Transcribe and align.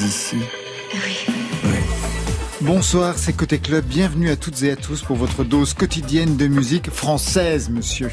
Vous 0.00 0.06
êtes 0.06 0.12
ici 0.12 0.36
Oui. 0.36 0.59
Bonsoir, 2.62 3.16
c'est 3.16 3.32
Côté 3.32 3.58
Club. 3.58 3.86
Bienvenue 3.86 4.28
à 4.28 4.36
toutes 4.36 4.62
et 4.62 4.70
à 4.70 4.76
tous 4.76 5.00
pour 5.00 5.16
votre 5.16 5.44
dose 5.44 5.72
quotidienne 5.72 6.36
de 6.36 6.46
musique 6.46 6.90
française, 6.90 7.70
monsieur. 7.70 8.10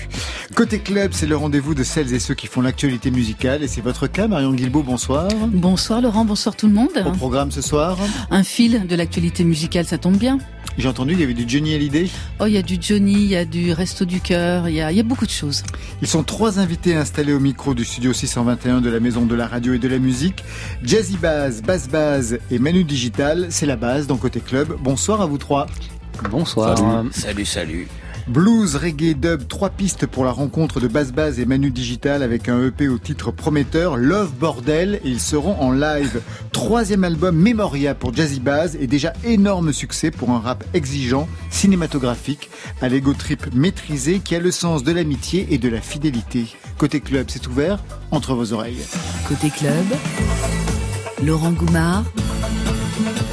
Côté 0.55 0.79
Club, 0.79 1.11
c'est 1.13 1.25
le 1.25 1.35
rendez-vous 1.35 1.75
de 1.75 1.83
celles 1.83 2.13
et 2.13 2.19
ceux 2.19 2.33
qui 2.33 2.47
font 2.47 2.61
l'actualité 2.61 3.11
musicale. 3.11 3.61
Et 3.61 3.67
c'est 3.67 3.81
votre 3.81 4.07
cas, 4.07 4.29
Marion 4.29 4.53
Guilbault, 4.53 4.83
bonsoir. 4.83 5.27
Bonsoir 5.47 6.01
Laurent, 6.01 6.23
bonsoir 6.23 6.55
tout 6.55 6.67
le 6.67 6.73
monde. 6.73 7.03
Au 7.05 7.11
programme 7.11 7.51
ce 7.51 7.61
soir 7.61 7.97
Un 8.31 8.43
fil 8.43 8.87
de 8.87 8.95
l'actualité 8.95 9.43
musicale, 9.43 9.85
ça 9.85 9.97
tombe 9.97 10.15
bien. 10.15 10.39
J'ai 10.77 10.87
entendu 10.87 11.13
qu'il 11.13 11.21
y 11.21 11.23
avait 11.23 11.33
du 11.33 11.45
Johnny 11.47 11.73
Hallyday. 11.73 12.07
Oh, 12.39 12.45
il 12.45 12.53
y 12.53 12.57
a 12.57 12.61
du 12.61 12.77
Johnny, 12.79 13.13
il 13.13 13.27
y 13.27 13.35
a 13.35 13.45
du 13.45 13.73
Resto 13.73 14.05
du 14.05 14.21
Cœur, 14.21 14.69
il 14.69 14.75
y 14.75 14.81
a, 14.81 14.91
il 14.91 14.97
y 14.97 14.99
a 14.99 15.03
beaucoup 15.03 15.25
de 15.25 15.31
choses. 15.31 15.63
Ils 16.03 16.07
sont 16.07 16.23
trois 16.23 16.59
invités 16.59 16.95
installés 16.95 17.33
au 17.33 17.39
micro 17.39 17.73
du 17.73 17.83
studio 17.83 18.13
621 18.13 18.81
de 18.81 18.89
la 18.89 18.99
Maison 18.99 19.25
de 19.25 19.33
la 19.33 19.47
Radio 19.47 19.73
et 19.73 19.79
de 19.79 19.87
la 19.87 19.97
Musique. 19.97 20.43
Jazzy 20.83 21.17
Baz, 21.17 21.63
Bass 21.63 21.89
Baz 21.89 22.37
et 22.51 22.59
Manu 22.59 22.83
Digital, 22.83 23.47
c'est 23.49 23.65
la 23.65 23.75
base 23.75 24.05
dans 24.05 24.17
Côté 24.17 24.36
Club. 24.41 24.75
Bonsoir 24.79 25.21
à 25.21 25.25
vous 25.25 25.37
trois. 25.37 25.67
Bonsoir. 26.29 26.77
Salut, 27.11 27.45
salut. 27.45 27.87
Blues, 28.27 28.75
reggae, 28.75 29.13
dub, 29.13 29.47
trois 29.47 29.69
pistes 29.69 30.05
pour 30.05 30.25
la 30.25 30.31
rencontre 30.31 30.81
de 30.81 30.89
Bass 30.89 31.13
Baz 31.13 31.39
et 31.39 31.45
Manu 31.45 31.71
Digital 31.71 32.21
avec 32.23 32.49
un 32.49 32.61
EP 32.61 32.89
au 32.89 32.97
titre 32.97 33.31
prometteur, 33.31 33.95
Love 33.95 34.33
Bordel, 34.33 34.95
et 35.05 35.09
ils 35.09 35.21
seront 35.21 35.55
en 35.61 35.71
live. 35.71 36.21
Troisième 36.51 37.05
album 37.05 37.37
Memoria 37.37 37.95
pour 37.95 38.13
Jazzy 38.13 38.41
Baz 38.41 38.77
et 38.81 38.87
déjà 38.87 39.13
énorme 39.23 39.71
succès 39.71 40.11
pour 40.11 40.31
un 40.31 40.39
rap 40.39 40.65
exigeant, 40.73 41.29
cinématographique, 41.49 42.49
à 42.81 42.89
l'ego 42.89 43.13
trip 43.13 43.47
maîtrisé 43.53 44.19
qui 44.19 44.35
a 44.35 44.39
le 44.39 44.51
sens 44.51 44.83
de 44.83 44.91
l'amitié 44.91 45.47
et 45.51 45.57
de 45.57 45.69
la 45.69 45.79
fidélité. 45.79 46.47
Côté 46.77 46.99
club, 46.99 47.27
c'est 47.29 47.47
ouvert 47.47 47.81
entre 48.11 48.33
vos 48.33 48.51
oreilles. 48.51 48.83
Côté 49.29 49.49
club, 49.49 49.85
Laurent 51.23 51.51
Goumard 51.51 52.03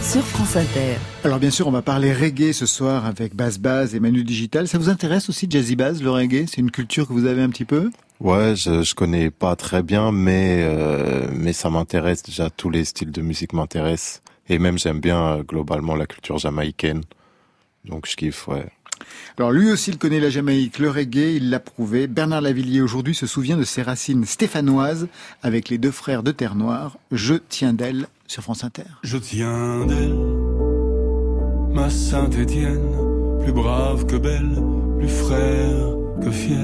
sur 0.05 0.23
France 0.23 0.57
Inter. 0.57 0.99
Alors 1.25 1.39
bien 1.39 1.51
sûr, 1.51 1.67
on 1.67 1.71
va 1.71 1.81
parler 1.81 2.13
reggae 2.13 2.53
ce 2.53 2.67
soir 2.67 3.07
avec 3.07 3.35
Bass 3.35 3.59
Baz 3.59 3.95
et 3.95 4.01
Manu 4.01 4.23
Digital. 4.23 4.69
Ça 4.69 4.77
vous 4.77 4.91
intéresse 4.91 5.31
aussi 5.31 5.47
Jazzy 5.49 5.77
Baz, 5.77 6.03
le 6.03 6.11
reggae? 6.11 6.45
C'est 6.47 6.59
une 6.59 6.71
culture 6.71 7.09
que 7.09 7.15
vous 7.15 7.25
avez 7.25 7.41
un 7.41 7.49
petit 7.49 7.65
peu? 7.65 7.91
Ouais, 8.21 8.55
je, 8.55 8.83
je 8.83 8.95
connais 8.95 9.31
pas 9.31 9.57
très 9.57 9.83
bien, 9.83 10.13
mais 10.13 10.63
euh, 10.63 11.27
mais 11.33 11.55
ça 11.55 11.71
m'intéresse 11.71 12.23
déjà. 12.23 12.51
Tous 12.51 12.69
les 12.69 12.85
styles 12.85 13.13
de 13.13 13.23
musique 13.23 13.55
m'intéressent 13.55 14.21
et 14.51 14.59
même 14.59 14.79
j'aime 14.79 15.01
bien 15.01 15.25
euh, 15.25 15.43
globalement 15.43 15.97
la 15.97 16.07
culture 16.07 16.37
jamaïcaine. 16.37 17.01
Donc 17.87 18.07
je 18.07 18.15
kiffe, 18.15 18.47
ouais. 18.47 18.67
Alors 19.39 19.53
lui 19.53 19.73
aussi, 19.73 19.91
il 19.91 19.99
connaît 19.99 20.21
la 20.21 20.31
Jamaïque, 20.31 20.79
le 20.79 20.89
reggae, 20.89 21.35
il 21.37 21.51
l'a 21.51 21.61
prouvé. 21.61 22.07
Bernard 22.07 22.43
Lavillier 22.43 22.81
aujourd'hui 22.81 23.15
se 23.15 23.27
souvient 23.27 23.57
de 23.57 23.65
ses 23.65 23.83
racines 23.83 24.25
stéphanoises 24.25 25.09
avec 25.43 25.69
les 25.69 25.79
deux 25.79 25.91
frères 25.91 26.23
de 26.23 26.31
Terre 26.31 26.55
Noire. 26.55 26.97
Je 27.11 27.35
tiens 27.35 27.73
d'elle 27.73 28.07
sur 28.27 28.43
France 28.43 28.65
Inter. 28.65 28.85
Je 29.03 29.17
tiens 29.19 29.87
d'elle, 29.87 30.17
ma 31.73 31.91
Sainte-Étienne, 31.91 33.39
plus 33.43 33.53
brave 33.53 34.07
que 34.07 34.17
belle, 34.17 34.63
plus 34.99 35.09
frère 35.09 35.97
que 36.23 36.31
fière, 36.31 36.59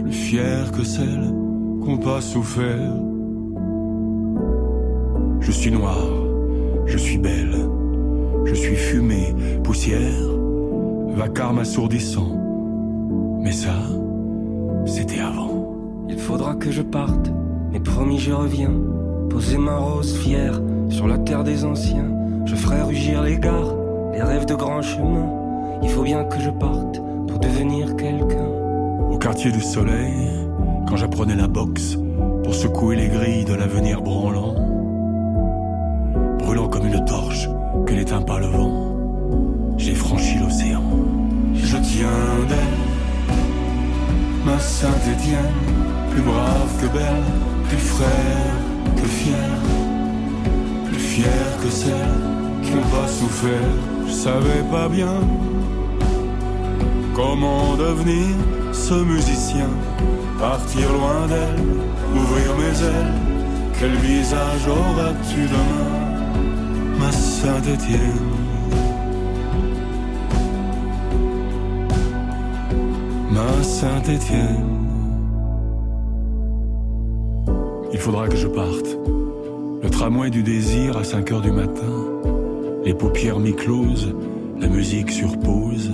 plus 0.00 0.12
fière 0.12 0.72
que 0.72 0.84
celle 0.84 1.32
qu'on 1.84 1.98
pas 1.98 2.20
souffert. 2.20 2.94
Je 5.40 5.52
suis 5.52 5.70
noir, 5.70 5.98
je 6.86 6.98
suis 6.98 7.18
belle, 7.18 7.56
je 8.44 8.54
suis 8.54 8.76
fumée, 8.76 9.34
poussière, 9.62 10.28
vacarme 11.14 11.60
assourdissant. 11.60 12.34
Mais 13.40 13.52
ça, 13.52 13.74
c'était 14.86 15.20
avant. 15.20 15.76
Il 16.08 16.18
faudra 16.18 16.54
que 16.54 16.70
je 16.70 16.82
parte, 16.82 17.30
mais 17.70 17.80
promis 17.80 18.18
je 18.18 18.32
reviens. 18.32 18.72
Poser 19.30 19.58
ma 19.58 19.76
rose 19.76 20.16
fière 20.16 20.60
sur 20.88 21.06
la 21.06 21.18
terre 21.18 21.44
des 21.44 21.64
anciens. 21.64 22.10
Je 22.46 22.54
ferai 22.56 22.82
rugir 22.82 23.22
les 23.22 23.38
gares, 23.38 23.74
les 24.12 24.22
rêves 24.22 24.46
de 24.46 24.54
grands 24.54 24.82
chemins. 24.82 25.30
Il 25.82 25.90
faut 25.90 26.02
bien 26.02 26.24
que 26.24 26.40
je 26.40 26.50
parte 26.50 27.00
pour 27.28 27.38
devenir 27.38 27.94
quelqu'un. 27.96 28.48
Au 29.10 29.18
quartier 29.18 29.52
du 29.52 29.60
soleil, 29.60 30.14
quand 30.88 30.96
j'apprenais 30.96 31.36
la 31.36 31.46
boxe 31.46 31.98
pour 32.42 32.54
secouer 32.54 32.96
les 32.96 33.08
grilles 33.08 33.44
de 33.44 33.54
l'avenir 33.54 34.00
branlant, 34.00 34.54
brûlant 36.38 36.68
comme 36.68 36.86
une 36.86 37.04
torche 37.04 37.48
que 37.86 37.92
n'éteint 37.92 38.22
pas 38.22 38.38
le 38.40 38.46
vent, 38.46 38.96
j'ai 39.76 39.94
franchi 39.94 40.38
l'océan. 40.38 40.82
Je 41.54 41.76
tiens 41.76 42.08
d'elle, 42.48 43.36
ma 44.46 44.58
Sainte-Étienne, 44.58 45.44
plus 46.10 46.22
brave 46.22 46.80
que 46.80 46.86
belle, 46.86 47.24
plus 47.68 47.76
frère 47.76 48.67
que 49.00 49.08
fier, 49.08 49.48
plus 50.86 50.98
fier 50.98 51.46
que 51.62 51.70
celle 51.70 52.16
qui 52.62 52.70
n'a 52.74 52.82
pas 52.82 53.08
souffert. 53.08 53.72
Je 54.06 54.12
savais 54.12 54.62
pas 54.70 54.88
bien 54.88 55.16
comment 57.14 57.76
devenir 57.76 58.34
ce 58.72 58.94
musicien, 58.94 59.68
partir 60.38 60.92
loin 60.92 61.26
d'elle, 61.26 61.64
ouvrir 62.14 62.56
mes 62.56 62.76
ailes. 62.86 63.14
Quel 63.78 63.94
visage 63.96 64.66
auras-tu 64.66 65.42
demain, 65.54 66.98
ma 66.98 67.12
Sainte-Étienne? 67.12 68.22
Ma 73.30 73.62
Sainte-Étienne. 73.62 74.77
Il 77.98 78.02
faudra 78.02 78.28
que 78.28 78.36
je 78.36 78.46
parte. 78.46 78.96
Le 79.82 79.90
tramway 79.90 80.30
du 80.30 80.44
désir 80.44 80.96
à 80.96 81.02
5 81.02 81.32
heures 81.32 81.40
du 81.40 81.50
matin. 81.50 81.92
Les 82.84 82.94
paupières 82.94 83.40
mi-closes, 83.40 84.14
la 84.60 84.68
musique 84.68 85.10
sur 85.10 85.36
pause, 85.40 85.90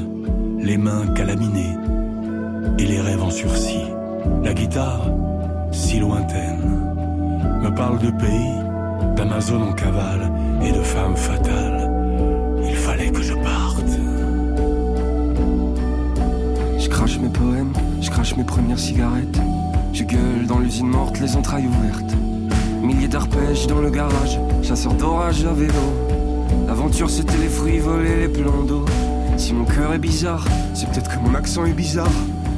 les 0.58 0.76
mains 0.76 1.06
calaminées 1.14 1.74
et 2.78 2.84
les 2.84 3.00
rêves 3.00 3.22
en 3.22 3.30
sursis. 3.30 3.86
La 4.42 4.52
guitare, 4.52 5.06
si 5.72 5.98
lointaine, 5.98 6.78
me 7.62 7.74
parle 7.74 7.98
de 7.98 8.10
pays, 8.10 9.16
d'Amazon 9.16 9.62
en 9.62 9.72
cavale 9.72 10.30
et 10.62 10.72
de 10.72 10.82
femmes 10.82 11.16
fatales. 11.16 11.90
Il 12.68 12.76
fallait 12.76 13.12
que 13.12 13.22
je 13.22 13.32
parte. 13.32 13.98
Je 16.78 16.88
crache 16.90 17.18
mes 17.18 17.30
poèmes, 17.30 17.72
je 18.02 18.10
crache 18.10 18.36
mes 18.36 18.44
premières 18.44 18.78
cigarettes. 18.78 19.40
Je 19.94 20.02
gueule 20.02 20.44
dans 20.48 20.58
l'usine 20.58 20.88
morte, 20.88 21.20
les 21.20 21.36
entrailles 21.36 21.68
ouvertes. 21.68 22.16
Milliers 22.82 23.06
d'arpèges 23.06 23.68
dans 23.68 23.80
le 23.80 23.90
garage, 23.90 24.40
chasseur 24.60 24.92
d'orage 24.92 25.44
à 25.44 25.52
vélo. 25.52 25.72
L'aventure 26.66 27.08
c'était 27.08 27.38
les 27.38 27.46
fruits 27.46 27.78
volés, 27.78 28.16
les 28.16 28.28
plans 28.28 28.64
d'eau. 28.64 28.84
Si 29.36 29.52
mon 29.52 29.64
cœur 29.64 29.94
est 29.94 30.00
bizarre, 30.00 30.44
c'est 30.74 30.90
peut-être 30.90 31.08
que 31.08 31.20
mon 31.20 31.36
accent 31.36 31.64
est 31.64 31.72
bizarre. 31.72 32.10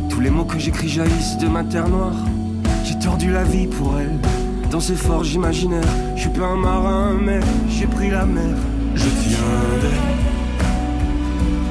Tous 0.09 0.21
les 0.21 0.31
mots 0.31 0.47
que 0.47 0.59
j'écris 0.59 0.89
jaillissent 0.89 1.37
de 1.37 1.47
ma 1.47 1.63
terre 1.63 1.91
noire. 1.91 2.17
J'ai 2.85 2.99
tordu 2.99 3.31
la 3.31 3.45
vie 3.45 3.67
pour 3.67 3.99
elle, 3.99 4.19
dans 4.71 4.81
ces 4.81 4.97
forges 4.97 5.35
imaginaires. 5.35 5.83
Je 6.15 6.23
suis 6.23 6.31
pas 6.31 6.47
un 6.47 6.57
marin, 6.57 7.19
mais 7.23 7.41
j'ai 7.69 7.87
pris 7.87 8.09
la 8.09 8.25
mer. 8.25 8.57
Je 8.95 9.05
tiens 9.05 9.79
d'elle, 9.83 9.91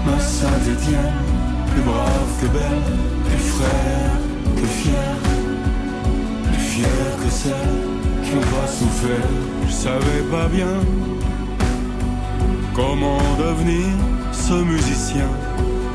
ma 0.06 0.20
Sainte-Étienne, 0.20 1.14
plus 1.74 1.82
brave 1.82 2.40
que 2.40 2.46
belle, 2.46 2.84
plus 3.26 3.40
frère 3.40 4.12
que 4.56 4.68
fier, 4.68 5.15
fier 6.76 7.12
que 7.22 7.30
celle 7.30 7.74
qui 8.24 8.36
pas 8.54 8.68
souffert. 8.68 9.30
Je 9.68 9.72
savais 9.72 10.24
pas 10.32 10.48
bien 10.48 10.76
comment 12.74 13.24
devenir 13.40 13.88
ce 14.32 14.56
musicien, 14.74 15.30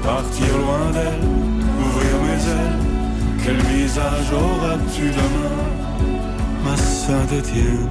partir 0.03 0.53
loin 0.65 0.87
d'elle, 0.95 1.25
ouvrir 1.85 2.15
mes 2.27 2.43
ailes. 2.57 2.79
Quel 3.43 3.61
visage 3.75 4.33
auras-tu 4.33 5.07
demain, 5.21 5.61
ma 6.65 6.77
Sainte-Étienne? 6.77 7.89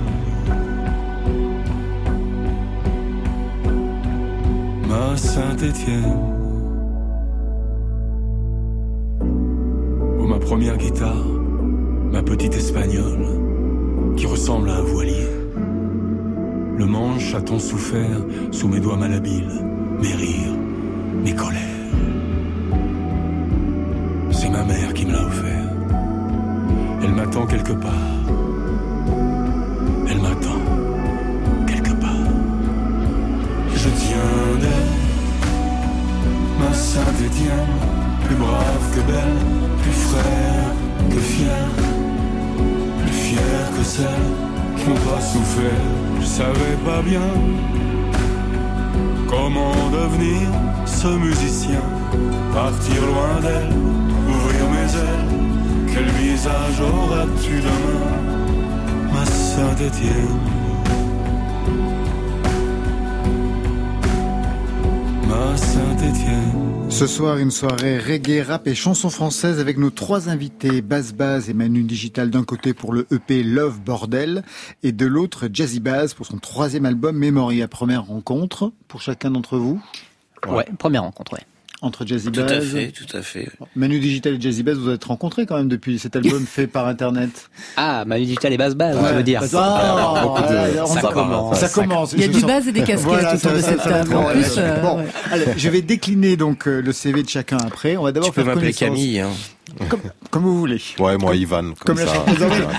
Ma 4.87 5.17
Sainte-Étienne. 5.17 6.17
Oh, 10.19 10.25
ma 10.25 10.39
première 10.39 10.77
guitare, 10.77 11.25
ma 12.11 12.23
petite 12.23 12.55
espagnole, 12.55 13.27
qui 14.17 14.25
ressemble 14.25 14.69
à 14.69 14.77
un 14.77 14.81
voilier. 14.81 15.27
le 16.77 16.85
manche 16.85 17.33
a 17.35 17.41
tant 17.41 17.59
souffert 17.59 18.21
sous 18.51 18.67
mes 18.69 18.79
doigts 18.79 18.95
malhabiles, 18.95 19.65
mes 20.01 20.13
rires, 20.13 20.55
mes 21.23 21.35
colères? 21.35 21.59
C'est 24.31 24.49
ma 24.49 24.63
mère 24.63 24.93
qui 24.93 25.05
me 25.05 25.11
l'a 25.11 25.25
offert. 25.25 25.69
Elle 27.03 27.11
m'attend 27.11 27.45
quelque 27.45 27.73
part. 27.73 28.48
Souffert. 45.33 45.85
Je 46.19 46.25
savais 46.25 46.77
pas 46.85 47.01
bien 47.01 47.29
comment 49.27 49.75
devenir 49.91 50.47
ce 50.85 51.07
musicien, 51.07 51.83
partir 52.53 52.99
loin 53.11 53.35
d'elle, 53.41 53.75
ouvrir 54.33 54.63
mes 54.75 54.91
ailes. 55.07 55.29
Quel 55.91 56.09
visage 56.23 56.81
auras-tu 56.81 57.55
demain, 57.67 58.05
ma 59.13 59.25
sainte 59.25 59.81
Étienne? 59.81 60.39
Ma 65.29 65.57
sainte 65.57 66.03
Étienne 66.09 66.68
Ce 66.89 67.07
soir, 67.07 67.37
une 67.37 67.51
soirée 67.51 67.97
reggae, 67.97 68.41
rap 68.45 68.67
et 68.67 68.75
chansons 68.75 69.09
françaises 69.09 69.59
avec 69.59 69.77
nos 69.77 69.89
trois 69.89 70.27
invités, 70.27 70.81
Baz 70.81 71.13
Baz 71.13 71.49
et 71.49 71.53
Manu 71.53 71.83
Digital 71.83 72.29
d'un 72.29 72.43
côté 72.43 72.73
pour 72.73 72.91
le 72.91 73.07
EP 73.11 73.41
Love 73.43 73.79
Bordel 73.79 74.43
et 74.83 74.91
de 74.91 75.05
l'autre 75.05 75.47
Jazzy 75.53 75.79
Baz 75.79 76.13
pour 76.13 76.25
son 76.25 76.39
troisième 76.39 76.85
album 76.85 77.15
Memoria. 77.15 77.67
Première 77.67 78.05
rencontre 78.05 78.73
pour 78.87 79.01
chacun 79.01 79.31
d'entre 79.31 79.57
vous? 79.57 79.81
Ouais, 80.47 80.65
première 80.77 81.03
rencontre, 81.03 81.33
ouais. 81.33 81.45
Entre 81.81 82.05
Jazzy 82.05 82.29
Tout 82.31 82.41
Baz. 82.41 82.51
à 82.51 82.61
fait, 82.61 82.87
tout 82.91 83.17
à 83.17 83.21
fait. 83.21 83.47
Manu 83.75 83.99
Digital 83.99 84.33
et 84.35 84.41
Jazzy 84.41 84.63
Baz, 84.63 84.77
vous 84.77 84.89
êtes 84.91 85.03
rencontrés 85.05 85.45
quand 85.45 85.55
même 85.57 85.69
depuis 85.69 85.97
cet 85.97 86.15
album 86.15 86.45
fait 86.47 86.67
par 86.67 86.87
Internet. 86.87 87.49
Ah, 87.77 88.03
Manu 88.05 88.25
Digital 88.25 88.51
et 88.53 88.57
Bass 88.57 88.75
Bass, 88.75 88.97
on 88.99 89.15
veut 89.15 89.23
dire. 89.23 89.39
Ah, 89.41 89.45
de- 89.45 90.87
ça 90.87 91.01
ça 91.01 91.07
commence. 91.13 91.57
Ça 91.59 91.69
commence. 91.69 92.13
Il 92.13 92.21
y 92.21 92.23
a 92.29 92.33
sens- 92.33 92.43
bases 92.45 92.67
et 92.67 92.71
des 92.71 92.79
casquettes 92.81 92.99
Voilà, 93.05 93.29
autour 93.35 93.51
ça- 93.51 93.55
de 93.57 93.61
cette 93.61 93.83
table. 93.83 94.15
En 94.15 94.25
plus, 94.25 94.41
ouais. 94.41 94.47
euh, 94.59 94.81
Bon, 94.81 94.97
ouais. 94.97 95.05
allez, 95.31 95.45
je 95.57 95.69
vais 95.69 95.81
décliner 95.81 96.35
donc 96.37 96.67
euh, 96.67 96.81
le 96.81 96.91
CV 96.91 97.23
de 97.23 97.29
chacun 97.29 97.57
après. 97.57 97.95
On 97.97 98.03
va 98.03 98.11
d'abord 98.11 98.29
Tu 98.29 98.35
peux 98.35 98.43
faire 98.43 98.55
m'appeler 98.55 98.73
connaissance. 98.73 98.97
Camille. 98.97 99.19
Hein. 99.21 99.29
Comme, 99.89 100.01
comme 100.31 100.43
vous 100.43 100.59
voulez. 100.59 100.81
Ouais, 100.99 101.17
moi, 101.17 101.35
Ivan, 101.35 101.73
comme, 101.85 101.97
Comme 101.97 101.99
la 101.99 102.05
ça. 102.05 102.25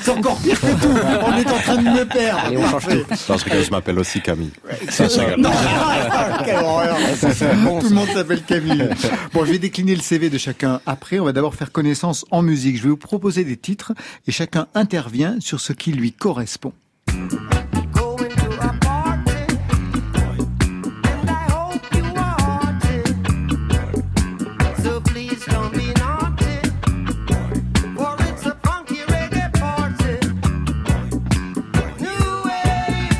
C'est 0.02 0.10
encore 0.10 0.36
pire 0.38 0.60
que 0.60 0.66
tout. 0.66 0.88
On 1.24 1.36
est 1.36 1.50
en 1.50 1.58
train 1.58 1.76
de 1.76 1.88
me 1.88 2.04
perdre. 2.04 2.42
Allez, 2.46 2.56
on 2.56 2.68
change. 2.68 2.86
Non, 3.28 3.36
je 3.38 3.70
m'appelle 3.70 3.98
aussi 3.98 4.20
Camille. 4.20 4.50
Ça, 4.88 5.04
rigole. 5.06 5.40
Non, 5.40 5.50
quelle 6.44 6.56
horreur. 6.56 6.96
Tout 7.20 7.88
le 7.88 7.94
monde 7.94 8.08
s'appelle 8.08 8.42
Camille. 8.42 8.88
Bon, 9.32 9.44
je 9.44 9.52
vais 9.52 9.58
décliner 9.58 9.94
le 9.94 10.00
CV 10.00 10.30
de 10.30 10.38
chacun 10.38 10.80
après. 10.86 11.18
On 11.18 11.24
va 11.24 11.32
d'abord 11.32 11.54
faire 11.54 11.72
connaissance 11.72 12.24
en 12.30 12.42
musique. 12.42 12.76
Je 12.76 12.82
vais 12.84 12.88
vous 12.88 12.96
proposer 12.96 13.44
des 13.44 13.56
titres 13.56 13.92
et 14.26 14.32
chacun 14.32 14.66
intervient 14.74 15.36
sur 15.40 15.60
ce 15.60 15.72
qui 15.72 15.92
lui 15.92 16.12
correspond. 16.12 16.72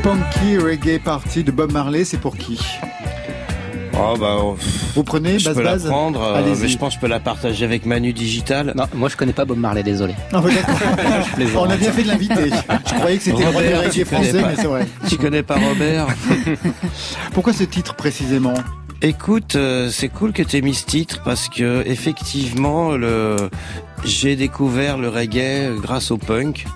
Punky 0.02 0.56
Reggae 0.56 0.98
Party 0.98 1.44
de 1.44 1.50
Bob 1.50 1.72
Marley, 1.72 2.04
c'est 2.04 2.16
pour 2.16 2.36
qui 2.36 2.58
Oh 3.94 4.14
bah, 4.18 4.36
oh, 4.40 4.56
Vous 4.94 5.04
prenez 5.04 5.38
je 5.38 5.44
Baz 5.44 5.54
peux 5.54 5.62
la 5.62 5.76
prendre, 5.76 6.22
euh, 6.22 6.54
mais 6.58 6.68
je 6.68 6.78
pense 6.78 6.94
que 6.94 6.94
je 6.94 7.00
peux 7.00 7.06
la 7.06 7.20
partager 7.20 7.66
avec 7.66 7.84
Manu 7.84 8.14
Digital. 8.14 8.72
Non, 8.74 8.84
moi 8.94 9.10
je 9.10 9.16
connais 9.16 9.34
pas 9.34 9.44
Bob 9.44 9.58
Marley, 9.58 9.82
désolé. 9.82 10.14
Ah, 10.32 10.40
d'accord. 10.40 10.74
On 11.66 11.68
a 11.70 11.76
bien 11.76 11.92
fait 11.92 12.02
de 12.02 12.08
l'inviter. 12.08 12.50
Je 12.86 12.94
croyais 12.94 13.18
que 13.18 13.24
c'était 13.24 13.44
Robert, 13.44 13.82
connais 13.90 14.04
français, 14.04 14.32
mais 14.32 14.56
c'est 14.56 14.66
vrai. 14.66 14.86
Tu 15.06 15.18
connais 15.18 15.42
pas 15.42 15.56
Robert 15.56 16.06
Pourquoi 17.34 17.52
ce 17.52 17.64
titre 17.64 17.94
précisément 17.94 18.54
Écoute, 19.02 19.56
euh, 19.56 19.90
c'est 19.90 20.08
cool 20.08 20.32
que 20.32 20.42
tu 20.42 20.56
aies 20.56 20.62
mis 20.62 20.74
ce 20.74 20.86
titre 20.86 21.20
parce 21.24 21.48
que 21.48 21.82
effectivement, 21.86 22.92
le 22.92 23.50
j'ai 24.04 24.36
découvert 24.36 24.96
le 24.96 25.10
reggae 25.10 25.78
grâce 25.78 26.10
au 26.10 26.16
punk. 26.16 26.66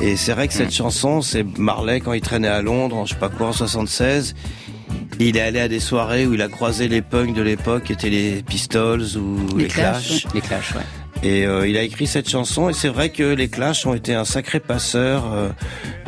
Et 0.00 0.16
c'est 0.16 0.32
vrai 0.32 0.48
que 0.48 0.54
cette 0.54 0.72
chanson, 0.72 1.22
c'est 1.22 1.44
Marley 1.58 2.00
quand 2.00 2.12
il 2.12 2.20
traînait 2.20 2.48
à 2.48 2.62
Londres, 2.62 2.96
en 2.96 3.04
je 3.04 3.14
sais 3.14 3.20
pas 3.20 3.28
quoi, 3.28 3.48
en 3.48 3.52
76. 3.52 4.34
Il 5.20 5.36
est 5.36 5.40
allé 5.40 5.60
à 5.60 5.68
des 5.68 5.80
soirées 5.80 6.26
où 6.26 6.34
il 6.34 6.42
a 6.42 6.48
croisé 6.48 6.88
les 6.88 7.02
punks 7.02 7.34
de 7.34 7.42
l'époque, 7.42 7.84
qui 7.84 7.92
étaient 7.92 8.10
les 8.10 8.42
Pistols 8.42 9.16
ou 9.16 9.56
les, 9.56 9.64
Les 9.64 9.68
Clash, 9.68 10.08
Clash. 10.08 10.34
Les 10.34 10.40
Clash, 10.40 10.74
ouais. 10.74 10.82
Et 11.22 11.46
euh, 11.46 11.68
il 11.68 11.76
a 11.76 11.82
écrit 11.82 12.08
cette 12.08 12.28
chanson 12.28 12.68
et 12.68 12.72
c'est 12.72 12.88
vrai 12.88 13.10
que 13.10 13.22
les 13.22 13.46
Clash 13.48 13.86
ont 13.86 13.94
été 13.94 14.12
un 14.12 14.24
sacré 14.24 14.58
passeur 14.58 15.32
euh, 15.32 15.50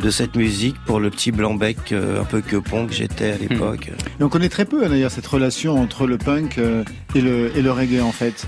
de 0.01 0.09
cette 0.09 0.35
musique 0.35 0.75
pour 0.85 0.99
le 0.99 1.09
petit 1.09 1.31
blanc-bec 1.31 1.77
euh, 1.93 2.21
un 2.21 2.25
peu 2.25 2.41
que 2.41 2.57
pont 2.57 2.85
que 2.85 2.93
j'étais 2.93 3.31
à 3.31 3.37
l'époque. 3.37 3.91
Et 4.19 4.23
on 4.23 4.27
connaît 4.27 4.49
très 4.49 4.65
peu 4.65 4.83
hein, 4.83 4.89
d'ailleurs 4.89 5.11
cette 5.11 5.27
relation 5.27 5.79
entre 5.79 6.05
le 6.05 6.17
punk 6.17 6.57
euh, 6.57 6.83
et 7.15 7.21
le, 7.21 7.55
et 7.55 7.61
le 7.61 7.71
reggae 7.71 8.01
en 8.01 8.11
fait. 8.11 8.45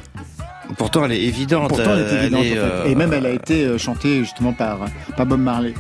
Pourtant, 0.78 1.06
elle 1.06 1.14
est 1.14 1.24
évidente. 1.24 1.70
Pourtant 1.70 1.94
elle 1.94 2.00
est 2.00 2.04
euh, 2.14 2.22
évidente 2.22 2.44
est, 2.44 2.52
en 2.52 2.56
fait. 2.56 2.60
euh, 2.60 2.86
Et 2.86 2.96
même 2.96 3.14
elle 3.14 3.26
a 3.26 3.32
été 3.32 3.66
euh, 3.66 3.78
chantée 3.78 4.20
justement 4.20 4.54
par, 4.54 4.80
par 5.16 5.26
Bob 5.26 5.40
Marley. 5.40 5.74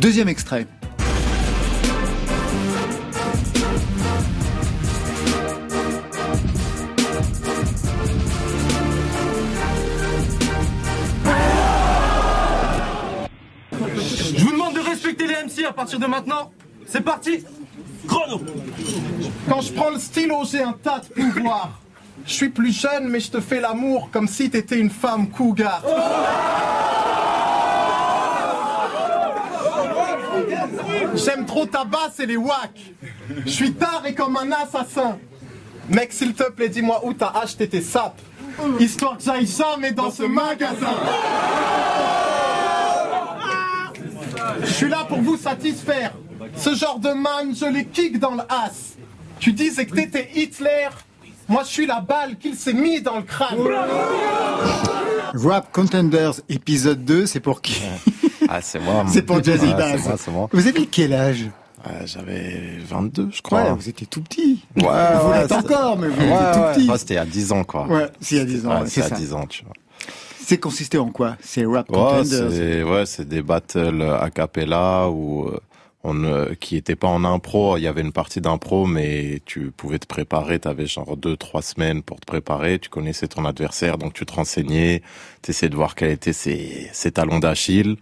Deuxième 0.00 0.28
extrait. 0.28 0.66
Je 13.72 14.44
vous 14.44 14.52
demande 14.52 14.74
de 14.74 14.80
respecter 14.80 15.26
les 15.26 15.34
MC 15.34 15.64
à 15.68 15.72
partir 15.72 15.98
de 15.98 16.06
maintenant. 16.06 16.50
C'est 16.86 17.02
parti 17.02 17.44
Chrono 18.06 18.40
Quand 19.48 19.60
je 19.60 19.72
prends 19.72 19.90
le 19.90 19.98
stylo, 19.98 20.42
j'ai 20.50 20.62
un 20.62 20.72
tas 20.72 21.00
de 21.00 21.22
pouvoir. 21.32 21.80
Je 22.26 22.32
suis 22.32 22.48
plus 22.48 22.72
jeune, 22.72 23.08
mais 23.08 23.20
je 23.20 23.30
te 23.30 23.40
fais 23.40 23.60
l'amour 23.60 24.10
comme 24.12 24.28
si 24.28 24.50
t'étais 24.50 24.78
une 24.78 24.90
femme 24.90 25.28
cougar. 25.30 25.82
J'aime 31.14 31.46
trop 31.46 31.66
ta 31.66 31.84
basse 31.84 32.20
et 32.20 32.26
les 32.26 32.36
wacks. 32.36 32.94
Je 33.44 33.50
suis 33.50 33.72
taré 33.72 34.14
comme 34.14 34.36
un 34.36 34.50
assassin. 34.52 35.18
Mec, 35.88 36.12
s'il 36.12 36.34
te 36.34 36.48
plaît, 36.50 36.68
dis-moi 36.68 37.00
où 37.04 37.12
t'as 37.12 37.32
acheté 37.42 37.68
tes 37.68 37.80
sapes. 37.80 38.20
Histoire 38.78 39.16
que 39.16 39.24
j'aille 39.24 39.46
jamais 39.46 39.92
dans 39.92 40.10
ce 40.10 40.22
magasin. 40.22 40.94
Je 44.62 44.72
suis 44.72 44.88
là 44.88 45.04
pour 45.08 45.20
vous 45.20 45.36
satisfaire. 45.36 46.12
Ce 46.56 46.74
genre 46.74 46.98
de 46.98 47.10
man, 47.10 47.54
je 47.54 47.66
les 47.66 47.86
kick 47.86 48.18
dans 48.18 48.34
le 48.34 48.42
as. 48.48 48.96
Tu 49.38 49.52
disais 49.52 49.86
que 49.86 49.94
t'étais 49.94 50.30
Hitler. 50.34 50.88
Moi, 51.50 51.62
je 51.64 51.68
suis 51.68 51.86
la 51.86 52.00
balle 52.00 52.38
qu'il 52.38 52.54
s'est 52.54 52.72
mis 52.72 53.02
dans 53.02 53.16
le 53.16 53.22
crâne. 53.22 53.58
Rap 55.34 55.72
Contenders 55.72 56.34
épisode 56.48 57.04
2, 57.04 57.26
c'est 57.26 57.40
pour 57.40 57.60
qui 57.60 57.82
Ah, 58.48 58.60
c'est 58.62 58.78
moi. 58.78 59.04
C'est 59.08 59.22
pour 59.22 59.42
Jazzy 59.42 59.66
Ouais, 59.66 59.74
Bass. 59.74 60.04
moi, 60.06 60.16
moi. 60.32 60.48
Vous 60.52 60.66
avez 60.68 60.86
quel 60.86 61.12
âge 61.12 61.46
Ouais, 61.84 62.06
J'avais 62.06 62.78
22, 62.88 63.30
je 63.32 63.42
crois. 63.42 63.62
Ouais, 63.64 63.72
vous 63.72 63.88
étiez 63.88 64.06
tout 64.06 64.22
petit. 64.22 64.64
Ouais, 64.76 64.82
vous 64.84 65.30
ouais, 65.30 65.40
l'êtes 65.42 65.50
encore, 65.52 65.98
mais 65.98 66.06
vous 66.08 66.20
Ouais, 66.20 66.26
étiez 66.26 66.52
tout 66.52 66.68
petit. 66.80 66.88
Ouais, 66.90 66.98
c'était 66.98 67.14
il 67.14 67.16
y 67.16 67.20
a 67.20 67.24
10 67.26 67.52
ans, 67.52 67.64
quoi. 67.64 67.86
Ouais, 67.88 68.06
c'est 68.20 68.36
il 68.36 68.38
y 68.38 68.40
a 68.42 68.44
10 68.44 68.66
ans, 68.66 68.82
c'est 68.86 69.02
ça. 69.02 69.14
10 69.16 69.32
ans, 69.34 69.46
tu 69.48 69.64
vois. 69.64 69.72
C'est 70.46 70.58
consisté 70.58 70.98
en 70.98 71.10
quoi? 71.10 71.36
C'est 71.40 71.64
Rap 71.64 71.90
Ouais, 71.90 71.96
Contenders 71.96 72.50
c'est 72.50 72.82
ouais, 72.84 73.06
c'est 73.06 73.26
des 73.28 73.42
battles 73.42 74.02
a 74.02 74.30
cappella 74.30 75.08
où 75.08 75.46
euh, 75.48 75.58
on 76.02 76.24
euh, 76.24 76.54
qui 76.58 76.76
étaient 76.76 76.96
pas 76.96 77.08
en 77.08 77.24
impro, 77.24 77.76
il 77.76 77.82
y 77.82 77.86
avait 77.86 78.00
une 78.00 78.12
partie 78.12 78.40
d'impro 78.40 78.86
mais 78.86 79.40
tu 79.44 79.70
pouvais 79.70 79.98
te 79.98 80.06
préparer, 80.06 80.58
tu 80.58 80.68
avais 80.68 80.86
genre 80.86 81.16
deux 81.16 81.36
trois 81.36 81.62
semaines 81.62 82.02
pour 82.02 82.20
te 82.20 82.26
préparer, 82.26 82.78
tu 82.78 82.88
connaissais 82.88 83.28
ton 83.28 83.44
adversaire 83.44 83.98
donc 83.98 84.14
tu 84.14 84.24
te 84.24 84.32
renseignais, 84.32 85.02
tu 85.42 85.50
essayais 85.50 85.70
de 85.70 85.76
voir 85.76 85.94
quels 85.94 86.12
étaient 86.12 86.32
ses 86.32 86.88
ses 86.92 87.12
talons 87.12 87.38
d'Achille. 87.38 87.96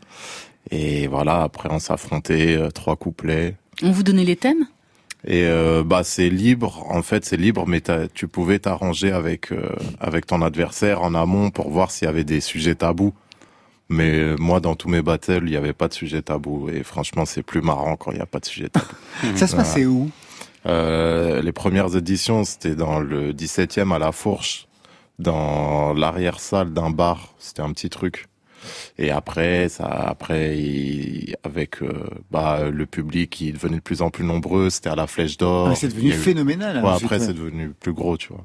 Et 0.71 1.07
voilà, 1.07 1.43
après 1.43 1.69
on 1.73 1.79
s'affrontait 1.79 2.57
euh, 2.57 2.71
trois 2.71 2.97
couplets. 2.97 3.57
On 3.83 3.91
vous 3.91 4.03
donnait 4.03 4.25
les 4.25 4.37
thèmes? 4.37 4.67
Et 5.27 5.45
euh, 5.47 5.83
bah 5.85 6.05
c'est 6.05 6.31
libre, 6.31 6.87
en 6.89 7.03
fait 7.03 7.25
c'est 7.25 7.37
libre, 7.37 7.67
mais 7.67 7.83
tu 8.15 8.29
pouvais 8.29 8.61
t'arranger 8.61 9.11
avec 9.11 9.51
euh, 9.51 9.75
avec 9.99 10.27
ton 10.27 10.43
adversaire 10.43 11.03
en 11.03 11.15
amont 11.15 11.51
pour 11.51 11.71
voir 11.71 11.91
s'il 11.91 12.07
y 12.07 12.09
avait 12.09 12.25
des 12.25 12.41
sujets 12.41 12.77
tabous. 12.77 13.13
Mais 13.91 14.11
euh, 14.19 14.37
moi 14.39 14.61
dans 14.61 14.75
tous 14.75 14.89
mes 14.89 15.01
battles 15.03 15.45
il 15.45 15.51
n'y 15.51 15.57
avait 15.57 15.73
pas 15.73 15.89
de 15.89 15.95
sujet 15.95 16.21
tabou 16.23 16.69
et 16.69 16.83
franchement 16.83 17.25
c'est 17.25 17.43
plus 17.43 17.63
marrant 17.63 17.97
quand 17.97 18.11
il 18.11 18.17
n'y 18.17 18.21
a 18.23 18.27
pas 18.27 18.39
de 18.41 18.45
sujet 18.45 18.69
tabou. 18.69 18.87
Ça 19.37 19.47
se 19.47 19.57
passait 19.57 19.87
où? 19.87 20.11
Euh, 20.67 21.41
les 21.41 21.53
premières 21.53 21.97
éditions 21.97 22.45
c'était 22.45 22.75
dans 22.75 23.01
le 23.01 23.33
17e 23.33 23.95
à 23.95 23.99
la 23.99 24.13
Fourche, 24.13 24.67
dans 25.19 25.95
l'arrière 25.95 26.39
salle 26.41 26.73
d'un 26.75 26.91
bar, 26.91 27.35
c'était 27.39 27.63
un 27.63 27.73
petit 27.73 27.89
truc. 27.89 28.27
Et 28.99 29.11
après, 29.13 29.69
ça, 29.69 29.87
après, 29.87 30.59
il- 30.59 31.37
avec 31.45 31.81
euh, 31.81 32.09
bah, 32.33 32.69
le 32.71 32.87
public 32.87 33.31
qui 33.31 33.53
devenait 33.53 33.77
de 33.77 33.83
plus 33.83 34.03
en 34.03 34.11
plus 34.11 34.25
nombreux, 34.25 34.69
c'était 34.69 34.91
à 34.91 34.97
la 34.97 35.07
Flèche 35.07 35.37
d'Or. 35.39 35.69
Ah, 35.71 35.75
c'est 35.77 35.87
devenu 35.89 36.11
eu- 36.11 36.13
phénoménal, 36.13 36.77
hein, 36.77 36.83
Ouais, 36.83 36.91
après, 36.91 37.21
c'est 37.21 37.33
devenu 37.33 37.71
plus 37.71 37.93
gros, 37.93 38.17
tu 38.17 38.33
vois. 38.33 38.45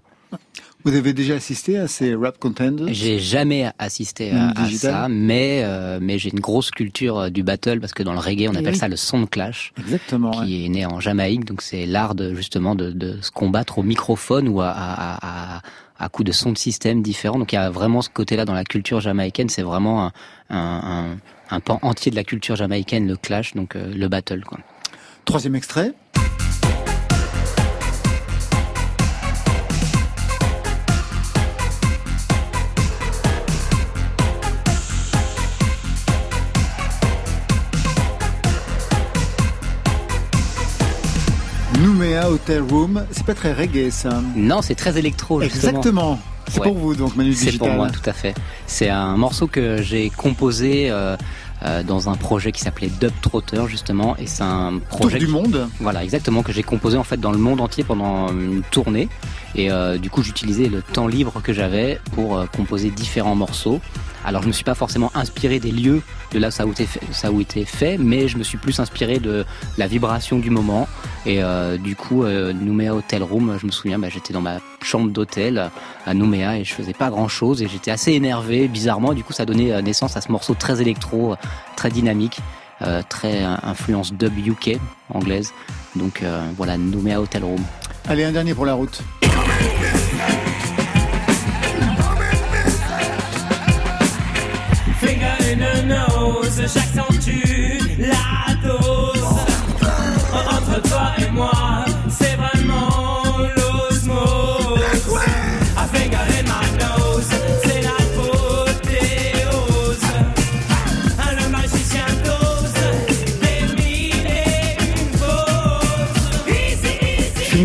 Vous 0.86 0.96
avez 0.96 1.14
déjà 1.14 1.36
assisté 1.36 1.78
à 1.78 1.88
ces 1.88 2.14
rap 2.14 2.38
contenders? 2.40 2.94
J'ai 2.94 3.18
jamais 3.20 3.72
assisté 3.80 4.32
à, 4.32 4.52
Digital? 4.64 4.92
ça, 4.92 5.08
mais 5.10 5.62
euh, 5.64 6.00
mais 6.02 6.20
j'ai 6.20 6.30
une 6.32 6.42
grosse 6.42 6.72
culture 6.72 7.18
euh, 7.20 7.30
du 7.30 7.42
battle 7.44 7.80
parce 7.80 7.94
que 7.94 8.04
dans 8.04 8.12
le 8.14 8.20
reggae 8.20 8.48
on 8.50 8.54
Eh 8.54 8.58
appelle 8.58 8.74
oui. 8.74 8.80
ça 8.80 8.88
le 8.90 8.98
son 8.98 9.22
de 9.22 9.26
clash, 9.26 9.72
Exactement. 9.80 10.32
ouais. 10.40 10.46
qui 10.46 10.66
est 10.66 10.70
né 10.70 10.86
en 10.86 11.00
Jamaïque, 11.00 11.46
donc 11.46 11.62
c'est 11.62 11.86
l'art 11.86 12.16
de 12.16 12.34
justement 12.36 12.76
de, 12.76 12.92
de 12.92 13.22
se 13.22 13.32
combattre 13.32 13.80
au 13.80 13.84
microphone 13.84 14.48
ou 14.50 14.60
à, 14.62 14.70
à, 14.72 15.56
à, 15.58 15.62
à 16.00 16.10
coups 16.10 16.28
de 16.28 16.32
sons 16.34 16.52
de 16.52 16.58
système 16.58 17.02
différents. 17.02 17.40
Donc 17.40 17.54
il 17.54 17.56
y 17.56 17.60
a 17.60 17.70
vraiment 17.70 18.02
ce 18.02 18.10
côté-là 18.10 18.44
dans 18.44 18.54
la 18.54 18.66
culture 18.66 19.00
jamaïcaine, 19.00 19.48
c'est 19.50 19.62
vraiment 19.64 20.08
un, 20.08 20.12
un, 20.50 20.58
un, 20.60 21.18
un 21.56 21.60
pan 21.62 21.80
entier 21.82 22.12
de 22.12 22.18
la 22.18 22.26
culture 22.26 22.56
jamaïcaine, 22.58 23.08
le 23.08 23.16
clash, 23.16 23.54
donc 23.54 23.78
euh, 23.78 23.94
le 23.96 24.08
battle. 24.10 24.44
Quoi. 24.44 24.60
Troisième 25.24 25.56
extrait. 25.56 25.94
Hotel 42.30 42.62
Room, 42.70 43.06
c'est 43.12 43.26
pas 43.26 43.34
très 43.36 43.54
reggae 43.54 43.90
ça. 43.92 44.22
Non, 44.36 44.62
c'est 44.62 44.76
très 44.76 44.98
électro. 44.98 45.42
Justement. 45.42 45.70
Exactement. 45.70 46.20
C'est 46.50 46.60
Ouais. 46.60 46.68
pour 46.68 46.78
vous 46.78 46.94
donc 46.96 47.16
Manu 47.16 47.34
C'est 47.34 47.46
Digital. 47.46 47.68
pour 47.70 47.78
moi, 47.78 47.90
tout 47.90 48.08
à 48.10 48.12
fait. 48.14 48.36
C'est 48.68 48.90
un 48.90 49.16
morceau 49.16 49.48
que 49.48 49.82
j'ai 49.82 50.10
composé 50.10 50.88
euh, 50.90 51.16
euh, 51.64 51.84
dans 51.84 52.10
un 52.10 52.16
projet 52.16 52.52
qui 52.52 52.62
s'appelait 52.62 52.90
Dub 53.00 53.12
Trotter 53.22 53.64
justement, 53.68 54.16
et 54.18 54.28
c'est 54.28 54.44
un 54.44 54.80
Tour 54.90 55.00
projet 55.00 55.18
du 55.20 55.26
qui- 55.28 55.32
monde. 55.32 55.68
Voilà, 55.80 56.04
exactement, 56.04 56.44
que 56.44 56.52
j'ai 56.52 56.64
composé 56.64 56.98
en 56.98 57.04
fait 57.04 57.18
dans 57.18 57.32
le 57.32 57.38
monde 57.38 57.62
entier 57.62 57.84
pendant 57.84 58.30
une 58.30 58.62
tournée. 58.72 59.08
Et 59.56 59.72
euh, 59.72 59.98
du 59.98 60.10
coup, 60.10 60.24
j'utilisais 60.24 60.68
le 60.68 60.82
temps 60.82 61.08
libre 61.08 61.42
que 61.44 61.54
j'avais 61.54 62.00
pour 62.14 62.38
euh, 62.38 62.46
composer 62.48 62.90
différents 62.90 63.36
morceaux. 63.36 63.80
Alors, 64.26 64.42
je 64.42 64.48
me 64.48 64.54
suis 64.54 64.64
pas 64.64 64.74
forcément 64.74 65.12
inspiré 65.16 65.60
des 65.60 65.70
lieux 65.72 66.02
de 66.32 66.40
là 66.40 66.48
où 66.48 66.52
ça 66.52 66.64
a 66.64 66.66
été 66.68 66.86
fait, 66.86 67.02
ça 67.12 67.28
a 67.28 67.32
été 67.40 67.66
fait 67.66 67.98
mais 67.98 68.28
je 68.30 68.38
me 68.38 68.44
suis 68.44 68.58
plus 68.58 68.80
inspiré 68.80 69.20
de 69.20 69.46
la 69.78 69.86
vibration 69.88 70.40
du 70.40 70.50
moment. 70.50 70.88
Et 71.26 71.42
du 71.80 71.96
coup, 71.96 72.24
euh, 72.24 72.52
Nouméa 72.54 72.96
Hotel 72.96 73.22
Room, 73.24 73.58
je 73.62 73.66
me 73.66 73.72
souviens, 73.72 74.00
bah, 74.00 74.08
j'étais 74.10 74.34
dans 74.34 74.42
ma 74.42 74.60
chambre 74.84 75.10
d'hôtel 75.12 75.70
à 76.06 76.14
Nouméa 76.14 76.58
et 76.58 76.64
je 76.64 76.74
faisais 76.74 76.94
pas 76.94 77.10
grand 77.10 77.28
chose 77.28 77.62
et 77.62 77.68
j'étais 77.68 77.92
assez 77.92 78.12
énervé, 78.14 78.68
bizarrement. 78.68 79.14
Du 79.14 79.24
coup, 79.24 79.34
ça 79.34 79.46
donnait 79.46 79.72
euh, 79.72 79.82
naissance 79.82 80.16
à 80.18 80.22
ce 80.22 80.32
morceau 80.32 80.54
très 80.54 80.82
électro, 80.82 81.34
euh, 81.34 81.36
très 81.76 81.90
dynamique. 81.90 82.40
euh, 82.82 83.02
très 83.08 83.44
influence 83.44 84.12
dub 84.14 84.34
UK 84.46 84.78
anglaise 85.14 85.54
donc 85.96 86.22
euh, 86.24 86.42
voilà 86.58 86.76
Nouméa 86.76 87.22
Hotel 87.22 87.44
Room 87.44 87.62
Allez, 88.10 88.26
un 88.26 88.32
dernier 88.34 88.54
pour 88.54 88.66
la 88.66 88.74
route. 88.74 89.02
Finger 95.00 95.36
in 95.52 95.60
the 95.60 95.86
nose, 95.86 96.62
j'accentue 96.74 97.80
la 98.00 98.54
dose. 98.64 99.24
Entre 100.34 100.82
toi 100.90 101.12
et 101.20 101.30
moi, 101.32 101.52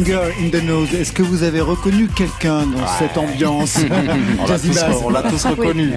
Finger 0.08 0.32
in 0.40 0.48
the 0.48 0.62
nose. 0.64 0.94
Est-ce 0.94 1.12
que 1.12 1.22
vous 1.22 1.42
avez 1.42 1.60
reconnu 1.60 2.08
quelqu'un 2.08 2.64
dans 2.66 2.86
cette 2.98 3.18
ambiance 3.18 3.78
On 5.04 5.10
l'a 5.10 5.22
tous, 5.22 5.44
reconnu. 5.44 5.92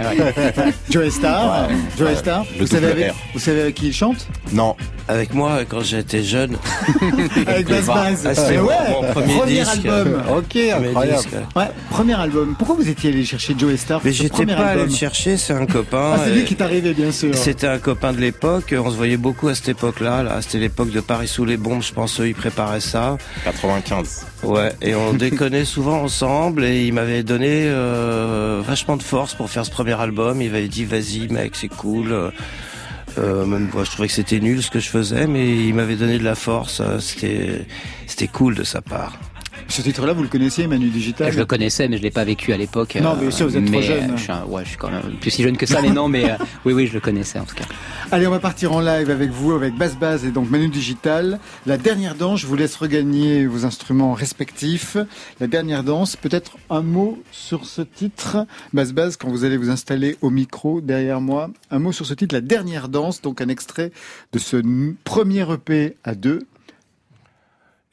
Joe 0.89 1.09
Star. 1.09 1.69
Ouais. 1.97 2.15
Star. 2.15 2.45
Vous 2.59 2.67
savez, 2.67 2.87
avec, 2.87 3.13
vous 3.33 3.39
savez 3.39 3.61
avec 3.61 3.75
qui 3.75 3.87
il 3.87 3.93
chante? 3.93 4.27
Non. 4.51 4.75
Avec 5.07 5.33
moi, 5.33 5.59
quand 5.67 5.81
j'étais 5.81 6.23
jeune. 6.23 6.55
Avec 7.47 7.67
Bass 7.67 7.85
Bass. 7.85 8.23
Ah, 8.25 8.35
c'était 8.35 8.53
Eh 8.53 8.57
mon- 8.57 8.67
ouais, 8.67 8.75
mon 8.89 9.03
premier 9.35 9.59
disque. 9.59 9.85
album. 9.85 10.21
Ok, 10.37 10.43
Premier 10.49 10.87
incroyable. 10.87 11.27
Ouais, 11.55 11.67
premier 11.89 12.13
album. 12.13 12.55
Pourquoi 12.57 12.75
vous 12.77 12.87
étiez 12.87 13.09
allé 13.11 13.25
chercher 13.25 13.55
Joe 13.57 13.75
Star 13.75 13.99
Mais 14.03 14.11
j'étais 14.13 14.45
pas 14.45 14.53
allé 14.67 14.83
le 14.85 14.89
chercher, 14.89 15.37
c'est 15.37 15.53
un 15.53 15.65
copain. 15.65 16.13
Ah, 16.15 16.19
c'est 16.25 16.31
lui 16.33 16.45
qui 16.45 16.53
est 16.53 16.61
arrivé, 16.61 16.93
bien 16.93 17.11
sûr. 17.11 17.35
C'était 17.35 17.67
un 17.67 17.79
copain 17.79 18.13
de 18.13 18.19
l'époque, 18.19 18.73
on 18.77 18.89
se 18.89 18.95
voyait 18.95 19.17
beaucoup 19.17 19.47
à 19.49 19.55
cette 19.55 19.69
époque-là. 19.69 20.23
Là, 20.23 20.41
c'était 20.41 20.59
l'époque 20.59 20.91
de 20.91 20.99
Paris 21.01 21.27
sous 21.27 21.45
les 21.45 21.57
bombes, 21.57 21.81
je 21.83 21.91
pense, 21.93 22.19
eux, 22.21 22.27
ils 22.27 22.35
préparaient 22.35 22.79
ça. 22.79 23.17
95. 23.43 24.25
Ouais, 24.43 24.71
et 24.81 24.95
on 24.95 25.13
déconnait 25.13 25.65
souvent 25.65 26.01
ensemble 26.01 26.63
et 26.63 26.85
il 26.87 26.93
m'avait 26.93 27.23
donné 27.23 27.65
euh, 27.67 28.61
vachement 28.65 28.97
de 28.97 29.03
force 29.03 29.33
pour 29.33 29.49
faire 29.49 29.65
ce 29.65 29.71
premier 29.71 29.99
album. 29.99 30.41
Il 30.41 30.51
m'avait 30.51 30.67
dit 30.67 30.85
vas-y 30.85 31.27
mec, 31.29 31.53
c'est 31.55 31.67
cool. 31.67 32.31
Euh, 33.17 33.45
même 33.45 33.69
moi, 33.73 33.83
je 33.83 33.91
trouvais 33.91 34.07
que 34.07 34.13
c'était 34.13 34.39
nul 34.39 34.61
ce 34.63 34.71
que 34.71 34.79
je 34.79 34.89
faisais, 34.89 35.27
mais 35.27 35.49
il 35.67 35.73
m'avait 35.73 35.95
donné 35.95 36.17
de 36.17 36.23
la 36.23 36.35
force. 36.35 36.79
euh, 36.81 36.99
C'était 36.99 37.65
c'était 38.07 38.27
cool 38.27 38.55
de 38.55 38.63
sa 38.63 38.81
part. 38.81 39.17
Ce 39.71 39.81
titre-là, 39.81 40.11
vous 40.11 40.21
le 40.23 40.27
connaissiez, 40.27 40.67
Manu 40.67 40.89
Digital 40.89 41.31
je 41.31 41.37
le 41.37 41.45
connaissais 41.45 41.87
mais 41.87 41.97
je 41.97 42.01
l'ai 42.01 42.11
pas 42.11 42.25
vécu 42.25 42.51
à 42.51 42.57
l'époque 42.57 42.97
Non, 43.01 43.15
mais 43.21 43.31
sûr, 43.31 43.47
vous 43.47 43.55
êtes 43.55 43.63
trop 43.65 43.75
mais, 43.79 43.81
jeune. 43.81 44.11
euh, 44.11 44.17
je 44.17 44.21
suis, 44.23 44.31
un- 44.31 44.43
ouais 44.45 44.63
je 44.65 44.69
suis 44.69 44.77
quand 44.77 44.91
même 44.91 45.01
plus 45.21 45.31
si 45.31 45.43
jeune 45.43 45.55
que 45.55 45.65
ça 45.65 45.81
mais 45.81 45.89
non 45.91 46.09
mais 46.09 46.29
euh, 46.29 46.35
oui 46.65 46.73
oui 46.73 46.87
je 46.87 46.93
le 46.93 46.99
connaissais 46.99 47.39
en 47.39 47.45
tout 47.45 47.55
cas 47.55 47.63
Allez, 48.13 48.27
on 48.27 48.31
va 48.31 48.39
partir 48.39 48.73
en 48.73 48.81
live 48.81 49.09
avec 49.09 49.29
vous, 49.29 49.53
avec 49.53 49.73
Bass 49.77 49.95
Bass 49.95 50.25
et 50.25 50.31
donc 50.31 50.49
Manu 50.49 50.67
Digital. 50.67 51.39
La 51.65 51.77
dernière 51.77 52.15
danse, 52.15 52.41
je 52.41 52.47
vous 52.47 52.57
laisse 52.57 52.75
regagner 52.75 53.45
vos 53.45 53.63
instruments 53.63 54.11
respectifs. 54.11 54.97
La 55.39 55.47
dernière 55.47 55.85
danse, 55.85 56.17
peut-être 56.17 56.57
un 56.69 56.81
mot 56.81 57.17
sur 57.31 57.65
ce 57.65 57.81
titre. 57.81 58.45
Bass 58.73 58.91
Bass, 58.91 59.15
quand 59.15 59.29
vous 59.29 59.45
allez 59.45 59.55
vous 59.55 59.69
installer 59.69 60.17
au 60.21 60.29
micro 60.29 60.81
derrière 60.81 61.21
moi, 61.21 61.51
un 61.69 61.79
mot 61.79 61.93
sur 61.93 62.05
ce 62.05 62.13
titre, 62.13 62.35
la 62.35 62.41
dernière 62.41 62.89
danse, 62.89 63.21
donc 63.21 63.39
un 63.39 63.47
extrait 63.47 63.93
de 64.33 64.39
ce 64.39 64.61
premier 65.05 65.45
EP 65.49 65.95
à 66.03 66.13
deux. 66.13 66.39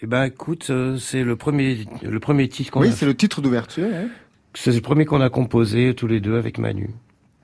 Eh 0.00 0.06
ben, 0.06 0.24
écoute, 0.24 0.68
euh, 0.70 0.96
c'est 0.96 1.24
le 1.24 1.36
premier 1.36 1.86
le 2.02 2.20
premier 2.20 2.48
titre 2.48 2.70
qu'on 2.70 2.80
Oui, 2.80 2.88
a. 2.88 2.92
c'est 2.92 3.06
le 3.06 3.16
titre 3.16 3.40
d'ouverture. 3.40 3.88
hein. 3.92 4.08
C'est 4.54 4.72
le 4.72 4.80
premier 4.80 5.04
qu'on 5.04 5.20
a 5.20 5.28
composé 5.30 5.94
tous 5.94 6.06
les 6.06 6.20
deux 6.20 6.36
avec 6.36 6.58
Manu. 6.58 6.90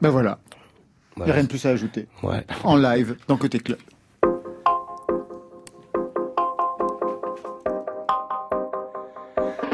Ben 0.01 0.11
voilà, 0.11 0.39
a 1.21 1.25
rien 1.25 1.43
de 1.45 1.49
plus 1.49 1.65
à 1.67 1.71
ajouter. 1.71 2.07
Ouais. 2.23 2.45
En 2.63 2.77
live, 2.77 3.17
dans 3.29 3.37
Côté 3.37 3.59
Club. 3.59 3.79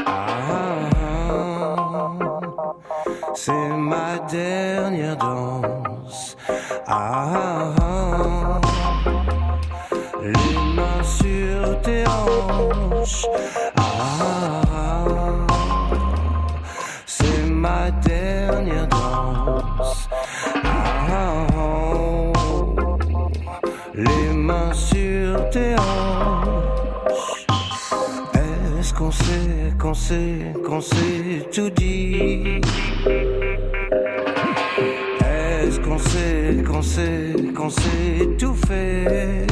Ah, 0.06 0.90
c'est 3.34 3.68
ma 3.76 4.18
dernière 4.30 5.16
danse. 5.16 6.36
Ah, 6.86 7.74
les 8.48 8.49
Ah, 13.76 14.62
c'est 17.06 17.46
ma 17.46 17.90
dernière 17.90 18.88
danse. 18.88 20.08
Ah, 20.64 21.46
les 23.94 24.32
mains 24.34 24.72
sur 24.72 25.48
tes 25.50 25.74
hanches. 25.74 27.46
Est-ce 28.34 28.94
qu'on 28.94 29.10
sait, 29.10 29.72
qu'on 29.78 29.94
sait, 29.94 30.52
qu'on 30.66 30.80
sait 30.80 31.46
tout 31.52 31.70
dit 31.70 32.60
Est-ce 35.20 35.80
qu'on 35.80 35.98
sait, 35.98 36.64
qu'on 36.66 36.82
sait, 36.82 37.34
qu'on 37.54 37.70
sait 37.70 38.28
tout 38.38 38.54
fait 38.66 39.46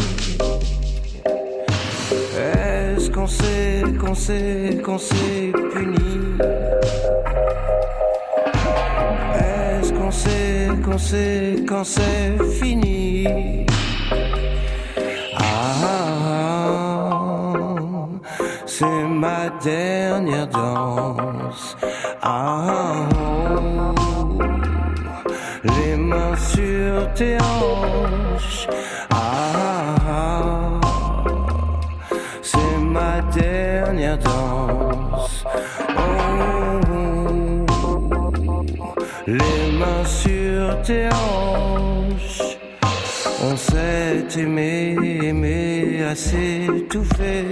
qu'on 3.19 3.27
sait, 3.27 3.83
qu'on 3.99 4.15
sait, 4.15 4.79
qu'on 4.85 4.99
sait 4.99 5.53
puni 5.73 6.39
Est-ce 9.35 9.93
qu'on 9.93 10.11
sait, 10.13 10.69
qu'on 10.85 10.99
sait, 10.99 11.65
quand 11.69 11.83
c'est 11.83 12.39
fini? 12.61 13.67
Ah, 15.37 15.97
c'est 18.67 19.05
ma 19.25 19.51
dernière 19.65 20.47
danse. 20.47 21.77
Ah, 22.23 23.09
les 25.65 25.97
mains 25.97 26.37
sur 26.37 27.13
tes 27.15 27.37
hanches. 27.39 28.69
Les 39.29 39.73
mains 39.79 40.05
sur 40.07 40.81
tes 40.83 41.07
hanches. 41.09 42.57
On 43.43 43.57
s'est 43.57 44.25
aimé, 44.41 44.97
aimé, 45.23 46.03
tout 46.89 47.05
fait. 47.17 47.45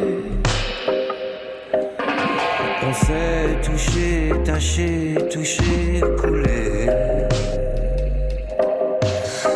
On 2.89 2.93
s'est 2.93 3.61
touché, 3.63 4.33
taché, 4.45 5.15
touché, 5.31 6.01
coulé. 6.19 6.89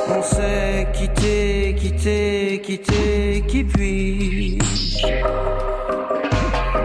On 0.08 0.22
s'est 0.22 0.86
quitté, 0.92 1.74
quitté, 1.78 2.60
quitté, 2.62 3.44
qui 3.48 3.64
puis-je? 3.64 5.06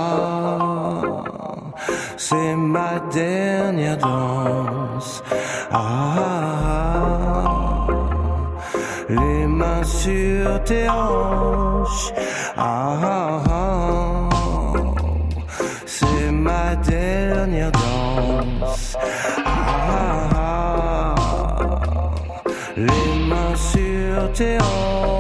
c'est 2.18 2.56
ma 2.56 3.00
dernière 3.14 3.98
danse. 3.98 5.24
Ah, 5.72 6.28
les 9.08 9.48
mains 9.48 9.84
sur 9.84 10.64
tes 10.66 10.90
hanches. 10.90 12.12
Ah, 12.58 14.28
c'est 15.86 16.32
ma 16.32 16.76
dernière 16.76 17.72
danse. 17.72 18.98
Ah. 19.46 21.16
les 22.76 23.14
mains 23.30 23.56
sur 23.56 24.32
tes 24.34 24.58
hanches. 24.58 25.11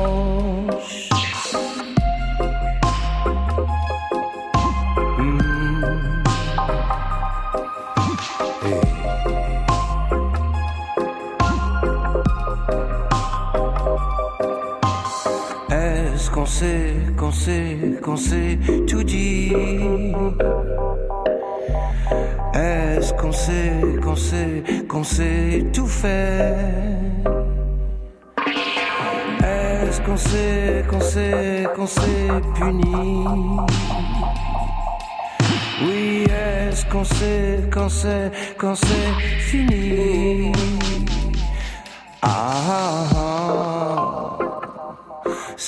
Sait, 16.62 16.94
qu'on 17.18 17.32
sait, 17.32 17.78
qu'on 18.04 18.18
sait 18.18 18.60
tout 18.88 19.04
dit 19.04 19.52
Est-ce 22.54 23.14
qu'on 23.14 23.32
sait, 23.32 23.74
qu'on 24.04 24.16
sait, 24.16 24.64
qu'on 24.88 25.04
sait 25.04 25.66
tout 25.74 25.88
faire? 25.88 26.56
Est-ce 29.44 30.02
qu'on 30.02 30.18
sait, 30.18 30.86
qu'on 30.90 31.02
sait, 31.02 31.68
qu'on 31.76 31.88
sait 31.88 32.28
punir? 32.56 33.66
Oui, 35.84 36.26
est-ce 36.30 36.86
qu'on 36.86 37.04
sait, 37.04 37.60
qu'on 37.74 37.90
sait, 37.90 38.32
qu'on 38.60 38.76
sait 38.76 39.12
finir? 39.50 40.52
Ah, 42.22 42.30
ah, 42.30 43.08
ah. 43.16 43.31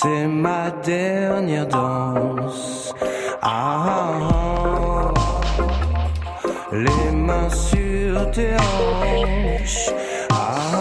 C'est 0.04 0.26
ma 0.26 0.70
dernière 0.84 1.66
danse. 1.66 2.94
Ah, 3.40 3.86
ah, 3.88 5.12
ah. 5.12 5.12
les 6.72 7.10
mains 7.10 7.48
sur 7.48 8.30
tes 8.30 8.54
hanches. 8.54 9.88
Ah, 10.30 10.73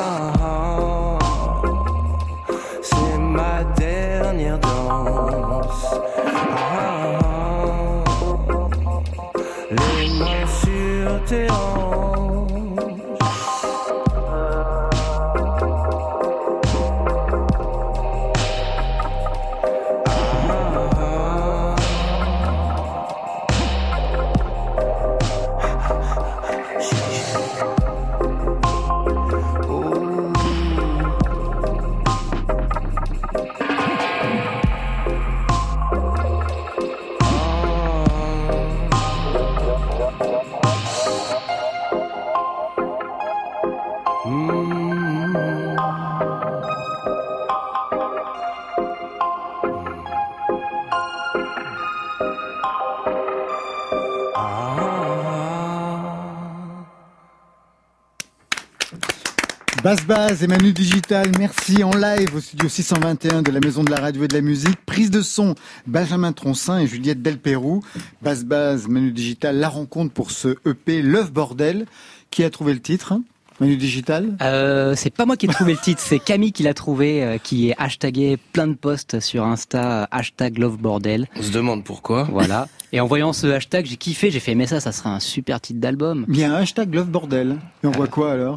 Basse 59.84 60.06
Base 60.06 60.41
et 60.41 60.48
Manu 60.48 60.72
Digital, 60.72 61.30
merci 61.38 61.84
en 61.84 61.91
live 61.91 62.34
au 62.34 62.39
studio 62.39 62.69
621 62.69 63.41
de 63.41 63.52
la 63.52 63.60
Maison 63.60 63.84
de 63.84 63.91
la 63.91 63.98
Radio 64.00 64.24
et 64.24 64.30
de 64.30 64.34
la 64.34 64.39
Musique. 64.39 64.78
Prise 64.86 65.12
de 65.12 65.22
son, 65.22 65.56
Benjamin 65.88 66.32
Troncin 66.32 66.80
et 66.80 66.88
Juliette 66.88 67.22
Delpérou. 67.22 67.84
Basse 68.22 68.46
Base, 68.46 68.88
Manu 68.88 69.12
Digital, 69.12 69.58
la 69.58 69.67
rencontre 69.67 70.13
pour 70.13 70.32
ce 70.32 70.56
EP 70.65 71.02
Love 71.02 71.34
Bordel. 71.34 71.86
Qui 72.32 72.46
a 72.46 72.50
trouvé 72.50 72.74
le 72.74 72.80
titre 72.80 73.19
Manu 73.60 73.76
Digital? 73.76 74.38
Euh, 74.41 74.96
c'est 74.96 75.13
pas 75.13 75.26
moi 75.26 75.36
qui 75.36 75.48
ai 75.48 75.50
trouvé 75.50 75.74
le 75.74 75.80
titre, 75.80 76.02
c'est 76.02 76.19
Camille 76.19 76.54
qui 76.54 76.63
l'a 76.63 76.74
trouvé, 76.74 77.22
euh, 77.22 77.38
qui 77.38 77.69
est 77.69 77.76
hashtagué 77.78 78.38
plein 78.54 78.67
de 78.67 78.76
posts 78.76 79.19
sur 79.19 79.43
Insta, 79.43 80.04
euh, 80.04 80.06
hashtag 80.12 80.60
Love 80.60 80.78
Bordel. 80.78 81.28
On 81.36 81.41
se 81.41 81.52
demande 81.52 81.84
pourquoi. 81.84 82.24
Voilà. 82.32 82.69
Et 82.93 83.02
en 83.02 83.06
voyant 83.06 83.34
ce 83.34 83.48
hashtag, 83.48 83.86
j'ai 83.86 83.98
kiffé, 83.98 84.32
j'ai 84.32 84.39
fait, 84.39 84.56
mais 84.56 84.65
ça, 84.65 84.80
ça 84.80 84.93
serait 84.93 85.10
un 85.10 85.19
super 85.19 85.60
titre 85.60 85.82
d'album. 85.82 86.26
Il 86.30 86.39
y 86.39 86.46
a 86.46 86.54
un 86.54 86.62
hashtag 86.62 86.93
Love 86.96 87.10
Bordel. 87.10 87.58
Et 87.84 87.88
on 87.88 87.91
voit 87.91 88.08
quoi 88.08 88.32
alors? 88.32 88.56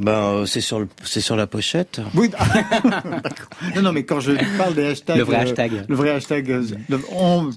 Ben, 0.00 0.12
euh, 0.12 0.46
c'est 0.46 0.60
sur 0.62 0.80
le, 0.80 0.88
c'est 1.04 1.20
sur 1.20 1.36
la 1.36 1.46
pochette. 1.46 2.00
Oui, 2.14 2.28
d'accord. 2.30 3.48
Non, 3.76 3.82
non, 3.82 3.92
mais 3.92 4.04
quand 4.04 4.18
je 4.20 4.32
parle 4.56 4.74
des 4.74 4.86
hashtags... 4.86 5.18
Le 5.18 5.24
vrai 5.24 5.36
euh, 5.36 5.42
hashtag. 5.42 5.84
Le 5.88 5.94
vrai 5.94 6.10
hashtag... 6.10 6.50
euh, 6.50 6.62
on- 7.12 7.50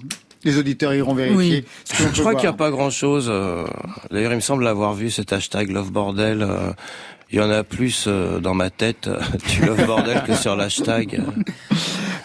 les 0.44 0.58
auditeurs 0.58 0.92
iront 0.92 1.14
vérifier. 1.14 1.64
ce 1.84 2.02
Je 2.02 2.08
crois 2.10 2.22
voir. 2.32 2.34
qu'il 2.36 2.42
n'y 2.50 2.54
a 2.54 2.58
pas 2.58 2.70
grand 2.70 2.90
chose. 2.90 3.32
D'ailleurs, 4.10 4.32
il 4.32 4.36
me 4.36 4.40
semble 4.40 4.66
avoir 4.68 4.92
vu 4.92 5.10
cet 5.10 5.32
hashtag 5.32 5.70
Love 5.70 5.90
Bordel. 5.90 6.46
Il 7.30 7.38
y 7.38 7.40
en 7.40 7.48
a 7.48 7.64
plus 7.64 8.06
dans 8.42 8.52
ma 8.52 8.68
tête 8.68 9.08
du 9.48 9.64
Love 9.64 9.86
Bordel 9.86 10.22
que 10.26 10.34
sur 10.34 10.54
l'hashtag. 10.54 11.22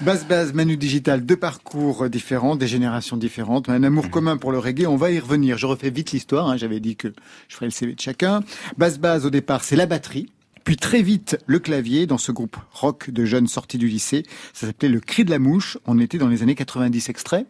Basse 0.01 0.25
Base, 0.25 0.53
Manu 0.53 0.77
Digital, 0.77 1.25
deux 1.25 1.35
parcours 1.35 2.09
différents, 2.09 2.55
des 2.55 2.67
générations 2.67 3.17
différentes, 3.17 3.67
mais 3.67 3.73
un 3.73 3.83
amour 3.83 4.09
commun 4.09 4.37
pour 4.37 4.51
le 4.53 4.57
reggae. 4.57 4.85
On 4.87 4.95
va 4.95 5.11
y 5.11 5.19
revenir. 5.19 5.57
Je 5.57 5.65
refais 5.65 5.89
vite 5.89 6.11
l'histoire. 6.13 6.47
hein. 6.47 6.55
J'avais 6.57 6.79
dit 6.79 6.95
que 6.95 7.09
je 7.49 7.55
ferais 7.55 7.65
le 7.65 7.71
CV 7.71 7.95
de 7.95 7.99
chacun. 7.99 8.41
Basse 8.77 8.97
Base, 8.97 9.25
au 9.25 9.29
départ, 9.29 9.63
c'est 9.63 9.75
la 9.75 9.85
batterie. 9.85 10.31
Puis 10.63 10.77
très 10.77 11.01
vite, 11.01 11.37
le 11.47 11.59
clavier 11.59 12.05
dans 12.05 12.17
ce 12.17 12.31
groupe 12.31 12.55
rock 12.71 13.09
de 13.09 13.25
jeunes 13.25 13.47
sortis 13.47 13.77
du 13.77 13.87
lycée. 13.87 14.23
Ça 14.53 14.67
s'appelait 14.67 14.89
Le 14.89 14.99
Cri 15.01 15.25
de 15.25 15.31
la 15.31 15.39
Mouche. 15.39 15.77
On 15.85 15.99
était 15.99 16.17
dans 16.17 16.27
les 16.29 16.43
années 16.43 16.55
90 16.55 17.09
extrait. 17.09 17.45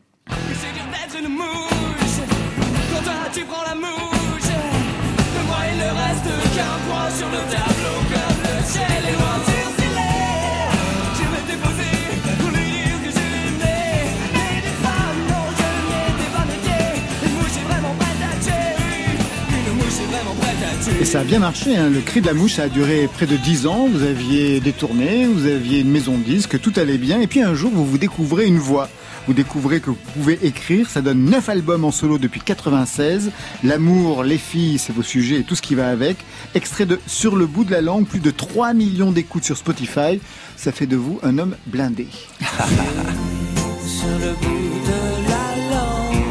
Et 20.99 21.05
ça 21.05 21.21
a 21.21 21.23
bien 21.23 21.39
marché. 21.39 21.77
Hein. 21.77 21.89
Le 21.89 22.01
Cri 22.01 22.19
de 22.21 22.25
la 22.25 22.33
Mouche, 22.33 22.59
a 22.59 22.67
duré 22.67 23.07
près 23.07 23.25
de 23.25 23.37
10 23.37 23.67
ans. 23.67 23.87
Vous 23.91 24.03
aviez 24.03 24.59
des 24.59 24.73
tournées, 24.73 25.25
vous 25.25 25.45
aviez 25.45 25.79
une 25.79 25.89
maison 25.89 26.17
de 26.17 26.23
disques, 26.23 26.59
tout 26.59 26.73
allait 26.75 26.97
bien. 26.97 27.21
Et 27.21 27.27
puis 27.27 27.41
un 27.41 27.53
jour, 27.53 27.71
vous 27.73 27.85
vous 27.85 27.97
découvrez 27.97 28.45
une 28.45 28.59
voix. 28.59 28.89
Vous 29.27 29.33
découvrez 29.33 29.79
que 29.79 29.91
vous 29.91 29.97
pouvez 30.13 30.39
écrire. 30.43 30.89
Ça 30.89 31.01
donne 31.01 31.23
9 31.25 31.47
albums 31.49 31.85
en 31.85 31.91
solo 31.91 32.17
depuis 32.17 32.41
96. 32.41 33.31
L'amour, 33.63 34.23
les 34.23 34.37
filles, 34.37 34.77
c'est 34.77 34.91
vos 34.91 35.03
sujets 35.03 35.39
et 35.39 35.43
tout 35.43 35.55
ce 35.55 35.61
qui 35.61 35.75
va 35.75 35.89
avec. 35.89 36.17
Extrait 36.55 36.85
de 36.85 36.99
Sur 37.07 37.35
le 37.35 37.45
bout 37.45 37.63
de 37.63 37.71
la 37.71 37.81
langue, 37.81 38.05
plus 38.05 38.19
de 38.19 38.31
3 38.31 38.73
millions 38.73 39.11
d'écoutes 39.11 39.43
sur 39.43 39.57
Spotify. 39.57 40.19
Ça 40.57 40.71
fait 40.71 40.87
de 40.87 40.97
vous 40.97 41.19
un 41.23 41.37
homme 41.37 41.55
blindé. 41.67 42.07
sur 42.39 44.07
le 44.19 44.33
bout 44.33 44.79
de 44.85 45.29
la 45.29 45.75
langue, 45.75 46.23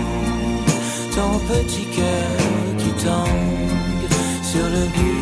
ton 1.15 1.39
petit 1.39 1.87
cœur 1.97 2.77
qui 2.79 3.05
tangue. 3.05 3.48
Sur 4.51 4.67
le 4.71 4.87
bout 4.95 5.18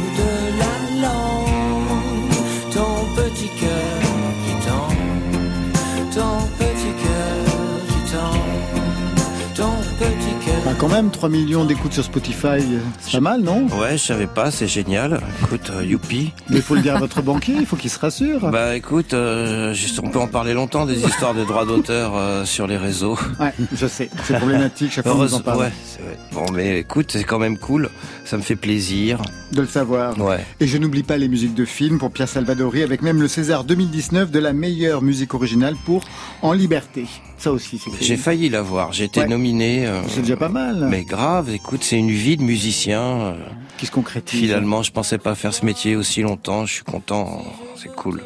même, 10.97 11.11
3 11.11 11.29
millions 11.29 11.65
d'écoutes 11.65 11.93
sur 11.93 12.05
Spotify, 12.05 12.63
c'est 13.01 13.13
pas 13.13 13.21
mal, 13.21 13.43
non? 13.43 13.67
Ouais, 13.79 13.93
je 13.93 14.03
savais 14.03 14.27
pas, 14.27 14.51
c'est 14.51 14.67
génial. 14.67 15.21
Écoute, 15.43 15.71
euh, 15.71 15.85
youpi. 15.85 16.33
Mais 16.49 16.57
il 16.57 16.63
faut 16.63 16.75
le 16.75 16.81
dire 16.81 16.97
à 16.97 16.99
votre 16.99 17.21
banquier, 17.23 17.55
il 17.59 17.67
faut 17.67 17.77
qu'il 17.77 17.91
se 17.91 17.99
rassure. 17.99 18.51
Bah 18.51 18.75
écoute, 18.77 19.13
euh, 19.13 19.75
on 20.03 20.09
peut 20.09 20.19
en 20.19 20.27
parler 20.27 20.55
longtemps 20.55 20.87
des 20.87 21.05
histoires 21.05 21.35
de 21.35 21.45
droits 21.45 21.67
d'auteur 21.67 22.13
euh, 22.17 22.45
sur 22.47 22.67
les 22.67 22.77
réseaux. 22.79 23.19
Ouais, 23.39 23.53
je 23.75 23.87
sais, 23.87 24.09
c'est 24.25 24.39
problématique, 24.39 24.93
chaque 24.93 25.07
fois 25.07 25.15
qu'on 25.29 25.33
en 25.35 25.41
parle. 25.41 25.59
ouais, 25.59 25.73
vrai. 26.01 26.19
Bon, 26.33 26.47
mais 26.53 26.79
écoute, 26.79 27.11
c'est 27.13 27.25
quand 27.25 27.39
même 27.39 27.59
cool. 27.59 27.91
Ça 28.25 28.37
me 28.39 28.43
fait 28.43 28.57
plaisir. 28.57 29.21
De 29.53 29.61
le 29.61 29.67
savoir. 29.69 30.19
Ouais. 30.19 30.45
Et 30.61 30.67
je 30.67 30.79
n'oublie 30.79 31.03
pas 31.03 31.19
les 31.19 31.29
musiques 31.29 31.55
de 31.55 31.65
films 31.65 31.99
pour 31.99 32.11
Pierre 32.11 32.29
Salvadori, 32.29 32.83
avec 32.83 33.03
même 33.03 33.21
le 33.21 33.29
César 33.29 33.65
2019 33.65 34.31
de 34.31 34.39
la 34.39 34.53
meilleure 34.53 35.03
musique 35.03 35.35
originale 35.35 35.75
pour 35.85 36.05
En 36.43 36.53
Liberté. 36.53 37.05
Ça 37.39 37.53
aussi, 37.53 37.79
c'est 37.79 37.91
J'ai 38.03 38.17
failli 38.17 38.49
l'avoir. 38.49 38.93
J'ai 38.95 39.05
été 39.05 39.21
Ouais. 39.21 39.29
nominé. 39.29 39.87
euh, 39.87 40.01
C'est 40.09 40.23
déjà 40.23 40.37
pas 40.39 40.49
mal. 40.49 40.86
Mais 40.89 41.05
grave, 41.05 41.51
écoute, 41.51 41.83
c'est 41.83 41.99
une 41.99 42.11
vie 42.11 42.37
de 42.37 42.43
musicien. 42.43 43.01
euh, 43.03 43.35
Qui 43.79 43.87
se 43.87 43.91
concrétise. 43.91 44.41
Finalement, 44.41 44.83
je 44.83 44.93
pensais 44.93 45.19
pas 45.19 45.35
faire 45.35 45.53
ce 45.55 45.65
métier 45.65 45.97
aussi 45.97 46.23
longtemps. 46.23 46.67
Je 46.67 46.75
suis 46.75 46.85
content. 46.85 47.43
C'est 47.77 47.95
cool. 47.95 48.23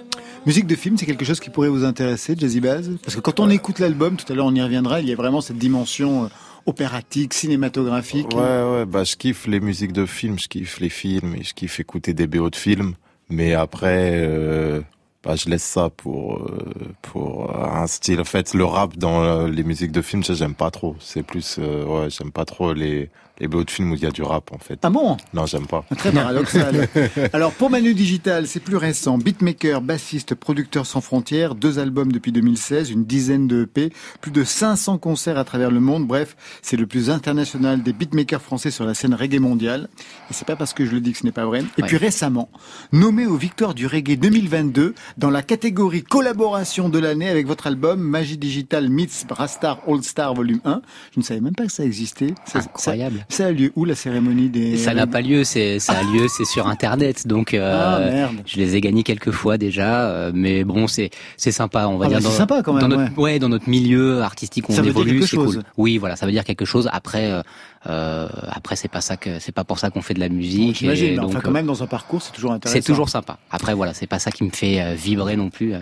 Musique 0.47 0.67
de 0.67 0.75
film, 0.75 0.97
c'est 0.97 1.05
quelque 1.07 1.25
chose 1.25 1.39
qui 1.41 1.51
pourrait 1.51 1.69
vous 1.69 1.85
intéresser, 1.85 2.35
Jazzy 2.37 2.61
Baz? 2.61 2.91
Parce 3.05 3.15
que 3.15 3.21
quand 3.21 3.41
on 3.41 3.51
écoute 3.51 3.79
l'album, 3.79 4.17
tout 4.17 4.31
à 4.33 4.35
l'heure 4.35 4.47
on 4.47 4.55
y 4.55 4.63
reviendra, 4.63 5.01
il 5.01 5.09
y 5.09 5.13
a 5.13 5.17
vraiment 5.17 5.43
cette 5.43 5.59
dimension 5.59 6.25
euh, 6.25 6.29
opératique, 6.65 7.35
cinématographique. 7.35 8.29
Ouais, 8.35 8.63
ouais, 8.63 8.87
bah, 8.87 9.05
je 9.05 9.17
kiffe 9.17 9.47
les 9.47 9.61
musiques 9.61 9.93
de 9.93 10.07
films, 10.07 10.39
je 10.39 10.49
kiffe 10.49 10.81
les 10.81 10.89
films 10.89 11.35
et 11.35 11.43
je 11.45 11.53
kiffe 11.53 11.79
écouter 11.81 12.15
des 12.15 12.27
BO 12.27 12.49
de 12.49 12.57
films. 12.57 12.95
Mais 13.29 13.53
après, 13.53 14.13
euh, 14.15 14.81
bah, 15.23 15.37
je 15.37 15.49
laisse 15.51 15.63
ça 15.63 15.91
pour, 15.91 16.39
euh, 16.39 16.95
pour 17.03 17.51
euh, 17.51 17.65
un 17.65 17.87
style. 17.87 18.21
En 18.21 18.25
fait, 18.25 18.55
le 18.55 18.65
rap 18.65 18.97
dans 18.97 19.23
euh, 19.23 19.49
les 19.49 19.65
musiques 19.65 19.93
de 19.93 20.03
films, 20.03 20.23
j'aime 20.25 20.55
pas 20.55 20.71
trop. 20.71 20.97
C'est 21.01 21.23
plus, 21.23 21.59
ouais, 21.59 22.09
j'aime 22.11 22.33
pas 22.33 22.45
trop 22.45 22.73
les, 22.73 23.11
les 23.41 23.49
BO 23.49 23.65
de 23.65 23.71
films 23.71 23.93
où 23.93 23.95
il 23.95 24.03
y 24.03 24.07
a 24.07 24.11
du 24.11 24.23
rap, 24.23 24.53
en 24.53 24.59
fait. 24.59 24.79
Ah 24.83 24.91
bon? 24.91 25.17
Non, 25.33 25.47
j'aime 25.47 25.67
pas. 25.67 25.85
Très 25.97 26.13
paradoxal. 26.13 26.89
Alors 27.33 27.53
pour 27.53 27.71
Manu 27.71 27.95
Digital, 27.95 28.47
c'est 28.47 28.61
plus 28.61 28.77
récent. 28.77 29.17
Beatmaker, 29.19 29.81
bassiste, 29.81 30.35
producteur 30.35 30.85
sans 30.87 31.01
frontières, 31.01 31.55
deux 31.55 31.79
albums 31.79 32.13
depuis 32.13 32.33
2016, 32.33 32.91
une 32.91 33.05
dizaine 33.05 33.49
de 33.49 33.63
EP, 33.63 33.93
plus 34.21 34.31
de 34.31 34.45
500 34.45 34.99
concerts 34.99 35.39
à 35.39 35.45
travers 35.45 35.71
le 35.71 35.81
monde. 35.81 36.07
Bref, 36.07 36.37
c'est 36.63 36.77
le 36.77 36.87
plus 36.87 37.09
international 37.11 37.83
des 37.83 37.93
beatmakers 37.93 38.43
français 38.43 38.71
sur 38.71 38.85
la 38.85 38.95
scène 38.95 39.15
reggae 39.15 39.39
mondiale. 39.41 39.89
Et 40.31 40.35
c'est 40.35 40.47
pas 40.47 40.57
parce 40.57 40.75
que 40.75 40.85
je 40.85 40.93
le 40.93 41.01
dis 41.01 41.13
que 41.13 41.19
ce 41.19 41.25
n'est 41.25 41.33
pas 41.33 41.47
vrai. 41.47 41.61
Et 41.79 41.83
Ouais. 41.83 41.89
puis 41.89 41.97
récemment, 41.97 42.51
nommé 42.93 43.27
aux 43.27 43.37
Victoires 43.37 43.75
du 43.75 43.87
Reggae 43.87 44.19
2022 44.19 44.95
dans 45.17 45.31
la 45.31 45.43
catégorie 45.43 46.03
collaboration 46.03 46.89
de 46.89 46.99
l'année 46.99 47.29
avec 47.29 47.47
votre 47.47 47.67
album 47.67 48.01
Magie 48.01 48.37
Digital 48.39 48.89
Meets 48.91 49.25
Brastar 49.27 49.79
All 49.89 50.03
Star 50.03 50.35
Volume 50.35 50.61
1. 50.65 50.83
Je 51.15 51.21
ne 51.21 51.25
savais 51.25 51.41
même 51.41 51.55
pas 51.55 51.65
que 51.67 51.73
ça 51.73 51.85
existait. 51.85 52.35
Ça- 52.45 52.59
Incroyable. 52.61 53.27
Ça, 53.31 53.47
a 53.47 53.53
lieu 53.53 53.73
où 53.77 53.85
la 53.85 53.95
cérémonie 53.95 54.49
des... 54.49 54.77
Ça 54.77 54.93
n'a 54.93 55.07
pas 55.07 55.21
lieu, 55.23 55.45
c'est 55.45 55.79
ça 55.79 55.95
a 55.95 56.03
lieu, 56.03 56.27
c'est 56.29 56.45
sur 56.45 56.67
internet, 56.67 57.27
donc 57.27 57.55
euh, 57.55 57.97
Ah, 57.97 58.11
merde. 58.11 58.37
je 58.45 58.57
les 58.59 58.77
ai 58.77 58.81
gagnés 58.81 59.03
quelques 59.03 59.31
fois 59.31 59.57
déjà, 59.57 60.11
euh, 60.11 60.33
mais 60.35 60.65
bon 60.65 60.87
c'est 60.87 61.11
c'est 61.37 61.53
sympa, 61.53 61.87
on 61.87 61.97
va 61.97 62.07
Ah 62.07 62.09
dire. 62.09 62.19
bah, 62.19 62.29
c'est 62.31 62.37
sympa 62.37 62.63
quand 62.63 62.73
même, 62.75 62.83
Dans 62.89 62.97
notre, 62.97 63.19
ouais. 63.19 63.39
dans 63.39 63.49
notre 63.49 63.69
milieu 63.69 64.21
artistique, 64.23 64.69
on 64.69 64.75
Ça 64.75 64.83
évolue, 64.85 65.23
c'est 65.23 65.37
cool. 65.37 65.63
Oui, 65.77 65.97
voilà, 65.99 66.17
ça 66.17 66.27
veut 66.27 66.33
dire 66.33 66.45
quelque 66.45 66.65
chose. 66.65 66.89
Après, 66.93 67.31
euh, 67.31 67.43
euh, 67.87 68.29
après 68.51 68.77
c'est 68.77 68.89
pas 68.89 69.01
ça 69.01 69.17
que 69.17 69.39
c'est 69.39 69.53
pas 69.53 69.65
pour 69.65 69.79
ça 69.79 69.91
qu'on 69.91 70.03
fait 70.03 70.15
de 70.15 70.21
la 70.21 70.29
musique. 70.29 70.77
J'imagine, 70.79 71.11
mais 71.11 71.17
donc, 71.17 71.31
enfin 71.31 71.41
quand 71.41 71.51
euh, 71.51 71.55
même 71.55 71.67
dans 71.67 71.83
un 71.83 71.87
parcours, 71.87 72.21
c'est 72.23 72.33
toujours 72.33 72.53
intéressant. 72.53 72.79
c'est 72.81 72.87
toujours 72.87 73.09
sympa. 73.09 73.39
Après 73.51 73.75
voilà, 73.75 73.95
c'est 73.95 74.07
pas 74.07 74.19
ça 74.19 74.31
qui 74.31 74.45
me 74.45 74.51
fait 74.51 74.95
vibrer 74.95 75.37
non 75.37 75.51
plus, 75.51 75.73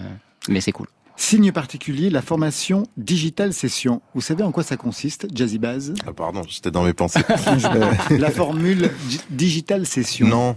mais 0.48 0.60
c'est 0.60 0.72
cool. 0.72 0.86
Signe 1.20 1.50
particulier, 1.50 2.10
la 2.10 2.22
formation 2.22 2.84
Digital 2.96 3.52
Session. 3.52 4.00
Vous 4.14 4.20
savez 4.20 4.44
en 4.44 4.52
quoi 4.52 4.62
ça 4.62 4.76
consiste, 4.76 5.26
Jazzy 5.34 5.58
Baz? 5.58 5.92
Ah, 6.06 6.12
pardon, 6.12 6.42
j'étais 6.48 6.70
dans 6.70 6.84
mes 6.84 6.92
pensées. 6.92 7.20
La 8.10 8.30
formule 8.30 8.90
Di- 9.08 9.20
Digital 9.28 9.84
Session. 9.84 10.28
non. 10.28 10.56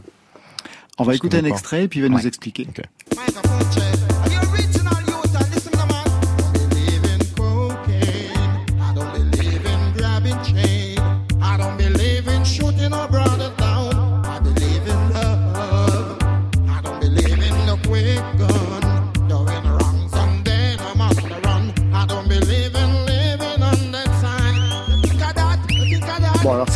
On 1.00 1.04
va 1.04 1.14
Je 1.14 1.18
écouter 1.18 1.38
un 1.38 1.42
pas. 1.42 1.48
extrait 1.48 1.84
et 1.86 1.88
puis 1.88 2.00
il 2.00 2.04
va 2.04 2.10
nous 2.10 2.28
expliquer. 2.28 2.68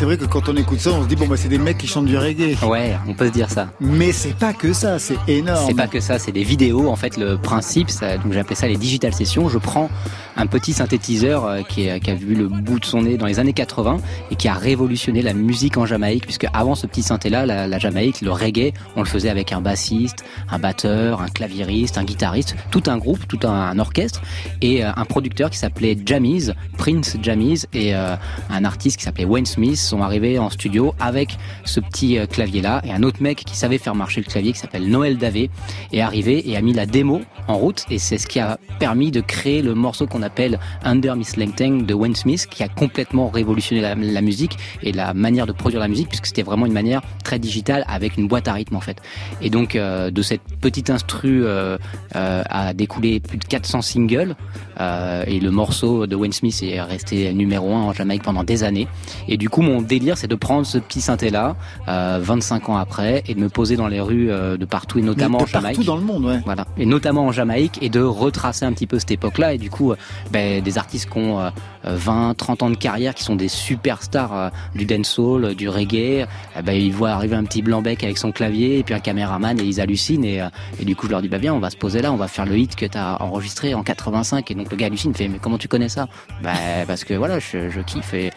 C'est 0.10 0.15
vrai 0.15 0.18
que 0.28 0.32
quand 0.32 0.50
on 0.50 0.56
écoute 0.56 0.80
ça, 0.80 0.91
on 0.91 1.04
se 1.04 1.08
dit 1.08 1.15
bon 1.15 1.28
bah 1.28 1.36
c'est 1.38 1.48
des 1.48 1.58
mecs 1.58 1.78
qui 1.80 1.88
chantent 1.88 2.06
du 2.06 2.18
reggae. 2.18 2.56
Ouais, 2.63 2.96
on 3.08 3.13
peut 3.13 3.28
se 3.28 3.32
dire 3.34 3.50
ça. 3.50 3.70
Mais 3.80 4.12
c'est 4.12 4.36
pas 4.36 4.54
que 4.54 4.72
ça, 4.74 5.00
c'est 5.00 5.18
énorme. 5.28 5.65
C'est 5.68 5.74
pas 5.76 5.88
que 5.88 6.00
ça, 6.00 6.20
c'est 6.20 6.32
des 6.32 6.44
vidéos. 6.44 6.89
En 6.89 6.96
fait, 6.96 7.18
le 7.18 7.38
principe, 7.38 7.89
ça, 7.89 8.18
donc 8.18 8.32
j'ai 8.34 8.39
appelé 8.39 8.56
ça 8.56 8.68
les 8.68 8.78
digital 8.78 9.13
sessions. 9.13 9.50
Je 9.50 9.58
prends 9.58 9.89
un 10.38 10.48
petit 10.48 10.74
synthétiseur 10.74 11.46
euh, 11.46 11.62
qui, 11.63 11.88
est- 11.88 12.00
qui 12.02 12.12
a 12.12 12.15
vu 12.15 12.36
le 12.36 12.48
bout 12.48 12.80
de 12.80 12.86
son 12.86 13.02
nez 13.04 13.18
dans 13.18 13.26
les 13.26 13.39
années 13.39 13.54
80 13.54 13.98
et 14.32 14.36
qui 14.36 14.48
a 14.50 14.54
révolutionné 14.54 15.22
la 15.22 15.34
musique 15.34 15.78
en 15.78 15.86
Jamaïque, 15.86 16.24
puisque 16.26 16.46
avant 16.54 16.76
ce 16.76 16.86
petit 16.88 17.02
synthé-là, 17.04 17.46
la, 17.46 17.68
la 17.68 17.80
Jamaïque, 17.80 18.22
le 18.22 18.32
reggae, 18.32 18.74
on 18.98 19.00
le 19.02 19.08
faisait 19.08 19.30
avec 19.30 19.54
un 19.54 19.62
bassiste, 19.62 20.26
un 20.52 20.60
batteur, 20.60 21.22
un 21.22 21.28
claviériste, 21.30 21.98
un 21.98 22.04
guitariste, 22.04 22.56
tout 22.70 22.84
un 22.88 22.98
groupe, 22.98 23.28
tout 23.28 23.39
un, 23.48 23.50
un 23.70 23.80
orchestre 23.80 24.22
et 24.62 24.84
euh, 24.86 24.91
un 24.96 25.06
producteur 25.06 25.50
qui 25.50 25.58
s'appelait 25.58 25.98
Jamiz, 26.06 26.54
Prince 26.78 27.15
Jamiz 27.22 27.68
et 27.74 27.96
euh, 27.96 28.15
un 28.50 28.65
artiste 28.65 28.98
qui 28.98 29.04
s'appelait 29.06 29.26
Wayne 29.26 29.46
Smith 29.46 29.78
sont 29.96 30.02
arrivés 30.02 30.40
en 30.40 30.50
studio 30.50 30.94
avec 31.00 31.38
ce 31.64 31.80
petit 31.80 32.18
euh, 32.18 32.26
clavier-là 32.26 32.82
et 32.84 32.92
un 32.92 33.02
autre 33.04 33.22
mec 33.22 33.44
qui 33.46 33.56
savait 33.56 33.78
faire 33.78 33.96
marcher 33.96 34.20
le 34.20 34.26
clavier 34.26 34.52
qui 34.52 34.60
s'appelle 34.60 34.90
Noël 34.90 35.18
Davé 35.18 35.50
est 35.94 36.02
arrivé 36.02 36.50
et 36.50 36.58
a 36.58 36.62
mis 36.62 36.74
la 36.74 36.86
démo 36.86 37.22
en 37.48 37.56
route 37.56 37.86
et 37.90 37.98
c'est 37.98 38.18
ce 38.18 38.28
qui 38.28 38.40
a 38.40 38.58
permis 38.78 39.12
de 39.12 39.22
créer 39.22 39.62
le 39.62 39.74
morceau 39.74 40.06
qu'on 40.06 40.22
appelle 40.22 40.60
Under 40.84 41.16
Miss 41.16 41.38
Langtang 41.38 41.86
de 41.86 41.94
Wayne 41.94 42.16
Smith 42.16 42.48
qui 42.50 42.62
a 42.64 42.68
complètement 42.68 43.30
révolutionné 43.30 43.82
la, 43.82 44.22
musique 44.22 44.58
et 44.84 44.92
la 44.92 45.14
manière 45.14 45.46
de 45.46 45.54
produire 45.54 45.80
la 45.80 45.88
musique 45.88 46.10
puisque 46.10 46.26
c'était 46.26 46.44
vraiment 46.44 46.66
une 46.66 46.74
manière 46.74 47.02
très 47.24 47.40
digitale 47.40 47.86
avec 47.88 48.18
une 48.18 48.28
boîte 48.28 48.50
à 48.50 48.54
rythme 48.54 48.76
en 48.76 48.82
fait. 48.82 48.98
Et 49.42 49.50
donc 49.50 49.76
euh, 49.76 50.12
de 50.12 50.22
cette 50.22 50.42
petite 50.60 50.90
instru 50.90 51.44
euh, 51.46 51.78
a 52.14 52.74
découlé 52.74 53.22
plus 53.22 53.38
de 53.38 53.46
400 53.46 53.82
singles 53.82 54.36
et 54.78 55.40
le 55.40 55.52
morceau 55.52 56.06
de 56.06 56.16
Wayne 56.16 56.34
Smith 56.34 56.62
est 56.64 56.82
resté 56.82 57.34
numéro 57.34 57.74
un 57.74 57.84
en 57.84 57.94
Jamaïque 57.94 58.24
pendant 58.24 58.44
des 58.44 58.64
années. 58.64 58.88
Et 59.30 59.38
du 59.38 59.50
coup 59.50 59.62
mon 59.62 59.75
délire 59.82 60.18
c'est 60.18 60.28
de 60.28 60.36
prendre 60.36 60.66
ce 60.66 60.78
petit 60.78 61.02
synthé 61.02 61.30
là 61.30 61.56
25 61.88 62.70
ans 62.70 62.78
après 62.78 63.24
et 63.28 63.36
de 63.36 63.40
me 63.40 63.50
poser 63.50 63.76
dans 63.76 63.88
les 63.88 64.02
rues 64.02 64.32
euh, 64.32 64.58
de 64.58 64.66
partout 64.66 65.00
et 65.00 65.02
notamment 65.02 65.40
de 65.40 65.44
en 65.44 65.48
Jamaïque. 65.48 65.78
partout 65.78 65.88
dans 65.88 65.98
le 65.98 66.04
monde, 66.04 66.26
ouais. 66.26 66.42
Voilà. 66.46 66.66
Et 66.78 66.86
notamment 66.86 67.26
en 67.26 67.32
Jamaïque 67.32 67.80
et 67.82 67.90
de 67.90 68.02
retracer 68.02 68.66
un 68.66 68.74
petit 68.74 68.88
peu 68.88 69.00
cette 69.00 69.12
époque-là 69.12 69.54
et 69.54 69.58
du 69.58 69.70
coup 69.70 69.92
euh, 69.92 69.96
ben, 70.32 70.62
des 70.62 70.78
artistes 70.78 71.10
qui 71.10 71.18
ont 71.18 71.40
euh, 71.40 71.50
20, 71.86 72.34
30 72.36 72.63
ans 72.63 72.69
de 72.69 72.76
carrière 72.76 73.13
qui 73.13 73.24
sont 73.24 73.36
des 73.36 73.48
superstars 73.48 74.34
euh, 74.34 74.50
du 74.76 74.86
dancehall, 74.86 75.45
euh, 75.45 75.54
du 75.54 75.69
reggae, 75.69 76.26
eh 76.58 76.62
ben, 76.63 76.74
ils 76.74 76.93
voient 76.93 77.12
arriver 77.12 77.36
un 77.36 77.43
petit 77.43 77.62
blanc-bec 77.62 78.04
avec 78.04 78.17
son 78.17 78.32
clavier 78.32 78.80
et 78.80 78.84
puis 78.84 78.93
un 78.93 79.00
caméraman 79.00 79.60
et 79.60 79.63
ils 79.63 79.80
hallucinent 79.82 80.26
et, 80.26 80.41
euh, 80.41 80.50
du 80.82 80.95
coup 80.95 81.08
je 81.08 81.12
leur 81.12 81.21
dis 81.21 81.28
bah 81.28 81.38
viens 81.38 81.54
on 81.54 81.60
va 81.60 81.69
se 81.69 81.78
poser 81.78 82.02
là, 82.02 82.12
on 82.12 82.17
va 82.17 82.28
faire 82.28 82.45
le 82.45 82.58
hit 82.58 82.76
que 82.76 82.86
tu 82.86 82.98
as 82.98 83.21
enregistré 83.21 83.74
en 83.74 83.84
85 83.84 84.52
et 84.52 84.56
donc 84.56 84.71
le 84.71 84.78
gars 84.78 84.88
hallucine 84.88 85.13
fait 85.13 85.28
mais 85.28 85.39
comment 85.39 85.58
tu 85.58 85.67
connais 85.67 85.89
ça? 85.89 86.08
Bah 86.41 86.54
parce 86.88 87.04
que 87.04 87.13
voilà 87.13 87.39
je, 87.39 87.82
kiffe 87.82 88.13
et, 88.13 88.32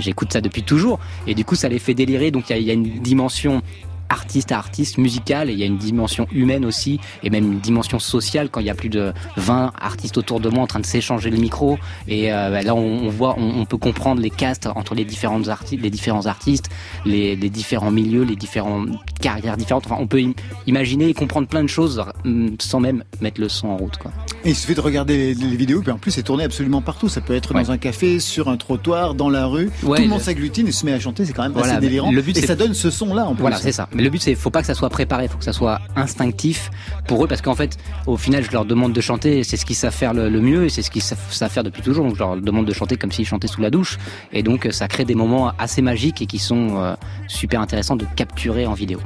j'écoute 0.00 0.32
ça 0.32 0.40
depuis 0.40 0.62
toujours. 0.62 0.98
Et 1.26 1.34
du 1.34 1.44
coup 1.44 1.54
ça 1.54 1.68
les 1.68 1.78
fait 1.78 1.94
délirer. 1.94 2.30
Donc 2.30 2.50
il 2.50 2.62
y 2.62 2.70
a 2.70 2.74
une 2.74 3.00
dimension 3.00 3.62
artiste 4.08 4.52
à 4.52 4.58
artiste 4.58 4.98
musical 4.98 5.50
et 5.50 5.52
il 5.52 5.58
y 5.58 5.62
a 5.62 5.66
une 5.66 5.78
dimension 5.78 6.26
humaine 6.32 6.64
aussi 6.64 7.00
et 7.22 7.30
même 7.30 7.44
une 7.52 7.60
dimension 7.60 7.98
sociale 7.98 8.48
quand 8.50 8.60
il 8.60 8.66
y 8.66 8.70
a 8.70 8.74
plus 8.74 8.88
de 8.88 9.12
20 9.36 9.72
artistes 9.80 10.18
autour 10.18 10.40
de 10.40 10.48
moi 10.48 10.62
en 10.62 10.66
train 10.66 10.80
de 10.80 10.86
s'échanger 10.86 11.30
le 11.30 11.36
micro 11.38 11.78
et 12.08 12.32
euh, 12.32 12.50
bah, 12.50 12.62
là 12.62 12.74
on, 12.74 13.06
on 13.06 13.08
voit 13.08 13.34
on, 13.38 13.60
on 13.60 13.64
peut 13.64 13.76
comprendre 13.78 14.20
les 14.20 14.30
castes 14.30 14.68
entre 14.74 14.94
les 14.94 15.04
différentes 15.04 15.48
artistes 15.48 15.82
les 15.82 15.90
différents 15.90 16.26
artistes 16.26 16.70
les, 17.04 17.36
les 17.36 17.50
différents 17.50 17.90
milieux 17.90 18.22
les 18.22 18.36
différentes 18.36 18.88
carrières 19.20 19.56
différentes 19.56 19.86
enfin 19.86 19.96
on 20.00 20.06
peut 20.06 20.18
im- 20.20 20.34
imaginer 20.66 21.08
et 21.08 21.14
comprendre 21.14 21.48
plein 21.48 21.62
de 21.62 21.68
choses 21.68 22.02
hum, 22.24 22.56
sans 22.60 22.80
même 22.80 23.04
mettre 23.20 23.40
le 23.40 23.48
son 23.48 23.68
en 23.68 23.76
route 23.76 23.96
quoi 23.96 24.12
Et 24.44 24.50
il 24.50 24.56
suffit 24.56 24.74
de 24.74 24.80
regarder 24.80 25.16
les, 25.16 25.34
les 25.34 25.56
vidéos, 25.56 25.80
puis 25.82 25.90
en 25.92 25.98
plus 25.98 26.10
c'est 26.10 26.22
tourné 26.22 26.44
absolument 26.44 26.82
partout. 26.82 27.08
Ça 27.08 27.20
peut 27.20 27.34
être 27.34 27.54
dans 27.54 27.70
un 27.70 27.78
café, 27.78 28.20
sur 28.20 28.48
un 28.48 28.56
trottoir, 28.56 29.14
dans 29.14 29.30
la 29.30 29.46
rue. 29.46 29.70
Ouais, 29.82 29.96
Tout 29.98 30.02
le 30.04 30.08
monde 30.10 30.20
s'agglutine 30.20 30.66
et 30.68 30.72
se 30.72 30.84
met 30.84 30.92
à 30.92 31.00
chanter, 31.00 31.24
c'est 31.24 31.32
quand 31.32 31.42
même 31.42 31.52
Voilà, 31.52 31.72
assez 31.74 31.80
délirant. 31.80 32.10
le 32.12 32.20
but, 32.22 32.36
et 32.36 32.46
ça 32.46 32.54
donne 32.54 32.74
ce 32.74 32.90
son-là 32.90 33.26
en 33.26 33.34
plus. 33.34 33.40
Voilà, 33.40 33.56
c'est 33.56 33.72
ça. 33.72 33.88
Mais 33.94 34.02
le 34.02 34.10
but, 34.10 34.20
c'est 34.20 34.34
faut 34.34 34.50
pas 34.50 34.60
que 34.60 34.66
ça 34.66 34.74
soit 34.74 34.90
préparé, 34.90 35.28
faut 35.28 35.38
que 35.38 35.44
ça 35.44 35.52
soit 35.52 35.80
instinctif 35.96 36.70
pour 37.06 37.24
eux, 37.24 37.28
parce 37.28 37.42
qu'en 37.42 37.54
fait, 37.54 37.78
au 38.06 38.16
final, 38.16 38.44
je 38.44 38.50
leur 38.50 38.64
demande 38.64 38.92
de 38.92 39.00
chanter, 39.00 39.44
c'est 39.44 39.56
ce 39.56 39.64
qu'ils 39.64 39.76
savent 39.76 39.94
faire 39.94 40.14
le, 40.14 40.28
mieux, 40.40 40.64
et 40.64 40.68
c'est 40.68 40.82
ce 40.82 40.90
qu'ils 40.90 41.02
savent, 41.02 41.18
savent 41.30 41.50
faire 41.50 41.64
depuis 41.64 41.82
toujours. 41.82 42.04
Donc, 42.04 42.14
je 42.14 42.20
leur 42.20 42.36
demande 42.36 42.66
de 42.66 42.72
chanter 42.72 42.96
comme 42.96 43.12
s'ils 43.12 43.26
chantaient 43.26 43.48
sous 43.48 43.60
la 43.60 43.70
douche, 43.70 43.98
et 44.32 44.42
donc 44.42 44.68
ça 44.70 44.88
crée 44.88 45.04
des 45.04 45.14
moments 45.14 45.52
assez 45.58 45.82
magiques 45.82 46.22
et 46.22 46.26
qui 46.26 46.38
sont 46.38 46.76
euh, 46.76 46.94
super 47.28 47.60
intéressants 47.60 47.96
de 47.96 48.06
capturer 48.16 48.66
en 48.66 48.74
vidéo. 48.74 48.98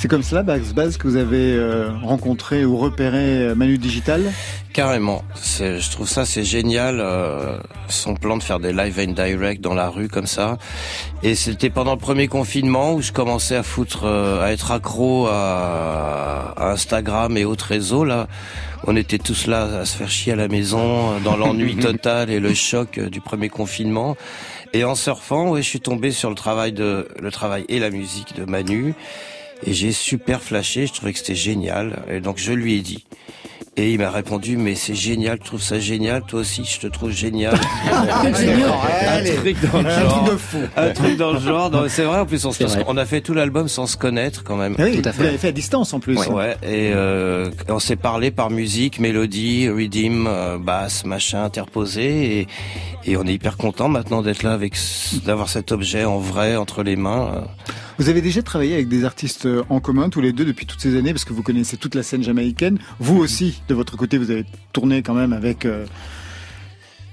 C'est 0.00 0.08
comme 0.08 0.22
cela, 0.22 0.42
Bax 0.42 0.72
Baz, 0.72 0.96
que 0.96 1.06
vous 1.06 1.16
avez 1.16 1.52
euh, 1.56 1.90
rencontré 2.02 2.64
ou 2.64 2.78
repéré 2.78 3.42
euh, 3.42 3.54
Manu 3.54 3.76
Digital? 3.76 4.22
Carrément. 4.72 5.22
C'est- 5.34 5.78
Je 5.78 5.90
trouve 5.90 6.08
ça 6.08 6.24
c'est 6.24 6.42
génial 6.42 7.00
euh, 7.00 7.58
son 7.88 8.14
plan 8.14 8.38
de 8.38 8.42
faire 8.42 8.60
des 8.60 8.72
live 8.72 8.98
and 8.98 9.12
direct 9.12 9.60
dans 9.60 9.74
la 9.74 9.90
rue 9.90 10.08
comme 10.08 10.26
ça. 10.26 10.56
Et 11.22 11.34
c'était 11.34 11.68
pendant 11.68 11.92
le 11.92 11.98
premier 11.98 12.28
confinement 12.28 12.94
où 12.94 13.02
je 13.02 13.12
commençais 13.12 13.56
à 13.56 13.62
foutre, 13.62 14.04
euh, 14.04 14.42
à 14.42 14.52
être 14.52 14.70
accro 14.70 15.26
à, 15.26 16.54
à 16.56 16.70
Instagram 16.70 17.36
et 17.36 17.44
autres 17.44 17.66
réseaux 17.66 18.04
là. 18.06 18.26
On 18.86 18.96
était 18.96 19.18
tous 19.18 19.46
là 19.48 19.80
à 19.80 19.84
se 19.84 19.94
faire 19.98 20.08
chier 20.10 20.32
à 20.32 20.36
la 20.36 20.48
maison, 20.48 21.12
euh, 21.12 21.18
dans 21.22 21.36
l'ennui 21.36 21.76
total 21.80 22.30
et 22.30 22.40
le 22.40 22.54
choc 22.54 22.98
du 22.98 23.20
premier 23.20 23.50
confinement. 23.50 24.16
Et 24.72 24.82
en 24.84 24.94
surfant, 24.94 25.50
ouais, 25.50 25.60
je 25.62 25.68
suis 25.68 25.80
tombé 25.80 26.10
sur 26.10 26.30
le 26.30 26.36
travail 26.36 26.72
de 26.72 27.06
le 27.20 27.30
travail 27.30 27.66
et 27.68 27.78
la 27.78 27.90
musique 27.90 28.34
de 28.34 28.46
Manu. 28.46 28.94
Et 29.66 29.72
j'ai 29.74 29.92
super 29.92 30.40
flashé, 30.42 30.86
je 30.86 30.92
trouvais 30.92 31.12
que 31.12 31.18
c'était 31.18 31.34
génial. 31.34 32.02
Et 32.10 32.20
donc 32.20 32.38
je 32.38 32.52
lui 32.52 32.76
ai 32.76 32.80
dit. 32.80 33.04
Et 33.76 33.92
il 33.92 33.98
m'a 33.98 34.10
répondu, 34.10 34.56
mais 34.56 34.74
c'est 34.74 34.94
génial, 34.96 35.38
tu 35.38 35.44
trouves 35.44 35.62
ça 35.62 35.78
génial, 35.78 36.22
toi 36.22 36.40
aussi, 36.40 36.64
je 36.64 36.80
te 36.80 36.86
trouve 36.88 37.12
génial. 37.12 37.54
un 37.90 39.22
truc 39.22 39.56
dans 39.70 39.80
le 39.82 39.88
Un 39.88 40.00
genre. 40.00 40.22
truc 40.24 40.32
de 40.32 40.36
fou. 40.38 40.58
Un 40.76 40.90
truc 40.90 41.16
dans 41.16 41.32
le 41.32 41.40
genre. 41.40 41.70
C'est 41.88 42.02
vrai, 42.02 42.18
en 42.18 42.26
plus, 42.26 42.44
on, 42.44 42.52
se- 42.52 42.64
on 42.86 42.96
a 42.96 43.06
fait 43.06 43.20
tout 43.20 43.32
l'album 43.32 43.68
sans 43.68 43.86
se 43.86 43.96
connaître 43.96 44.42
quand 44.44 44.56
même. 44.56 44.74
Ah 44.78 44.82
Oui, 44.84 45.00
Tout 45.00 45.08
à 45.08 45.12
vous 45.12 45.18
fait. 45.18 45.24
l'avez 45.24 45.38
fait 45.38 45.48
à 45.48 45.52
distance 45.52 45.94
en 45.94 46.00
plus. 46.00 46.16
Ouais, 46.18 46.28
ouais, 46.28 46.56
et 46.62 46.90
euh, 46.94 47.48
on 47.68 47.78
s'est 47.78 47.96
parlé 47.96 48.30
par 48.30 48.50
musique, 48.50 48.98
mélodie, 48.98 49.68
rhythm, 49.70 50.26
euh, 50.26 50.58
basse, 50.58 51.04
machin, 51.04 51.44
interposé, 51.44 52.40
et, 52.40 52.48
et 53.06 53.16
on 53.16 53.24
est 53.24 53.34
hyper 53.34 53.56
content 53.56 53.88
maintenant 53.88 54.20
d'être 54.20 54.42
là 54.42 54.52
avec, 54.52 54.74
d'avoir 55.24 55.48
cet 55.48 55.72
objet 55.72 56.04
en 56.04 56.18
vrai 56.18 56.56
entre 56.56 56.82
les 56.82 56.96
mains. 56.96 57.44
Vous 58.00 58.08
avez 58.08 58.22
déjà 58.22 58.42
travaillé 58.42 58.72
avec 58.72 58.88
des 58.88 59.04
artistes 59.04 59.44
euh, 59.44 59.62
en 59.68 59.78
commun, 59.78 60.08
tous 60.08 60.22
les 60.22 60.32
deux, 60.32 60.46
depuis 60.46 60.64
toutes 60.64 60.80
ces 60.80 60.96
années, 60.96 61.12
parce 61.12 61.26
que 61.26 61.34
vous 61.34 61.42
connaissez 61.42 61.76
toute 61.76 61.94
la 61.94 62.02
scène 62.02 62.22
jamaïcaine. 62.22 62.78
Vous 62.98 63.18
aussi, 63.18 63.60
de 63.68 63.74
votre 63.74 63.98
côté, 63.98 64.16
vous 64.16 64.30
avez 64.30 64.46
tourné 64.72 65.02
quand 65.02 65.12
même 65.12 65.34
avec, 65.34 65.66
euh, 65.66 65.84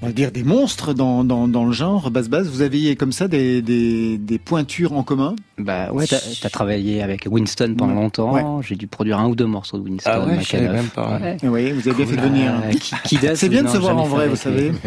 on 0.02 0.08
va 0.08 0.12
dire, 0.12 0.32
des 0.32 0.44
monstres 0.44 0.94
dans, 0.94 1.24
dans, 1.24 1.48
dans 1.48 1.66
le 1.66 1.72
genre, 1.72 2.12
basse 2.12 2.30
basse. 2.30 2.48
Vous 2.48 2.62
aviez 2.62 2.96
comme 2.96 3.12
ça 3.12 3.28
des, 3.28 3.62
des, 3.62 4.18
des 4.18 4.38
pointures 4.38 4.94
en 4.94 5.04
commun? 5.04 5.36
Bah 5.58 5.92
ouais, 5.92 6.06
t'as 6.06 6.18
as 6.44 6.50
travaillé 6.50 7.02
avec 7.02 7.28
Winston 7.30 7.74
pendant 7.78 7.96
Ouais. 7.96 8.02
longtemps. 8.02 8.62
J'ai 8.62 8.76
dû 8.76 8.88
produire 8.88 9.20
un 9.20 9.28
ou 9.28 9.36
deux 9.36 9.48
morceaux 9.48 9.78
de 9.80 9.84
Winston. 9.90 10.10
Ah 10.14 10.26
ouais, 10.26 10.38
je 10.42 10.58
même 10.58 10.86
pas. 10.88 11.20
Oui, 11.44 11.72
vous 11.72 11.88
avez 11.88 11.94
bien 11.94 12.06
fait 12.06 12.16
de 12.16 12.22
venir. 12.22 12.54
Euh, 12.64 13.36
C'est 13.36 13.50
bien 13.50 13.64
de 13.64 13.70
se 13.70 13.78
voir 13.78 13.98
en 13.98 14.06
vrai, 14.06 14.28
vous 14.28 14.36
savez. 14.36 14.72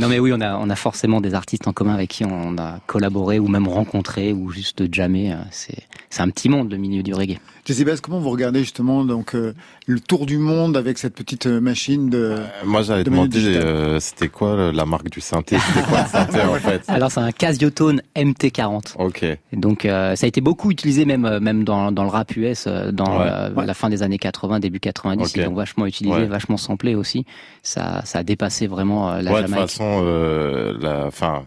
Non 0.00 0.08
mais 0.08 0.18
oui, 0.18 0.32
on 0.34 0.40
a, 0.40 0.56
on 0.56 0.70
a 0.70 0.74
forcément 0.74 1.20
des 1.20 1.34
artistes 1.34 1.68
en 1.68 1.72
commun 1.72 1.92
avec 1.94 2.08
qui 2.10 2.24
on 2.24 2.56
a 2.56 2.80
collaboré 2.86 3.38
ou 3.38 3.46
même 3.46 3.68
rencontré 3.68 4.32
ou 4.32 4.50
juste 4.50 4.92
jamais. 4.92 5.32
C'est, 5.50 5.78
c'est 6.08 6.22
un 6.22 6.30
petit 6.30 6.48
monde 6.48 6.72
le 6.72 6.78
milieu 6.78 7.02
du 7.02 7.12
reggae. 7.14 7.38
Jessie 7.66 7.84
Bass, 7.84 8.00
comment 8.00 8.18
vous 8.18 8.30
regardez 8.30 8.60
justement 8.60 9.04
donc 9.04 9.34
euh, 9.34 9.54
le 9.86 10.00
tour 10.00 10.24
du 10.26 10.38
monde 10.38 10.76
avec 10.76 10.98
cette 10.98 11.14
petite 11.14 11.46
euh, 11.46 11.60
machine 11.60 12.08
de... 12.10 12.38
Moi, 12.64 12.82
j'avais 12.82 13.04
demandé. 13.04 13.38
C'était 14.22 14.32
quoi 14.32 14.72
la 14.72 14.84
marque 14.86 15.10
du 15.10 15.20
synthé? 15.20 15.58
C'était 15.58 15.86
quoi 15.88 16.02
le 16.02 16.06
synthé 16.08 16.40
en 16.42 16.54
fait? 16.60 16.82
Alors 16.88 17.10
c'est 17.10 17.20
un 17.20 17.32
Casiotone 17.32 18.02
MT40. 18.16 18.94
Ok. 18.98 19.24
Donc 19.52 19.84
euh, 19.84 20.16
ça 20.16 20.26
a 20.26 20.28
été 20.28 20.40
beaucoup 20.40 20.70
utilisé 20.70 21.04
même 21.04 21.24
euh, 21.24 21.40
même 21.40 21.64
dans, 21.64 21.92
dans 21.92 22.04
le 22.04 22.08
rap 22.10 22.34
US 22.36 22.64
euh, 22.66 22.92
dans 22.92 23.18
Ouais. 23.18 23.30
Ouais. 23.56 23.66
la 23.66 23.74
fin 23.74 23.88
des 23.90 24.02
années 24.02 24.18
80 24.18 24.60
début 24.60 24.80
90 24.80 25.22
Ok. 25.24 25.30
ils 25.36 25.44
l'ont 25.44 25.54
vachement 25.54 25.86
utilisé 25.86 26.16
Ouais. 26.16 26.24
vachement 26.26 26.56
samplé 26.56 26.94
aussi 26.94 27.24
ça 27.62 28.02
ça 28.04 28.20
a 28.20 28.22
dépassé 28.22 28.66
vraiment 28.66 29.10
la 29.12 29.16
ouais, 29.16 29.22
de 29.22 29.28
toute 29.28 29.40
Jamaïque 29.50 29.70
façon, 29.70 30.00
euh, 30.04 30.76
la, 30.80 31.10
fin, 31.10 31.44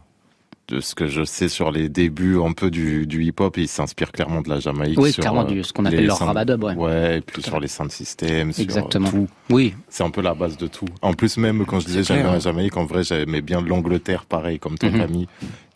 de 0.67 0.79
ce 0.79 0.95
que 0.95 1.05
je 1.07 1.23
sais 1.23 1.47
sur 1.47 1.71
les 1.71 1.89
débuts 1.89 2.37
un 2.39 2.51
peu 2.53 2.71
du, 2.71 3.05
du 3.05 3.23
hip-hop, 3.23 3.55
ils 3.57 3.67
s'inspirent 3.67 4.11
clairement 4.11 4.41
de 4.41 4.49
la 4.49 4.59
Jamaïque. 4.59 4.99
oui 4.99 5.11
sur, 5.11 5.21
clairement 5.21 5.41
euh, 5.43 5.45
du 5.45 5.63
ce 5.63 5.71
qu'on 5.71 5.85
appelle 5.85 6.05
leur 6.07 6.17
sound- 6.17 6.27
rabadub 6.29 6.63
ouais. 6.63 6.73
Ouais, 6.75 7.17
et 7.17 7.21
puis 7.21 7.43
sur 7.43 7.59
les 7.59 7.67
sound 7.67 7.91
systems, 7.91 8.51
sur 8.51 8.63
exactement 8.63 9.09
tout. 9.11 9.27
oui 9.51 9.75
C'est 9.89 10.03
un 10.03 10.09
peu 10.09 10.21
la 10.21 10.33
base 10.33 10.57
de 10.57 10.65
tout. 10.67 10.87
En 11.03 11.13
plus, 11.13 11.37
même 11.37 11.65
quand 11.65 11.79
je 11.79 11.85
disais 11.85 12.03
j'aimais 12.03 12.23
la 12.23 12.31
hein. 12.33 12.39
Jamaïque, 12.39 12.77
en 12.77 12.85
vrai, 12.85 13.03
j'aimais 13.03 13.41
bien 13.41 13.61
l'Angleterre, 13.61 14.25
pareil, 14.25 14.57
comme 14.57 14.77
ton 14.77 14.89
Mhm. 14.89 15.01
ami, 15.01 15.27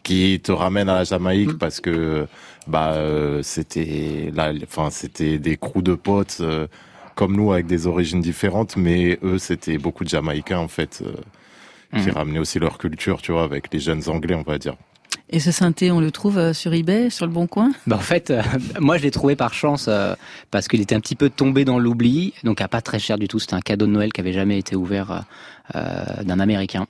qui 0.02 0.40
te 0.42 0.52
ramène 0.52 0.90
à 0.90 0.96
la 0.96 1.04
Jamaïque 1.04 1.50
Mhm. 1.54 1.58
parce 1.60 1.80
que 1.82 2.26
bah 2.68 2.94
euh, 2.94 3.42
c'était 3.44 4.32
là, 4.34 4.52
enfin 4.64 4.90
c'était 4.92 5.38
des 5.38 5.58
crews 5.58 5.82
de 5.84 5.94
potes 5.94 6.38
euh, 6.42 6.66
comme 7.16 7.36
nous 7.36 7.52
avec 7.52 7.68
des 7.68 7.86
origines 7.86 8.22
différentes, 8.22 8.76
mais 8.76 9.20
eux 9.24 9.38
c'était 9.38 9.78
beaucoup 9.78 10.04
de 10.04 10.10
Jamaïcains 10.10 10.58
en 10.60 10.68
fait. 10.68 11.02
euh, 11.06 11.14
qui 11.94 12.08
Mhm. 12.08 12.12
ramenaient 12.16 12.40
aussi 12.40 12.60
leur 12.60 12.78
culture, 12.78 13.22
tu 13.22 13.32
vois, 13.32 13.44
avec 13.44 13.74
les 13.74 13.80
jeunes 13.80 14.04
anglais, 14.08 14.36
on 14.36 14.44
va 14.44 14.58
dire. 14.58 14.76
Et 15.32 15.40
ce 15.40 15.52
synthé, 15.52 15.92
on 15.92 16.00
le 16.00 16.10
trouve 16.12 16.40
euh, 16.40 16.54
sur 16.54 16.74
eBay, 16.74 17.12
sur 17.12 17.28
le 17.28 17.32
Bon 17.32 17.46
Coin? 17.46 17.72
Bah 17.86 17.98
en 17.98 18.00
fait, 18.00 18.32
euh, 18.32 18.42
moi 18.80 18.98
je 18.98 19.04
l'ai 19.04 19.12
trouvé 19.12 19.36
par 19.36 19.54
chance 19.54 19.86
euh, 19.88 20.16
parce 20.50 20.68
qu'il 20.68 20.82
était 20.82 20.96
un 20.96 21.00
petit 21.00 21.16
peu 21.16 21.30
tombé 21.30 21.66
dans 21.66 21.78
l'oubli, 21.78 22.34
donc 22.44 22.62
à 22.62 22.68
pas 22.68 22.82
très 22.82 22.98
cher 22.98 23.18
du 23.20 23.28
tout. 23.28 23.38
C'était 23.38 23.54
un 23.54 23.62
cadeau 23.62 23.86
de 23.86 23.92
Noël 23.92 24.12
qui 24.12 24.22
avait 24.22 24.34
jamais 24.34 24.58
été 24.58 24.76
ouvert 24.76 25.24
euh, 25.76 26.04
d'un 26.24 26.40
Américain 26.40 26.88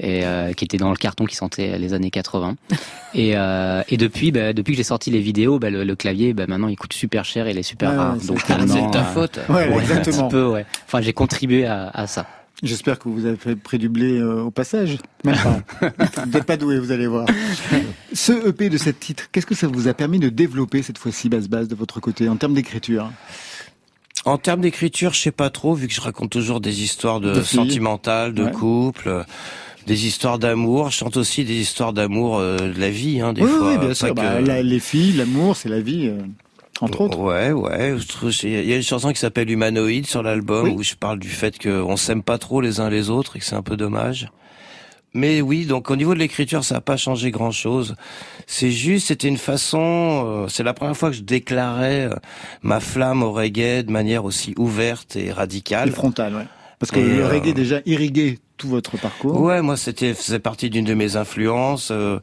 et 0.00 0.26
euh, 0.26 0.52
qui 0.52 0.66
était 0.66 0.76
dans 0.76 0.90
le 0.90 0.96
carton 0.96 1.24
qui 1.24 1.34
sentait 1.34 1.78
les 1.78 1.94
années 1.94 2.10
80. 2.10 2.56
Et, 3.14 3.32
euh, 3.38 3.80
et 3.88 3.96
depuis, 3.96 4.32
bah, 4.32 4.52
depuis 4.52 4.72
que 4.72 4.76
j'ai 4.76 4.82
sorti 4.84 5.10
les 5.10 5.20
vidéos, 5.20 5.58
bah, 5.58 5.70
le, 5.70 5.82
le 5.82 5.96
clavier, 5.96 6.34
bah, 6.34 6.44
maintenant 6.46 6.68
il 6.68 6.76
coûte 6.76 6.92
super 6.92 7.24
cher 7.24 7.46
et 7.46 7.52
il 7.52 7.58
est 7.58 7.62
super 7.62 7.90
Ouais, 7.92 7.96
rare. 7.96 8.12
ouais, 8.12 8.18
c'est 8.20 8.26
donc 8.28 8.38
c'est 8.68 8.90
ta 8.90 8.98
euh, 9.00 9.02
faute. 9.14 9.40
Ouais, 9.48 9.54
ouais, 9.54 9.72
un 9.76 9.80
exactement. 9.80 10.28
petit 10.28 10.34
peu, 10.34 10.46
ouais. 10.46 10.66
Enfin, 10.86 11.00
j'ai 11.00 11.14
contribué 11.14 11.64
à, 11.64 11.88
à 11.94 12.06
ça. 12.06 12.26
J'espère 12.62 12.98
que 12.98 13.08
vous 13.08 13.24
avez 13.24 13.36
fait 13.36 13.54
pris 13.54 13.78
du 13.78 13.88
blé 13.88 14.18
euh, 14.18 14.42
au 14.42 14.50
passage. 14.50 14.98
Même 15.24 15.36
pas. 15.36 15.60
vous 16.24 16.30
n'êtes 16.32 16.44
pas 16.44 16.56
doué, 16.56 16.78
vous 16.80 16.90
allez 16.90 17.06
voir. 17.06 17.26
Ce 18.12 18.48
EP 18.48 18.68
de 18.68 18.76
cette 18.78 18.98
titre, 18.98 19.28
qu'est-ce 19.30 19.46
que 19.46 19.54
ça 19.54 19.68
vous 19.68 19.86
a 19.86 19.94
permis 19.94 20.18
de 20.18 20.28
développer 20.28 20.82
cette 20.82 20.98
fois-ci, 20.98 21.28
basse 21.28 21.48
basse 21.48 21.68
de 21.68 21.76
votre 21.76 22.00
côté, 22.00 22.28
en 22.28 22.36
termes 22.36 22.54
d'écriture? 22.54 23.12
En 24.24 24.38
termes 24.38 24.60
d'écriture, 24.62 25.14
je 25.14 25.20
sais 25.20 25.30
pas 25.30 25.50
trop, 25.50 25.74
vu 25.74 25.86
que 25.86 25.94
je 25.94 26.00
raconte 26.00 26.30
toujours 26.30 26.60
des 26.60 26.82
histoires 26.82 27.20
de, 27.20 27.40
sentimentales, 27.42 28.34
de 28.34 28.42
Ouais. 28.44 28.50
couple, 28.50 29.24
des 29.86 30.06
histoires 30.06 30.40
d'amour. 30.40 30.90
Je 30.90 30.96
chante 30.96 31.16
aussi 31.16 31.44
des 31.44 31.54
histoires 31.54 31.92
d'amour 31.92 32.38
euh, 32.38 32.56
de 32.56 32.80
la 32.80 32.90
vie, 32.90 33.20
hein, 33.20 33.32
des 33.32 33.42
Oui, 33.42 33.48
fois. 33.50 33.70
oui, 33.72 33.78
bien 33.78 33.94
sûr. 33.94 34.08
que- 34.08 34.14
Bah, 34.14 34.40
la- 34.40 34.62
les 34.64 34.80
filles, 34.80 35.12
l'amour, 35.12 35.54
c'est 35.56 35.68
la 35.68 35.80
vie, 35.80 36.08
euh, 36.08 36.18
entre 36.82 37.00
autres. 37.02 37.18
Ouais, 37.18 37.52
ouais. 37.52 37.96
Il 38.44 38.68
y 38.68 38.72
a 38.72 38.76
une 38.76 38.82
chanson 38.82 39.12
qui 39.12 39.18
s'appelle 39.18 39.50
Humanoïde 39.50 40.06
sur 40.06 40.22
l'album 40.22 40.64
Oui. 40.68 40.74
où 40.76 40.82
je 40.82 40.94
parle 40.94 41.18
du 41.18 41.28
fait 41.28 41.58
qu'on 41.58 41.96
s'aime 41.96 42.22
pas 42.22 42.38
trop 42.38 42.60
les 42.60 42.80
uns 42.80 42.88
les 42.90 43.10
autres 43.10 43.36
et 43.36 43.38
que 43.40 43.44
c'est 43.44 43.56
un 43.56 43.62
peu 43.62 43.76
dommage. 43.76 44.28
Mais 45.14 45.40
oui, 45.40 45.64
donc 45.64 45.90
au 45.90 45.96
niveau 45.96 46.12
de 46.14 46.18
l'écriture, 46.18 46.62
ça 46.64 46.74
n'a 46.76 46.80
pas 46.82 46.98
changé 46.98 47.30
grand-chose. 47.30 47.96
C'est 48.46 48.70
juste, 48.70 49.08
c'était 49.08 49.26
une 49.28 49.38
façon. 49.38 50.24
euh, 50.26 50.48
c'est 50.48 50.62
la 50.62 50.74
première 50.74 50.96
fois 50.96 51.08
que 51.10 51.16
je 51.16 51.22
déclarais 51.22 52.04
euh, 52.10 52.14
ma 52.62 52.78
flamme 52.78 53.22
au 53.22 53.32
reggae 53.32 53.82
de 53.84 53.90
manière 53.90 54.24
aussi 54.26 54.54
ouverte 54.58 55.16
et 55.16 55.32
radicale. 55.32 55.88
Et 55.88 55.92
frontale, 55.92 56.34
ouais. 56.34 56.46
Parce 56.78 56.92
que 56.92 57.00
Et, 57.00 57.04
le 57.04 57.22
euh, 57.24 57.28
reggae 57.28 57.54
déjà 57.54 57.80
irrigué 57.86 58.38
tout 58.58 58.68
votre 58.68 58.98
parcours. 58.98 59.40
Ouais, 59.40 59.62
moi 59.62 59.76
c'était 59.76 60.14
faisait 60.14 60.38
partie 60.40 60.68
d'une 60.68 60.84
de 60.84 60.94
mes 60.94 61.16
influences. 61.16 61.88
euh, 61.90 62.20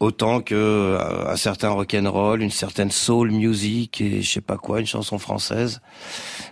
autant 0.00 0.40
que 0.40 0.54
euh, 0.54 1.28
un 1.28 1.36
certain 1.36 1.70
rock'n'roll, 1.70 2.42
une 2.42 2.50
certaine 2.50 2.90
soul 2.90 3.30
music 3.30 4.00
et 4.00 4.22
je 4.22 4.30
sais 4.30 4.40
pas 4.40 4.56
quoi, 4.56 4.80
une 4.80 4.86
chanson 4.86 5.18
française. 5.18 5.80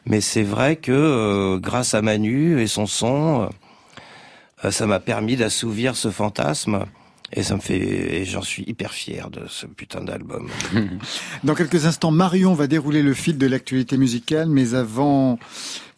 Mais 0.06 0.20
c'est 0.20 0.42
vrai 0.42 0.76
que 0.76 0.92
euh, 0.92 1.58
grâce 1.58 1.94
à 1.94 2.02
Manu 2.02 2.60
et 2.60 2.66
son 2.66 2.86
son, 2.86 3.48
euh, 4.64 4.70
ça 4.70 4.86
m'a 4.86 5.00
permis 5.00 5.36
d'assouvir 5.36 5.96
ce 5.96 6.10
fantasme. 6.10 6.84
Et 7.36 7.42
ça 7.42 7.56
me 7.56 7.60
fait, 7.60 8.20
et 8.20 8.24
j'en 8.24 8.42
suis 8.42 8.62
hyper 8.64 8.92
fier 8.92 9.28
de 9.28 9.46
ce 9.48 9.66
putain 9.66 10.04
d'album. 10.04 10.48
Dans 11.44 11.54
quelques 11.54 11.84
instants, 11.84 12.12
Marion 12.12 12.54
va 12.54 12.68
dérouler 12.68 13.02
le 13.02 13.12
fil 13.12 13.38
de 13.38 13.46
l'actualité 13.46 13.96
musicale, 13.96 14.48
mais 14.48 14.74
avant, 14.74 15.38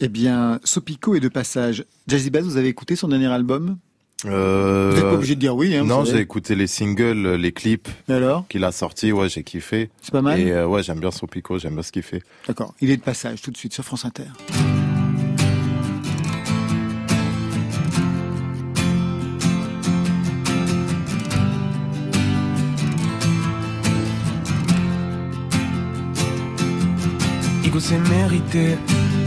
eh 0.01 0.09
bien, 0.09 0.61
Sopico 0.65 1.15
est 1.15 1.21
de 1.21 1.29
passage. 1.29 1.85
Jazzy 2.07 2.31
Bass, 2.31 2.45
vous 2.45 2.57
avez 2.57 2.69
écouté 2.69 2.97
son 2.97 3.09
dernier 3.09 3.27
album? 3.27 3.77
Euh, 4.25 4.89
Vous 4.91 4.97
n'êtes 4.97 5.05
pas 5.05 5.15
obligé 5.15 5.35
de 5.35 5.41
dire 5.41 5.55
oui, 5.55 5.77
hein, 5.77 5.85
non, 5.85 6.05
j'ai 6.05 6.19
écouté 6.19 6.55
les 6.55 6.67
singles, 6.67 7.35
les 7.35 7.53
clips 7.53 7.89
qu'il 8.49 8.65
a 8.65 8.73
sortis, 8.73 9.13
ouais, 9.13 9.29
j'ai 9.29 9.43
kiffé. 9.43 9.91
C'est 10.01 10.11
pas 10.13 10.23
mal 10.23 10.41
Et 10.41 10.51
euh, 10.53 10.67
ouais, 10.67 10.83
j'aime 10.83 11.01
bien 11.01 11.11
son 11.11 11.27
pico, 11.27 11.59
j'aime 11.59 11.75
bien 11.75 11.83
ce 11.83 11.93
qu'il 11.93 12.03
fait. 12.03 12.23
D'accord, 12.49 12.75
il 12.81 12.91
est 12.91 12.97
de 12.97 13.03
passage 13.03 13.43
tout 13.43 13.51
de 13.51 13.57
suite 13.59 13.75
sur 13.75 13.85
France 13.85 14.07
Inter. 14.07 14.25
Ego 27.65 27.81
c'est 27.81 27.99
mérité, 27.99 28.77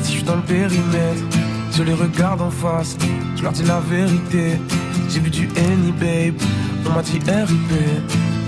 si 0.01 0.11
je 0.13 0.17
suis 0.17 0.23
dans 0.23 0.37
le 0.37 0.41
périmètre, 0.41 1.21
je 1.79 1.83
les 1.85 1.93
regarde 1.93 2.41
en 2.41 2.51
face, 2.51 2.97
je 3.37 3.41
leur 3.41 3.53
dis 3.53 3.63
la 3.63 3.79
vérité. 3.79 4.59
J'ai 5.09 5.21
bu 5.21 5.29
du 5.29 5.47
Henny 5.55 5.93
babe, 5.93 6.35
on 6.85 6.89
m'a 6.89 7.01
dit 7.01 7.19
RIP, 7.19 7.71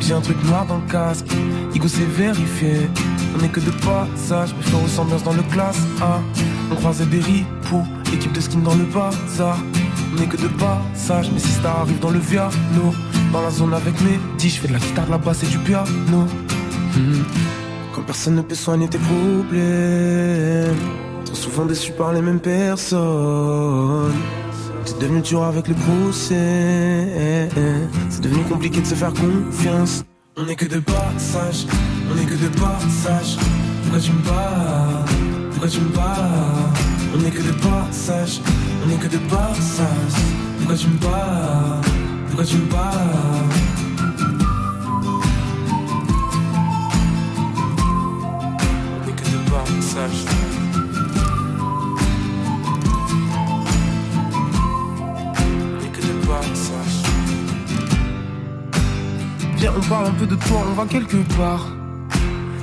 j'ai 0.02 0.14
un 0.14 0.20
truc 0.20 0.44
noir 0.44 0.66
dans 0.66 0.76
le 0.76 0.92
casque, 0.92 1.28
Ego 1.74 1.88
c'est 1.88 2.12
vérifié. 2.18 2.90
On 3.34 3.42
est 3.42 3.48
que 3.48 3.62
de 3.62 3.72
passage, 3.72 4.54
mais 4.58 4.64
faire 4.64 4.84
ressemblance 4.84 5.24
dans 5.24 5.32
le 5.32 5.44
classe 5.44 5.80
A. 6.02 6.20
On 6.72 6.76
croisait 6.76 7.06
des 7.06 7.22
ripoux, 7.22 7.86
équipe 8.14 8.34
de 8.34 8.42
skin 8.42 8.60
dans 8.60 8.76
le 8.76 8.84
bazar. 8.84 9.58
On 10.14 10.22
est 10.22 10.28
que 10.28 10.36
de 10.36 10.50
passage, 10.50 11.32
mais 11.34 11.40
si 11.40 11.52
ça 11.52 11.72
arrive 11.80 12.00
dans 12.00 12.12
le 12.12 12.20
Viano, 12.20 12.94
dans 13.32 13.42
la 13.42 13.50
zone 13.50 13.74
avec 13.74 14.00
mes 14.02 14.20
10, 14.40 14.56
je 14.56 14.60
fais 14.60 14.68
de 14.68 14.74
la 14.74 14.80
guitare, 14.80 15.06
de 15.06 15.12
la 15.12 15.18
basse 15.18 15.44
et 15.44 15.48
du 15.48 15.58
piano. 15.60 16.28
Mhm. 16.98 17.24
Quand 17.96 18.02
personne 18.02 18.36
ne 18.36 18.42
peut 18.42 18.56
soigner 18.56 18.90
tes 18.90 19.00
problèmes. 19.00 20.76
Trop 21.26 21.36
souvent 21.36 21.66
déçu 21.66 21.92
par 21.92 22.14
les 22.14 22.22
mêmes 22.22 22.40
personnes. 22.40 24.14
T'es 24.86 24.94
devenu 25.00 25.22
dur 25.22 25.44
avec 25.44 25.68
le 25.68 25.76
procès. 25.76 27.50
C'est 28.10 28.22
devenu 28.22 28.44
compliqué 28.44 28.82
de 28.82 28.86
se 28.86 28.96
faire 28.96 29.14
confiance. 29.14 30.04
On 30.38 30.48
est 30.48 30.56
que 30.56 30.66
de 30.66 30.80
passage, 30.80 31.68
on 32.10 32.18
est 32.18 32.26
que 32.26 32.36
de 32.36 32.48
passage. 32.60 33.38
Pourquoi 33.84 34.00
tu 34.00 34.12
me 34.12 34.22
bats 34.24 35.06
Pourquoi 35.52 35.68
tu 35.68 35.82
me 35.82 35.90
bats 35.90 36.16
On 37.16 37.26
est 37.26 37.32
que 37.32 37.42
de 37.42 37.52
passage, 37.52 38.42
on 38.86 38.90
est 38.90 38.96
que 38.96 39.08
de 39.08 39.18
passage. 39.30 40.22
Pourquoi 40.58 40.76
tu 40.76 40.88
me 40.88 40.98
bats 40.98 41.82
Pourquoi 42.28 42.46
tu 42.46 42.58
me 42.58 42.66
bats 42.72 42.92
On 49.04 49.10
est 49.10 49.14
que 49.14 49.24
de 49.24 49.38
passage. 49.50 50.51
Viens, 59.82 59.82
on 59.82 59.90
parle 59.90 60.08
un 60.08 60.12
peu 60.12 60.26
de 60.26 60.36
toi, 60.36 60.64
on 60.70 60.74
va 60.74 60.86
quelque 60.86 61.18
part. 61.38 61.68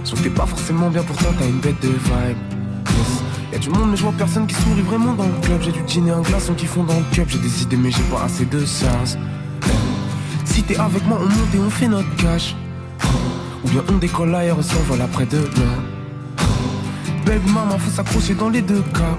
Sauf 0.04 0.22
t'es 0.22 0.31
pas 0.31 0.46
forcément 0.46 0.90
bien, 0.90 1.02
pourtant 1.02 1.28
t'as 1.38 1.46
une 1.46 1.61
bête 1.61 1.81
de 1.81 1.88
vibe. 1.88 2.38
Y'a 3.52 3.59
du 3.59 3.70
monde, 3.70 3.90
mais 3.90 3.96
je 3.96 4.02
vois 4.02 4.12
personne 4.16 4.46
qui 4.46 4.54
sourit 4.54 4.83
vraiment 4.83 5.14
dans 5.14 5.24
le 5.24 5.40
club. 5.42 5.61
J'ai 5.62 5.72
du 5.72 5.83
dîner 5.83 6.11
un 6.11 6.20
glaçon 6.20 6.54
qui 6.54 6.66
font 6.66 6.85
dans 6.85 6.94
le 6.94 7.04
cup. 7.12 7.28
J'ai 7.28 7.38
des 7.38 7.62
idées, 7.62 7.76
mais 7.76 7.90
j'ai 7.90 8.02
pas 8.04 8.24
assez 8.24 8.44
de 8.44 8.64
sens. 8.64 9.16
Si 10.44 10.62
t'es 10.62 10.76
avec 10.76 11.04
moi, 11.07 11.18
on 11.20 11.24
monte 11.24 11.54
et 11.54 11.59
on 11.59 11.70
fait 11.70 11.88
notre 11.88 12.14
cash. 12.16 12.54
Ou 13.64 13.68
bien 13.68 13.83
on 13.90 13.96
décolle 13.96 14.35
ailleurs, 14.35 14.59
on 14.59 14.62
s'envole 14.62 15.00
après 15.00 15.26
demain. 15.26 15.78
Baby 17.24 17.50
maman, 17.50 17.78
faut 17.78 17.90
s'accrocher 17.90 18.35
dans 18.35 18.50
les 18.50 18.62
deux 18.62 18.83
cas. 18.94 19.18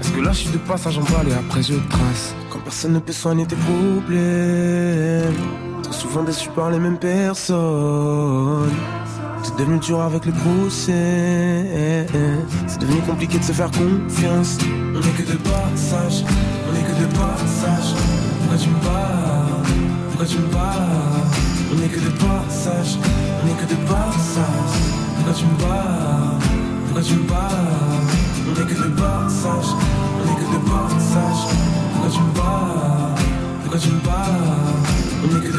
Parce 0.00 0.10
que 0.10 0.20
là, 0.20 0.32
je 0.32 0.38
suis 0.38 0.50
de 0.50 0.58
passage 0.58 0.98
en 0.98 1.02
balle 1.02 1.28
et 1.30 1.34
après 1.34 1.62
je 1.62 1.74
trace. 1.74 2.34
Quand 2.50 2.60
personne 2.60 2.92
ne 2.92 2.98
peut 2.98 3.12
soigner 3.12 3.46
tes 3.46 3.56
problèmes. 3.56 5.67
Souvent 5.90 6.22
déçu 6.22 6.48
par 6.50 6.70
les 6.70 6.78
mêmes 6.78 6.98
personnes. 6.98 8.70
T'es 9.42 9.64
devenu 9.64 9.78
dur 9.78 10.00
avec 10.00 10.26
le 10.26 10.32
procès. 10.32 12.06
C'est 12.66 12.80
devenu 12.80 13.00
compliqué 13.00 13.38
de 13.38 13.44
se 13.44 13.52
faire 13.52 13.70
confiance. 13.70 14.58
On 14.94 15.00
est 15.00 15.22
que 15.22 15.32
de 15.32 15.36
passage, 15.38 16.24
on 16.68 16.74
est 16.76 16.82
que 16.82 17.00
de 17.00 17.06
passage. 17.16 17.94
Pourquoi 18.40 18.58
tu 18.58 18.68
me 18.68 18.80
bats 18.80 19.62
Pourquoi 20.08 20.26
tu 20.26 20.38
me 20.38 20.46
bats 20.52 20.74
On 21.72 21.82
est 21.82 21.88
que 21.88 22.00
de 22.00 22.10
passage, 22.10 22.98
on 23.42 23.48
est 23.48 23.56
que 23.60 23.70
de 23.70 23.76
passage. 23.88 24.74
Pourquoi 25.16 25.34
tu 25.34 25.44
me 25.44 25.56
bats 25.58 26.38
Pourquoi 26.84 27.02
tu 27.02 27.14
me 27.14 27.28
bats 27.28 27.48
On 28.46 28.60
est 28.60 28.66
que 28.66 28.74
de 28.74 28.88
passage, 28.94 29.70
on 30.16 30.24
est 30.24 30.36
que 30.36 30.48
de 30.54 30.60
passage. 30.70 31.42
Pourquoi 31.92 32.10
tu 32.10 32.20
me 32.20 32.34
bats 32.34 33.07
Pourquoi 33.70 33.86
tu 33.86 33.92
me 33.92 34.00
bats 34.00 34.24
On 35.24 35.36
est 35.36 35.46
que 35.46 35.52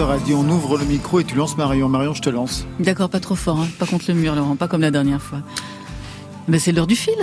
A 0.00 0.16
dit 0.18 0.32
on 0.32 0.48
ouvre 0.48 0.78
le 0.78 0.84
micro 0.84 1.18
et 1.18 1.24
tu 1.24 1.34
lances 1.34 1.56
Marion. 1.56 1.88
Marion, 1.88 2.14
je 2.14 2.22
te 2.22 2.30
lance. 2.30 2.64
D'accord, 2.78 3.10
pas 3.10 3.18
trop 3.18 3.34
fort, 3.34 3.58
hein. 3.58 3.66
pas 3.80 3.86
contre 3.86 4.04
le 4.06 4.14
mur, 4.14 4.36
Laurent, 4.36 4.54
pas 4.54 4.68
comme 4.68 4.80
la 4.80 4.92
dernière 4.92 5.20
fois. 5.20 5.40
Mais 6.46 6.60
c'est 6.60 6.70
l'heure 6.70 6.86
du 6.86 6.94
fil. 6.94 7.16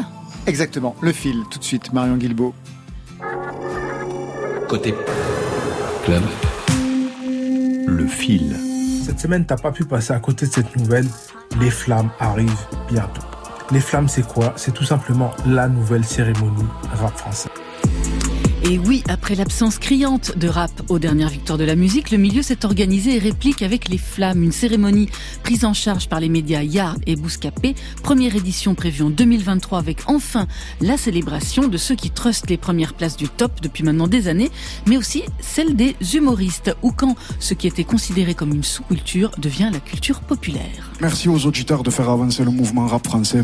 Exactement, 0.45 0.93
le 0.99 1.13
fil, 1.13 1.43
tout 1.49 1.57
de 1.57 1.63
suite, 1.63 1.93
Marion 1.93 2.17
Guilbeault. 2.17 2.53
Côté 4.67 4.93
club. 6.03 6.21
Le 7.87 8.07
fil. 8.07 8.57
Cette 9.05 9.21
semaine, 9.21 9.45
t'as 9.45 9.55
pas 9.55 9.71
pu 9.71 9.85
passer 9.85 10.11
à 10.11 10.19
côté 10.19 10.45
de 10.45 10.51
cette 10.51 10.75
nouvelle. 10.75 11.07
Les 11.61 11.71
flammes 11.71 12.09
arrivent 12.19 12.67
bientôt. 12.89 13.21
Les 13.71 13.79
flammes, 13.79 14.09
c'est 14.09 14.27
quoi? 14.27 14.51
C'est 14.57 14.73
tout 14.73 14.83
simplement 14.83 15.31
la 15.47 15.69
nouvelle 15.69 16.03
cérémonie 16.03 16.65
rap 16.93 17.17
français. 17.17 17.49
Et 18.67 18.79
oui, 18.79 19.03
après 19.07 19.35
l'absence 19.35 19.77
criante 19.77 20.39
de 20.39 20.47
rap 20.47 20.71
aux 20.89 20.97
dernières 20.97 21.29
victoires 21.29 21.59
de 21.59 21.63
la 21.63 21.75
musique, 21.75 22.09
le 22.09 22.17
milieu 22.17 22.41
s'est 22.41 22.65
organisé 22.65 23.15
et 23.15 23.19
réplique 23.19 23.61
avec 23.61 23.89
les 23.89 23.99
flammes, 23.99 24.41
une 24.41 24.51
cérémonie 24.51 25.07
prise 25.43 25.65
en 25.65 25.73
charge 25.73 26.09
par 26.09 26.19
les 26.19 26.29
médias 26.29 26.63
Yard 26.63 26.97
et 27.05 27.15
Bouscapé, 27.15 27.75
première 28.01 28.35
édition 28.35 28.73
prévue 28.73 29.03
en 29.03 29.11
2023 29.11 29.77
avec 29.77 29.99
enfin 30.07 30.47
la 30.81 30.97
célébration 30.97 31.67
de 31.67 31.77
ceux 31.77 31.93
qui 31.93 32.09
trustent 32.09 32.49
les 32.49 32.57
premières 32.57 32.95
places 32.95 33.17
du 33.17 33.29
top 33.29 33.61
depuis 33.61 33.83
maintenant 33.83 34.07
des 34.07 34.27
années, 34.27 34.49
mais 34.87 34.97
aussi 34.97 35.21
celle 35.41 35.75
des 35.75 35.95
humoristes, 36.15 36.75
ou 36.81 36.91
quand 36.91 37.15
ce 37.39 37.53
qui 37.53 37.67
était 37.67 37.83
considéré 37.83 38.33
comme 38.33 38.51
une 38.51 38.63
sous-culture 38.63 39.29
devient 39.37 39.69
la 39.71 39.79
culture 39.79 40.21
populaire. 40.21 40.91
Merci 41.01 41.29
aux 41.29 41.45
auditeurs 41.45 41.83
de 41.83 41.91
faire 41.91 42.09
avancer 42.09 42.43
le 42.43 42.49
mouvement 42.49 42.87
rap 42.87 43.05
français. 43.05 43.43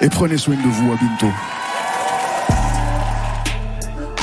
Et 0.00 0.08
prenez 0.08 0.36
soin 0.36 0.54
de 0.54 0.68
vous, 0.68 0.92
à 0.92 0.96
bientôt. 0.96 1.34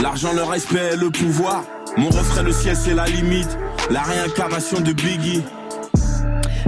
L'argent, 0.02 0.32
le 0.34 0.44
respect, 0.44 0.96
le 0.96 1.10
pouvoir. 1.10 1.64
Mon 1.98 2.10
refrain, 2.10 2.44
le 2.44 2.52
ciel, 2.52 2.76
c'est 2.76 2.94
la 2.94 3.08
limite. 3.08 3.58
La 3.90 4.04
réincarnation 4.04 4.80
de 4.80 4.94
Biggie. 4.94 5.42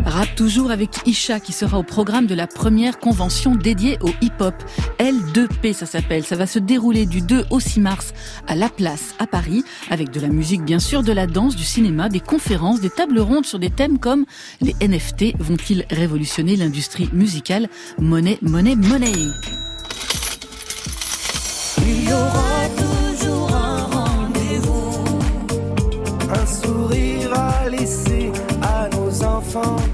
Rap 0.04 0.34
toujours 0.36 0.72
avec 0.72 0.90
Isha 1.06 1.40
qui 1.40 1.54
sera 1.54 1.78
au 1.78 1.84
programme 1.84 2.26
de 2.26 2.34
la 2.34 2.48
première 2.48 2.98
convention 2.98 3.54
dédiée 3.54 4.00
au 4.02 4.10
hip-hop. 4.22 4.56
L2P 4.98 5.74
ça 5.74 5.86
s'appelle. 5.86 6.24
Ça 6.24 6.36
va 6.36 6.48
se 6.48 6.58
dérouler 6.58 7.06
du 7.06 7.22
2 7.22 7.46
au 7.52 7.60
6 7.60 7.80
mars 7.82 8.14
à 8.48 8.56
La 8.56 8.70
Place 8.70 9.14
à 9.20 9.28
Paris 9.28 9.64
avec 9.92 10.10
de 10.10 10.20
la 10.20 10.30
musique 10.30 10.64
bien 10.64 10.80
sûr, 10.80 11.04
de 11.04 11.12
la 11.12 11.28
danse, 11.28 11.56
du 11.56 11.64
cinéma, 11.64 12.10
des 12.10 12.22
conférences, 12.22 12.82
des 12.82 12.90
tables 12.90 13.20
rondes 13.20 13.46
sur 13.46 13.60
des 13.60 13.70
thèmes 13.70 14.00
comme 14.00 14.26
les 14.62 14.74
NFT 14.82 15.38
vont-ils 15.38 15.86
révolutionner 15.92 16.56
l'industrie 16.56 17.10
musicale? 17.14 17.70
Monnaie, 18.00 18.40
monnaie, 18.42 18.76
monnaie. 18.76 19.14
Nos 29.56 29.89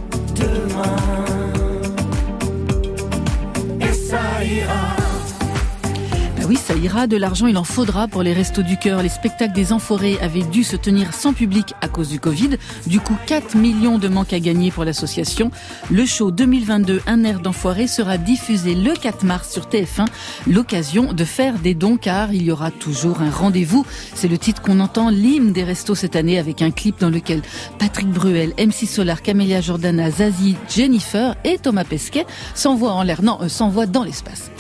ira, 6.86 7.08
de 7.08 7.18
l'argent 7.18 7.48
il 7.48 7.58
en 7.58 7.64
faudra 7.64 8.08
pour 8.08 8.22
les 8.22 8.32
restos 8.32 8.62
du 8.62 8.78
cœur. 8.78 9.02
Les 9.02 9.10
spectacles 9.10 9.54
des 9.54 9.74
Enforés 9.74 10.18
avaient 10.22 10.44
dû 10.44 10.64
se 10.64 10.76
tenir 10.76 11.14
sans 11.14 11.34
public 11.34 11.74
à 11.82 11.88
cause 11.88 12.10
du 12.10 12.20
Covid. 12.20 12.58
Du 12.86 13.00
coup, 13.00 13.18
4 13.26 13.56
millions 13.56 13.98
de 13.98 14.08
manques 14.08 14.34
à 14.34 14.40
gagner 14.40 14.70
pour 14.70 14.86
l'association. 14.86 15.50
Le 15.90 16.06
show 16.06 16.30
2022 16.30 17.02
Un 17.08 17.24
air 17.24 17.40
d'enfoiré 17.40 17.88
sera 17.88 18.18
diffusé 18.18 18.76
le 18.76 18.94
4 18.94 19.24
mars 19.26 19.52
sur 19.52 19.64
TF1. 19.64 20.06
L'occasion 20.48 21.12
de 21.12 21.26
faire 21.26 21.58
des 21.58 21.74
dons 21.74 21.98
car 21.98 22.32
il 22.34 22.44
y 22.44 22.52
aura 22.52 22.70
toujours 22.70 23.22
un 23.22 23.32
rendez-vous. 23.32 23.86
C'est 24.14 24.28
le 24.28 24.38
titre 24.38 24.62
qu'on 24.62 24.80
entend, 24.80 25.10
l'hymne 25.10 25.54
des 25.54 25.64
restos 25.64 25.96
cette 25.96 26.16
année 26.16 26.38
avec 26.38 26.62
un 26.62 26.70
clip 26.70 27.00
dans 27.00 27.10
lequel 27.10 27.42
Patrick 27.80 28.10
Bruel, 28.10 28.54
MC 28.60 28.86
Solar, 28.88 29.24
Camélia 29.24 29.60
Jordana, 29.60 30.12
Zazie, 30.12 30.56
Jennifer 30.70 31.36
et 31.44 31.58
Thomas 31.58 31.84
Pesquet 31.84 32.28
s'envoient 32.54 32.94
en 32.94 33.02
l'air, 33.02 33.24
non, 33.24 33.40
euh, 33.42 33.50
s'envoient 33.50 33.88
dans 33.88 34.04
l'espace. 34.04 34.52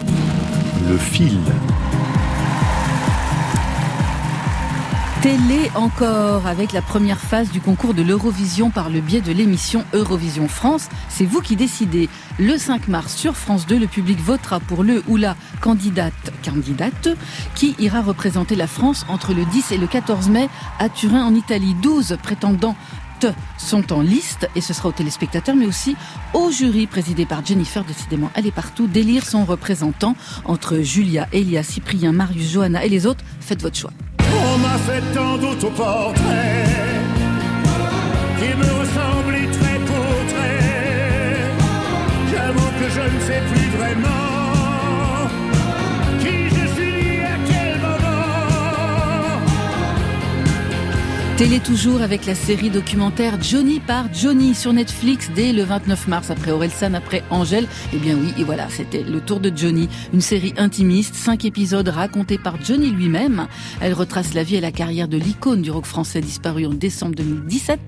Le 0.90 0.98
fil. 0.98 1.38
Télé 5.26 5.72
encore 5.74 6.46
avec 6.46 6.72
la 6.72 6.84
première 6.84 7.20
phase 7.20 7.50
du 7.50 7.60
concours 7.60 7.96
de 7.96 8.04
l'Eurovision 8.04 8.70
par 8.70 8.92
le 8.92 9.02
biais 9.02 9.22
de 9.22 9.32
l'émission 9.32 9.84
Eurovision 9.92 10.48
France. 10.48 10.88
C'est 11.10 11.26
vous 11.26 11.42
qui 11.42 11.56
décidez. 11.56 12.10
Le 12.38 12.60
5 12.60 12.88
mars 12.90 13.16
sur 13.16 13.36
France 13.36 13.66
2, 13.66 13.80
le 13.80 13.88
public 13.88 14.20
votera 14.20 14.60
pour 14.60 14.84
le 14.84 15.02
ou 15.08 15.18
la 15.18 15.36
candidate, 15.62 16.14
candidate 16.44 17.10
qui 17.56 17.74
ira 17.80 18.04
représenter 18.04 18.56
la 18.56 18.68
France 18.68 19.04
entre 19.10 19.34
le 19.34 19.46
10 19.46 19.72
et 19.72 19.80
le 19.80 19.88
14 19.88 20.30
mai 20.30 20.48
à 20.78 20.90
Turin 20.90 21.26
en 21.26 21.34
Italie. 21.34 21.76
12 21.82 22.18
prétendants 22.22 22.76
sont 23.58 23.94
en 23.94 24.02
liste 24.02 24.48
et 24.56 24.62
ce 24.62 24.76
sera 24.76 24.90
aux 24.90 24.92
téléspectateurs 24.92 25.56
mais 25.56 25.66
aussi 25.66 25.96
au 26.36 26.52
jury 26.52 26.86
présidé 26.86 27.26
par 27.26 27.44
Jennifer, 27.44 27.84
décidément 27.84 28.30
elle 28.36 28.46
est 28.46 28.52
partout, 28.52 28.86
délire 28.86 29.26
son 29.26 29.44
représentant 29.44 30.16
entre 30.44 30.82
Julia, 30.82 31.28
Elia, 31.34 31.64
Cyprien, 31.64 32.12
Marius, 32.12 32.52
Johanna 32.52 32.86
et 32.86 32.90
les 32.90 33.08
autres, 33.08 33.26
faites 33.40 33.64
votre 33.64 33.78
choix. 33.78 33.92
On 34.38 34.58
m'a 34.58 34.78
fait 34.88 35.04
tant 35.14 35.38
d'autoportraits 35.38 36.70
qui 38.40 38.50
me 38.58 38.70
ressemblaient 38.80 39.65
Télé 51.38 51.60
toujours 51.60 52.02
avec 52.02 52.26
la 52.26 52.34
série 52.34 52.70
documentaire 52.70 53.42
Johnny 53.42 53.82
par 53.82 54.06
Johnny 54.14 54.56
sur 54.56 54.72
Netflix 54.72 55.30
dès 55.36 55.52
le 55.52 55.64
29 55.64 56.08
mars 56.08 56.32
après 56.32 56.52
Orelsan, 56.52 56.94
après 56.94 57.24
Angèle. 57.30 57.68
Eh 57.92 57.98
bien 57.98 58.16
oui, 58.16 58.34
et 58.38 58.46
voilà, 58.46 58.70
c'était 58.70 59.04
le 59.04 59.20
tour 59.20 59.42
de 59.42 59.52
Johnny, 59.54 59.90
une 60.14 60.22
série 60.22 60.54
intimiste, 60.56 61.14
cinq 61.14 61.44
épisodes 61.44 61.90
racontés 61.90 62.38
par 62.38 62.56
Johnny 62.64 62.90
lui-même. 62.90 63.48
Elle 63.82 63.94
retrace 63.94 64.34
la 64.34 64.44
vie 64.44 64.56
et 64.56 64.62
la 64.62 64.72
carrière 64.72 65.10
de 65.10 65.18
l'icône 65.18 65.62
du 65.62 65.72
rock 65.72 65.86
français 65.86 66.22
disparu 66.22 66.68
en 66.68 66.74
décembre 66.74 67.16
2017 67.16 67.82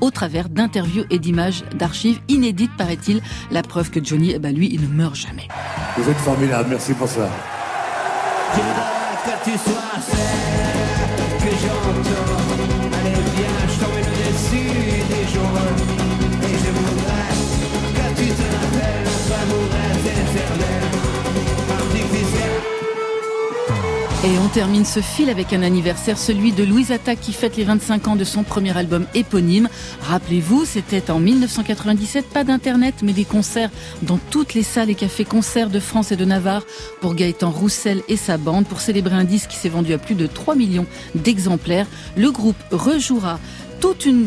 au 0.00 0.12
travers 0.12 0.48
d'interviews 0.48 1.04
et 1.10 1.18
d'images 1.18 1.64
d'archives 1.74 2.20
inédites, 2.28 2.76
paraît-il. 2.78 3.20
La 3.50 3.62
preuve 3.62 3.90
que 3.90 3.98
Johnny, 4.02 4.30
eh 4.32 4.38
ben 4.38 4.54
lui, 4.54 4.68
il 4.72 4.80
ne 4.80 4.86
meurt 4.86 5.16
jamais. 5.16 5.48
Vous 5.96 6.08
êtes 6.08 6.18
formidable, 6.18 6.68
merci 6.70 6.94
pour 6.94 7.08
ça. 7.08 7.28
que 8.54 9.50
tu 9.50 9.58
sois 9.58 10.81
Et 24.24 24.38
on 24.38 24.46
termine 24.46 24.84
ce 24.84 25.00
fil 25.00 25.28
avec 25.30 25.52
un 25.52 25.62
anniversaire, 25.62 26.16
celui 26.16 26.52
de 26.52 26.62
Louise 26.62 26.92
Attaque 26.92 27.18
qui 27.18 27.32
fête 27.32 27.56
les 27.56 27.64
25 27.64 28.06
ans 28.06 28.14
de 28.14 28.22
son 28.22 28.44
premier 28.44 28.76
album 28.76 29.04
éponyme. 29.14 29.68
Rappelez-vous, 30.00 30.64
c'était 30.64 31.10
en 31.10 31.18
1997, 31.18 32.28
pas 32.28 32.44
d'internet, 32.44 32.94
mais 33.02 33.14
des 33.14 33.24
concerts 33.24 33.70
dans 34.02 34.20
toutes 34.30 34.54
les 34.54 34.62
salles 34.62 34.90
et 34.90 34.94
cafés-concerts 34.94 35.70
de 35.70 35.80
France 35.80 36.12
et 36.12 36.16
de 36.16 36.24
Navarre 36.24 36.64
pour 37.00 37.16
Gaëtan 37.16 37.50
Roussel 37.50 38.02
et 38.06 38.16
sa 38.16 38.36
bande 38.36 38.64
pour 38.66 38.80
célébrer 38.80 39.16
un 39.16 39.24
disque 39.24 39.50
qui 39.50 39.56
s'est 39.56 39.68
vendu 39.68 39.92
à 39.92 39.98
plus 39.98 40.14
de 40.14 40.28
3 40.28 40.54
millions 40.54 40.86
d'exemplaires. 41.16 41.88
Le 42.16 42.30
groupe 42.30 42.62
rejouera 42.70 43.40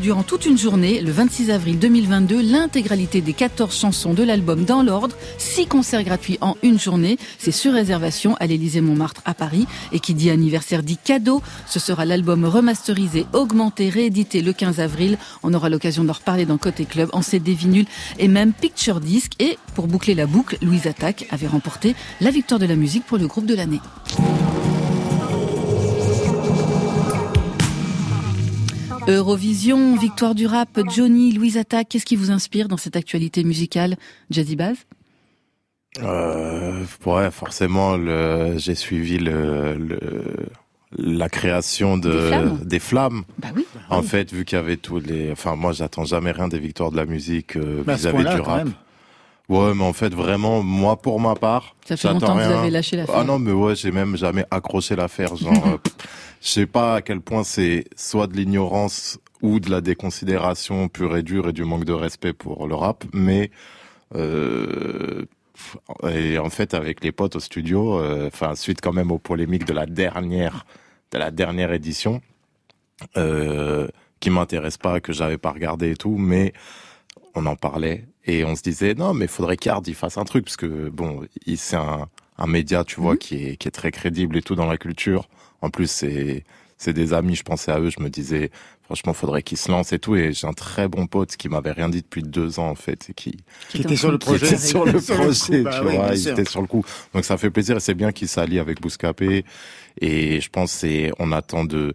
durant 0.02 0.24
toute 0.24 0.46
une 0.46 0.58
journée, 0.58 1.02
le 1.02 1.12
26 1.12 1.52
avril 1.52 1.80
2022, 1.80 2.42
l'intégralité 2.42 3.22
des 3.22 3.34
14 3.34 3.78
chansons 3.78 4.14
de 4.14 4.24
l'album 4.24 4.64
dans 4.64 4.84
l'ordre, 4.84 5.16
6 5.38 5.68
concerts 5.68 6.04
gratuits 6.04 6.38
en 6.42 6.56
une 6.64 6.80
journée. 6.80 7.18
C'est 7.38 7.52
sur 7.52 7.74
réservation 7.74 8.36
à 8.40 8.48
l'Élysée 8.48 8.82
Montmartre 8.82 9.22
à 9.26 9.34
Paris. 9.34 9.66
Et 9.92 10.00
qui 10.00 10.14
dit 10.14 10.30
anniversaire 10.30 10.84
dit 10.84 10.98
cadeau. 10.98 11.42
Ce 11.68 11.80
sera 11.80 12.06
l'album 12.06 12.46
remasterisé, 12.46 13.26
augmenté, 13.34 13.90
réédité 13.90 14.42
le 14.42 14.54
15 14.54 14.80
avril. 14.80 15.18
On 15.44 15.54
aura 15.54 15.70
l'occasion 15.70 16.04
d'en 16.04 16.14
reparler 16.14 16.46
dans 16.46 16.58
Côté 16.58 16.86
Club, 16.86 17.10
en 17.12 17.22
CD 17.22 17.54
vinyle 17.54 17.86
et 18.18 18.28
même 18.28 18.54
Picture 18.54 19.00
Disc. 19.00 19.34
Et 19.40 19.58
pour 19.74 19.88
boucler 19.88 20.16
la 20.16 20.26
boucle, 20.26 20.58
Louise 20.62 20.88
Attaque 20.88 21.28
avait 21.32 21.48
remporté 21.48 21.96
la 22.22 22.32
victoire 22.32 22.60
de 22.60 22.66
la 22.66 22.76
musique 22.76 23.06
pour 23.06 23.18
le 23.18 23.28
groupe 23.28 23.46
de 23.46 23.56
l'année. 23.56 23.82
Eurovision, 29.08 29.96
victoire 29.98 30.34
du 30.34 30.48
rap, 30.48 30.80
Johnny, 30.96 31.32
Louise 31.32 31.58
Attaque, 31.58 31.90
qu'est-ce 31.90 32.06
qui 32.06 32.16
vous 32.16 32.32
inspire 32.32 32.68
dans 32.68 32.78
cette 32.78 32.96
actualité 32.96 33.44
musicale 33.44 33.98
Jazzy 34.32 34.56
Baz? 34.56 34.78
Euh, 36.02 36.84
ouais, 37.06 37.30
forcément, 37.32 37.98
le, 37.98 38.56
j'ai 38.58 38.74
suivi 38.76 39.18
le, 39.20 39.76
le, 39.76 40.00
la 40.98 41.30
création 41.30 41.98
de, 41.98 42.12
Des 42.12 42.28
flammes. 42.28 42.60
des 42.64 42.80
flammes. 42.80 43.24
Bah 43.40 43.48
oui. 43.56 43.66
En 43.90 44.02
fait, 44.02 44.34
vu 44.34 44.44
qu'il 44.44 44.58
y 44.58 44.60
avait 44.62 44.78
tous 44.78 45.00
les, 45.00 45.32
enfin, 45.32 45.56
moi, 45.56 45.72
j'attends 45.72 46.06
jamais 46.06 46.32
rien 46.32 46.48
des 46.48 46.60
victoires 46.60 46.92
de 46.92 46.98
la 46.98 47.06
musique 47.06 47.56
euh, 47.58 47.84
Bah, 47.86 47.94
vis-à-vis 47.96 48.24
du 48.24 48.42
rap. 48.42 48.68
Ouais, 49.48 49.74
mais 49.76 49.84
en 49.84 49.94
fait, 49.94 50.12
vraiment, 50.14 50.64
moi, 50.64 51.00
pour 51.00 51.20
ma 51.20 51.36
part, 51.36 51.76
Ça 51.86 51.96
fait 51.96 52.08
longtemps 52.10 52.36
que 52.36 52.44
vous 52.44 52.52
avez 52.52 52.72
lâché 52.72 52.98
l'affaire. 52.98 53.16
Ah 53.20 53.24
non, 53.24 53.38
mais 53.38 53.52
ouais, 53.52 53.76
j'ai 53.76 53.92
même 53.92 54.18
jamais 54.18 54.44
accroché 54.50 54.96
l'affaire. 54.96 55.36
Genre, 55.36 55.54
euh, 55.68 55.78
je 56.42 56.48
sais 56.48 56.66
pas 56.66 56.96
à 56.96 57.02
quel 57.02 57.22
point 57.22 57.44
c'est 57.44 57.86
soit 57.96 58.28
de 58.28 58.36
l'ignorance 58.36 59.20
ou 59.42 59.60
de 59.60 59.70
la 59.70 59.82
déconsidération 59.82 60.88
pure 60.88 61.18
et 61.18 61.24
dure 61.24 61.50
et 61.50 61.54
du 61.54 61.64
manque 61.64 61.86
de 61.86 61.94
respect 61.94 62.34
pour 62.34 62.68
le 62.68 62.76
rap, 62.76 63.06
mais 63.14 63.52
euh, 64.16 65.26
et 66.10 66.38
en 66.38 66.50
fait, 66.50 66.74
avec 66.74 67.04
les 67.04 67.12
potes 67.12 67.36
au 67.36 67.40
studio, 67.40 68.00
euh, 68.00 68.28
enfin, 68.28 68.56
suite 68.56 68.82
quand 68.82 68.94
même 68.94 69.12
aux 69.12 69.20
polémiques 69.20 69.66
de 69.66 69.74
la 69.74 69.86
dernière, 69.86 70.66
de 71.12 71.18
la 71.18 71.32
dernière 71.32 71.72
édition, 71.74 72.22
euh, 73.18 73.88
qui 74.20 74.30
m'intéresse 74.30 74.78
pas, 74.78 75.00
que 75.00 75.14
j'avais 75.14 75.38
pas 75.38 75.52
regardé 75.52 75.92
et 75.92 75.96
tout, 75.96 76.18
mais 76.18 76.54
on 77.36 77.46
en 77.46 77.56
parlait 77.56 78.06
et 78.26 78.46
on 78.46 78.56
se 78.56 78.62
disait 78.62 78.94
non 78.94 79.14
mais 79.14 79.28
faudrait 79.28 79.58
qu'Hard 79.58 79.84
il 79.88 79.96
fasse 79.96 80.18
un 80.18 80.24
truc 80.24 80.46
parce 80.46 80.58
que 80.58 80.90
bon 80.90 81.22
il 81.46 81.58
c'est 81.58 81.76
un, 81.76 82.08
un 82.38 82.48
média 82.48 82.84
tu 82.86 83.02
vois 83.02 83.18
qui 83.18 83.46
est 83.46 83.58
qui 83.58 83.68
est 83.68 83.72
très 83.72 83.92
crédible 83.92 84.38
et 84.38 84.42
tout 84.42 84.56
dans 84.56 84.66
la 84.66 84.78
culture 84.78 85.28
en 85.66 85.70
plus 85.70 85.90
c'est 85.90 86.44
c'est 86.78 86.94
des 86.94 87.14
amis 87.14 87.36
je 87.36 87.44
pensais 87.44 87.72
à 87.72 87.80
eux 87.80 87.90
je 87.90 88.02
me 88.04 88.10
disais 88.10 88.52
franchement 88.84 89.14
faudrait 89.14 89.42
qu'ils 89.44 89.58
se 89.58 89.72
lancent 89.72 89.94
et 89.94 90.00
tout. 90.00 90.16
Et 90.16 90.32
j'ai 90.34 90.46
un 90.48 90.54
très 90.54 90.88
bon 90.88 91.08
pote 91.08 91.36
qui 91.38 91.50
m'avait 91.50 91.72
rien 91.72 91.90
dit 91.90 92.02
depuis 92.02 92.22
deux 92.22 92.60
ans 92.60 92.70
en 92.70 92.76
fait 92.76 93.10
et 93.10 93.14
qui 93.14 93.38
Qui 93.70 93.82
était 93.82 93.96
sur 93.96 94.12
le 94.12 94.18
qui 94.20 94.26
projet. 94.28 94.46
était 94.48 94.58
sur 94.58 94.86
le 94.86 95.00
Sur 95.00 95.16
le 95.16 95.24
projet 95.24 95.62
bah 95.64 95.72
tu 95.80 95.88
oui, 95.88 95.96
vois 95.96 96.16
il 96.16 96.28
était 96.28 96.46
sur 96.46 96.62
le 96.62 96.68
coup. 96.68 96.84
Donc 97.14 97.26
ça 97.26 97.38
fait 97.38 97.50
plaisir 97.50 97.78
et 97.78 97.80
c'est 97.80 97.96
bien 97.96 98.12
qu'il 98.12 98.28
s'allie 98.28 98.60
avec 98.60 98.82
Bouscapé. 98.82 99.44
Et 100.02 100.40
je 100.42 100.50
pense 100.50 100.72
c'est 100.72 101.12
on 101.18 101.32
attend 101.32 101.66
de 101.66 101.94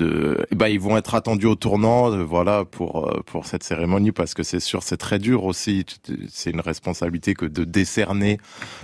de, 0.00 0.46
eh 0.50 0.54
ben, 0.54 0.68
ils 0.68 0.80
vont 0.80 0.96
être 0.96 1.14
attendus 1.14 1.46
au 1.46 1.54
tournant, 1.54 2.10
euh, 2.10 2.24
voilà, 2.24 2.64
pour 2.64 3.08
euh, 3.08 3.20
pour 3.26 3.46
cette 3.46 3.62
cérémonie, 3.62 4.12
parce 4.12 4.34
que 4.34 4.42
c'est 4.42 4.60
sûr, 4.60 4.82
c'est 4.82 4.96
très 4.96 5.18
dur 5.18 5.44
aussi. 5.44 5.84
C'est 6.28 6.50
une 6.50 6.60
responsabilité 6.60 7.34
que 7.34 7.44
de 7.44 7.64
décerner 7.64 8.38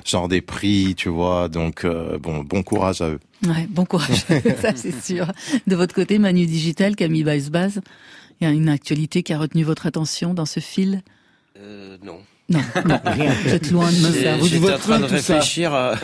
genre 0.05 0.29
des 0.29 0.43
prix, 0.43 0.95
tu 0.97 1.09
vois. 1.09 1.49
Donc 1.49 1.85
euh, 1.85 2.19
bon, 2.19 2.45
bon 2.45 2.63
courage 2.63 3.01
à 3.01 3.09
eux. 3.09 3.21
Ouais, 3.47 3.67
bon 3.71 3.87
courage, 3.87 4.25
ça 4.61 4.77
c'est 4.77 5.03
sûr. 5.03 5.27
De 5.67 5.75
votre 5.75 5.95
côté, 5.95 6.19
Manu 6.19 6.47
Digital, 6.47 6.97
Camille 6.97 7.25
Baez-Baz, 7.25 7.81
il 8.41 8.47
y 8.47 8.51
a 8.51 8.53
une 8.53 8.69
actualité 8.69 9.23
qui 9.23 9.33
a 9.33 9.39
retenu 9.39 9.65
votre 9.65 9.87
attention 9.87 10.35
dans 10.35 10.47
ce 10.47 10.61
fil? 10.61 11.03
Euh, 11.59 11.97
non. 12.05 12.19
Non, 12.49 12.61
non, 12.87 12.99
Rien. 13.05 13.33
vous 13.45 13.51
êtes 13.55 13.71
loin 13.73 13.91
de 13.91 13.97
me 13.97 14.11
faire. 14.13 14.45
J'étais 14.45 14.73
en 14.73 14.79
train 14.79 14.99
de 15.01 15.05
réfléchir 15.07 15.75
à, 15.75 15.95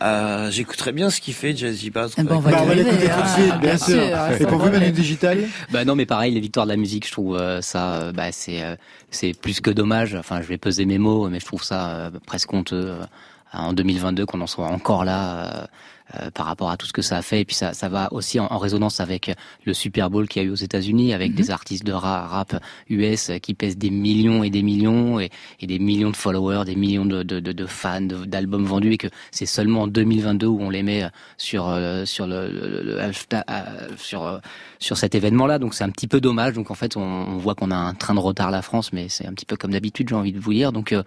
à- 0.00 0.50
j'écouterais 0.50 0.90
bien 0.92 1.10
ce 1.10 1.20
qu'il 1.20 1.32
fait 1.34 1.56
Jazzy 1.56 1.90
Bass. 1.90 2.12
Eh 2.18 2.22
ben, 2.24 2.36
on 2.36 2.38
va 2.40 2.50
Bah, 2.50 2.58
on 2.62 2.64
va 2.66 2.72
arriver, 2.72 2.84
l'écouter 2.90 3.08
tout 3.08 3.22
de 3.22 3.28
suite, 3.28 3.48
bien 3.48 3.58
bien 3.60 3.76
sûr. 3.78 4.02
sûr, 4.02 4.40
Et 4.40 4.46
pour 4.46 4.58
vous, 4.58 4.70
Manu. 4.70 4.90
Digital? 4.90 5.38
Bah 5.70 5.84
non, 5.84 5.94
mais 5.94 6.06
pareil, 6.06 6.34
les 6.34 6.40
victoires 6.40 6.66
de 6.66 6.72
la 6.72 6.76
musique, 6.76 7.06
je 7.06 7.12
trouve 7.12 7.36
euh, 7.36 7.60
ça, 7.62 7.94
euh, 7.94 8.12
bah 8.12 8.32
c'est 8.32 8.62
euh, 8.64 8.74
c'est 9.10 9.32
plus 9.32 9.60
que 9.60 9.70
dommage. 9.70 10.14
Enfin, 10.16 10.40
je 10.42 10.46
vais 10.48 10.58
peser 10.58 10.86
mes 10.86 10.98
mots, 10.98 11.28
mais 11.28 11.38
je 11.38 11.46
trouve 11.46 11.62
ça 11.62 11.88
euh, 11.90 12.10
presque 12.26 12.52
honteux 12.52 12.88
euh, 12.90 13.04
en 13.52 13.72
2022 13.72 14.26
qu'on 14.26 14.40
en 14.40 14.46
soit 14.48 14.66
encore 14.66 15.04
là. 15.04 15.68
Euh, 16.14 16.26
euh, 16.26 16.30
par 16.30 16.46
rapport 16.46 16.70
à 16.70 16.76
tout 16.76 16.86
ce 16.86 16.92
que 16.92 17.02
ça 17.02 17.16
a 17.16 17.22
fait 17.22 17.40
et 17.40 17.44
puis 17.44 17.54
ça, 17.56 17.72
ça 17.74 17.88
va 17.88 18.12
aussi 18.12 18.38
en, 18.40 18.46
en 18.46 18.58
résonance 18.58 19.00
avec 19.00 19.34
le 19.64 19.74
Super 19.74 20.08
Bowl 20.10 20.28
qu'il 20.28 20.42
y 20.42 20.44
a 20.44 20.48
eu 20.48 20.52
aux 20.52 20.54
États-Unis 20.54 21.12
avec 21.12 21.34
des 21.34 21.50
artistes 21.50 21.84
de 21.84 21.92
ra- 21.92 22.26
rap 22.26 22.56
US 22.90 23.30
qui 23.42 23.54
pèsent 23.54 23.76
des 23.76 23.90
millions 23.90 24.42
et 24.44 24.50
des 24.50 24.62
millions 24.62 25.18
et, 25.20 25.30
et 25.60 25.66
des 25.66 25.78
millions 25.78 26.10
de 26.10 26.16
followers, 26.16 26.64
des 26.64 26.76
millions 26.76 27.04
de, 27.04 27.22
de, 27.22 27.40
de, 27.40 27.52
de 27.52 27.66
fans, 27.66 28.00
d'albums 28.00 28.64
vendus 28.64 28.92
et 28.92 28.98
que 28.98 29.08
c'est 29.30 29.46
seulement 29.46 29.82
en 29.82 29.86
2022 29.88 30.46
où 30.46 30.60
on 30.60 30.70
les 30.70 30.82
met 30.82 31.04
sur 31.36 31.68
euh, 31.68 32.04
sur 32.04 32.26
le, 32.26 32.48
le- 32.48 32.82
le 32.82 32.98
hashtag- 33.00 33.44
euh, 33.50 33.88
sur 33.96 34.24
euh, 34.24 34.38
sur 34.78 34.96
cet 34.96 35.14
événement-là. 35.14 35.58
Donc 35.58 35.74
c'est 35.74 35.84
un 35.84 35.90
petit 35.90 36.06
peu 36.06 36.20
dommage. 36.20 36.54
Donc 36.54 36.70
en 36.70 36.74
fait, 36.74 36.96
on, 36.96 37.00
on 37.02 37.36
voit 37.38 37.54
qu'on 37.54 37.70
a 37.70 37.76
un 37.76 37.94
train 37.94 38.14
de 38.14 38.20
retard 38.20 38.50
la 38.50 38.62
France, 38.62 38.92
mais 38.92 39.08
c'est 39.08 39.26
un 39.26 39.32
petit 39.32 39.46
peu 39.46 39.56
comme 39.56 39.72
d'habitude, 39.72 40.08
j'ai 40.08 40.14
envie 40.14 40.32
de 40.32 40.38
vous 40.40 40.52
dire. 40.52 40.72
Donc 40.72 40.92
euh, 40.92 41.02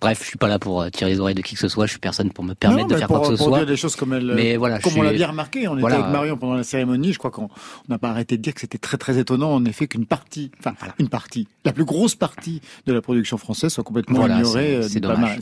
bref, 0.00 0.20
je 0.22 0.28
suis 0.28 0.38
pas 0.38 0.48
là 0.48 0.58
pour 0.58 0.82
euh, 0.82 0.90
tirer 0.90 1.10
les 1.10 1.20
oreilles 1.20 1.34
de 1.34 1.42
qui 1.42 1.54
que 1.54 1.60
ce 1.60 1.68
soit. 1.68 1.86
Je 1.86 1.90
suis 1.92 2.00
personne 2.00 2.30
pour 2.32 2.44
me 2.44 2.54
permettre 2.54 2.88
Non, 2.88 2.94
de 2.94 2.96
faire 2.98 3.06
pour, 3.08 3.18
quoi 3.20 3.28
que 3.30 3.36
ce 3.36 3.42
soit. 3.44 3.58
dire 3.58 3.66
des 3.66 3.76
choses 3.76 3.96
comme 3.96 4.12
elles, 4.12 4.30
Mais 4.42 4.56
voilà, 4.56 4.78
comme 4.78 4.92
on 4.96 5.02
l'a 5.02 5.12
bien 5.12 5.28
remarqué, 5.28 5.68
on 5.68 5.76
Voilà. 5.76 5.96
était 5.96 6.02
avec 6.04 6.12
Marion 6.16 6.36
pendant 6.36 6.54
la 6.54 6.62
cérémonie, 6.64 7.12
je 7.12 7.18
crois 7.18 7.30
qu'on 7.30 7.44
on 7.44 7.48
n'a 7.88 7.98
pas 7.98 8.10
arrêté 8.10 8.36
de 8.36 8.42
dire 8.42 8.54
que 8.54 8.60
c'était 8.60 8.78
très 8.78 8.96
très 8.96 9.18
étonnant 9.18 9.52
en 9.54 9.64
effet 9.64 9.86
qu'une 9.86 10.06
partie, 10.06 10.50
enfin 10.60 10.74
une 10.98 11.08
partie, 11.08 11.48
la 11.64 11.72
plus 11.72 11.84
grosse 11.84 12.14
partie 12.14 12.60
de 12.86 12.92
la 12.92 13.00
production 13.02 13.38
française 13.38 13.72
soit 13.72 13.84
complètement 13.84 14.18
Voilà, 14.18 14.38
ignorée 14.38 14.80
c'est- 14.88 14.98
euh, 14.98 15.00
dommage. 15.00 15.38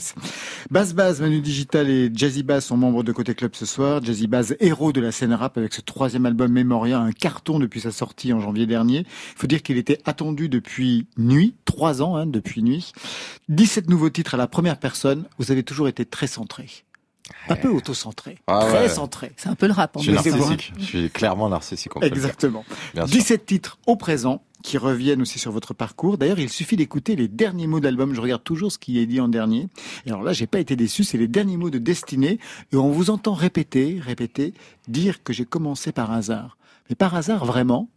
Bass 0.71 0.93
Bass, 0.93 1.19
Manu 1.19 1.41
Digital 1.41 1.89
et 1.89 2.11
Jazzy 2.13 2.43
Bass 2.43 2.65
sont 2.65 2.77
membres 2.77 3.03
de 3.03 3.11
Côté 3.11 3.33
Club 3.35 3.51
ce 3.55 3.65
soir. 3.65 4.03
Jazzy 4.03 4.27
Bass, 4.27 4.53
héros 4.59 4.91
de 4.91 5.01
la 5.01 5.11
scène 5.11 5.33
rap 5.33 5.57
avec 5.57 5.73
ce 5.73 5.81
troisième 5.81 6.25
album 6.25 6.51
Memoria, 6.51 6.99
un 6.99 7.11
carton 7.11 7.59
depuis 7.59 7.81
sa 7.81 7.91
sortie 7.91 8.33
en 8.33 8.39
janvier 8.39 8.65
dernier. 8.65 8.99
Il 8.99 9.05
faut 9.39 9.47
dire 9.47 9.61
qu'il 9.63 9.77
était 9.77 9.99
attendu 10.05 10.49
depuis 10.49 11.07
nuit, 11.17 11.55
trois 11.65 12.01
ans 12.01 12.15
hein, 12.15 12.25
depuis 12.25 12.63
nuit. 12.63 12.91
17 13.49 13.89
nouveaux 13.89 14.09
titres 14.09 14.33
à 14.33 14.37
la 14.37 14.47
première 14.47 14.77
personne. 14.79 15.25
Vous 15.37 15.51
avez 15.51 15.63
toujours 15.63 15.87
été 15.87 16.05
très 16.05 16.27
centré. 16.27 16.67
Un 17.49 17.55
peu 17.55 17.69
auto-centré. 17.69 18.37
Ah 18.47 18.65
très 18.67 18.81
ouais. 18.83 18.89
centré. 18.89 19.31
C'est 19.37 19.49
un 19.49 19.55
peu 19.55 19.67
le 19.67 19.73
rap. 19.73 19.95
Je 19.97 20.03
suis 20.03 20.11
narcissique. 20.11 20.73
Je 20.77 20.83
suis 20.83 21.09
clairement 21.09 21.49
narcissique. 21.49 21.91
dire. 21.93 22.03
Exactement. 22.03 22.65
Bien 22.93 23.07
sûr. 23.07 23.17
17 23.17 23.45
titres 23.45 23.77
au 23.85 23.95
présent 23.95 24.41
qui 24.63 24.77
reviennent 24.77 25.21
aussi 25.21 25.39
sur 25.39 25.51
votre 25.51 25.73
parcours. 25.73 26.17
D'ailleurs, 26.17 26.39
il 26.39 26.49
suffit 26.49 26.75
d'écouter 26.75 27.15
les 27.15 27.27
derniers 27.27 27.67
mots 27.67 27.79
d'album. 27.79 28.13
Je 28.13 28.21
regarde 28.21 28.43
toujours 28.43 28.71
ce 28.71 28.77
qui 28.77 28.99
est 28.99 29.05
dit 29.05 29.21
en 29.21 29.27
dernier. 29.27 29.67
Et 30.05 30.09
alors 30.09 30.23
là, 30.23 30.33
j'ai 30.33 30.47
pas 30.47 30.59
été 30.59 30.75
déçu. 30.75 31.03
C'est 31.03 31.17
les 31.17 31.27
derniers 31.27 31.57
mots 31.57 31.69
de 31.69 31.77
Destinée. 31.77 32.39
Et 32.71 32.75
on 32.75 32.89
vous 32.89 33.09
entend 33.09 33.33
répéter, 33.33 33.99
répéter, 34.01 34.53
dire 34.87 35.23
que 35.23 35.31
j'ai 35.33 35.45
commencé 35.45 35.91
par 35.91 36.11
hasard. 36.11 36.57
Mais 36.89 36.95
par 36.95 37.15
hasard, 37.15 37.45
vraiment? 37.45 37.89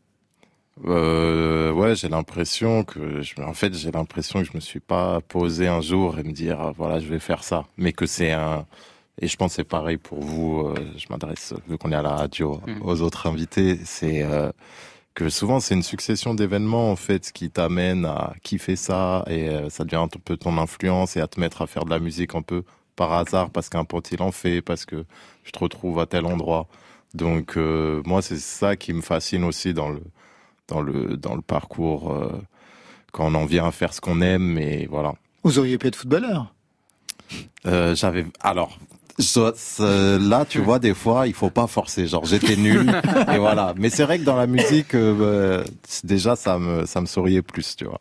Euh, 0.87 1.73
ouais, 1.73 1.95
j'ai 1.95 2.09
l'impression 2.09 2.85
que, 2.85 3.21
je, 3.21 3.35
en 3.43 3.53
fait, 3.55 3.75
j'ai 3.75 3.91
l'impression 3.91 4.41
que 4.41 4.47
je 4.47 4.53
me 4.55 4.61
suis 4.61 4.81
pas 4.81 5.21
posé 5.21 5.67
un 5.67 5.81
jour 5.81 6.19
et 6.19 6.23
me 6.23 6.33
dire, 6.33 6.73
voilà, 6.77 7.01
je 7.01 7.07
vais 7.07 7.19
faire 7.19 7.45
ça. 7.45 7.67
Mais 7.77 7.93
que 7.93 8.07
c'est 8.07 8.33
un, 8.33 8.67
et 9.21 9.27
je 9.29 9.37
pense 9.37 9.53
que 9.53 9.57
c'est 9.57 9.65
pareil 9.65 9.97
pour 9.99 10.21
vous, 10.21 10.61
euh, 10.67 10.75
je 10.97 11.07
m'adresse, 11.11 11.55
vu 11.69 11.79
qu'on 11.79 11.93
est 11.93 11.97
à 11.97 12.03
la 12.03 12.17
radio, 12.17 12.61
Mhm. 12.67 12.81
aux 12.83 13.01
autres 13.03 13.27
invités, 13.27 13.79
c'est, 13.85 14.23
euh, 14.23 14.51
que 15.15 15.29
souvent 15.29 15.61
c'est 15.61 15.75
une 15.75 15.83
succession 15.83 16.35
d'événements 16.35 16.91
en 16.91 16.97
fait 16.97 17.33
qui 17.33 17.51
t'amènent 17.51 18.05
à 18.07 18.33
kiffer 18.43 18.77
ça 18.77 19.25
et 19.27 19.49
euh, 19.49 19.69
ça 19.69 19.85
devient 19.85 19.97
un 19.97 20.09
peu 20.09 20.37
ton 20.37 20.57
influence 20.57 21.17
et 21.17 21.21
à 21.21 21.27
te 21.27 21.39
mettre 21.41 21.63
à 21.63 21.67
faire 21.67 21.85
de 21.85 21.91
la 21.91 21.99
musique 21.99 22.35
un 22.35 22.43
peu 22.43 22.63
par 22.97 23.13
hasard 23.13 23.51
parce 23.51 23.69
qu'un 23.69 23.85
pote 23.85 24.11
il 24.13 24.23
en 24.23 24.31
fait, 24.33 24.63
parce 24.63 24.85
que 24.85 25.05
je 25.45 25.51
te 25.51 25.59
retrouve 25.59 25.99
à 26.01 26.07
tel 26.07 26.27
endroit. 26.27 26.67
Donc 27.15 27.57
euh, 27.57 28.03
moi 28.07 28.23
c'est 28.23 28.39
ça 28.39 28.77
qui 28.77 28.93
me 28.93 29.01
fascine 29.03 29.43
aussi 29.45 29.75
dans 29.75 29.89
le 29.91 30.01
dans 30.69 30.81
le 30.81 31.17
dans 31.17 31.35
le 31.35 31.43
parcours 31.43 32.17
quand 33.13 33.27
on 33.27 33.35
en 33.35 33.45
vient 33.47 33.67
à 33.67 33.73
faire 33.73 33.93
ce 33.93 34.01
qu'on 34.01 34.21
aime 34.21 34.57
et 34.59 34.87
voilà. 34.87 35.15
Vous 35.43 35.59
auriez 35.59 35.77
pu 35.77 35.89
être 35.89 35.97
footballeur? 35.97 36.55
Euh, 37.67 37.95
j'avais 37.97 38.25
alors 38.41 38.79
je- 39.19 40.17
là 40.29 40.45
tu 40.49 40.61
vois 40.61 40.79
des 40.79 40.95
fois 40.95 41.27
il 41.27 41.35
faut 41.35 41.51
pas 41.51 41.67
forcer. 41.67 42.07
Genre 42.07 42.25
j'étais 42.25 42.57
nul 42.57 42.91
et 43.33 43.39
voilà. 43.39 43.75
Mais 43.77 43.91
c'est 43.91 44.05
vrai 44.05 44.19
que 44.19 44.25
dans 44.25 44.37
la 44.37 44.47
musique 44.47 44.95
euh, 44.95 45.63
bah, 45.63 45.71
déjà 46.05 46.37
ça 46.37 46.59
me 46.59 46.87
ça 46.87 47.01
me 47.01 47.07
souriait 47.07 47.43
plus 47.43 47.77
tu 47.77 47.85
vois 47.85 48.01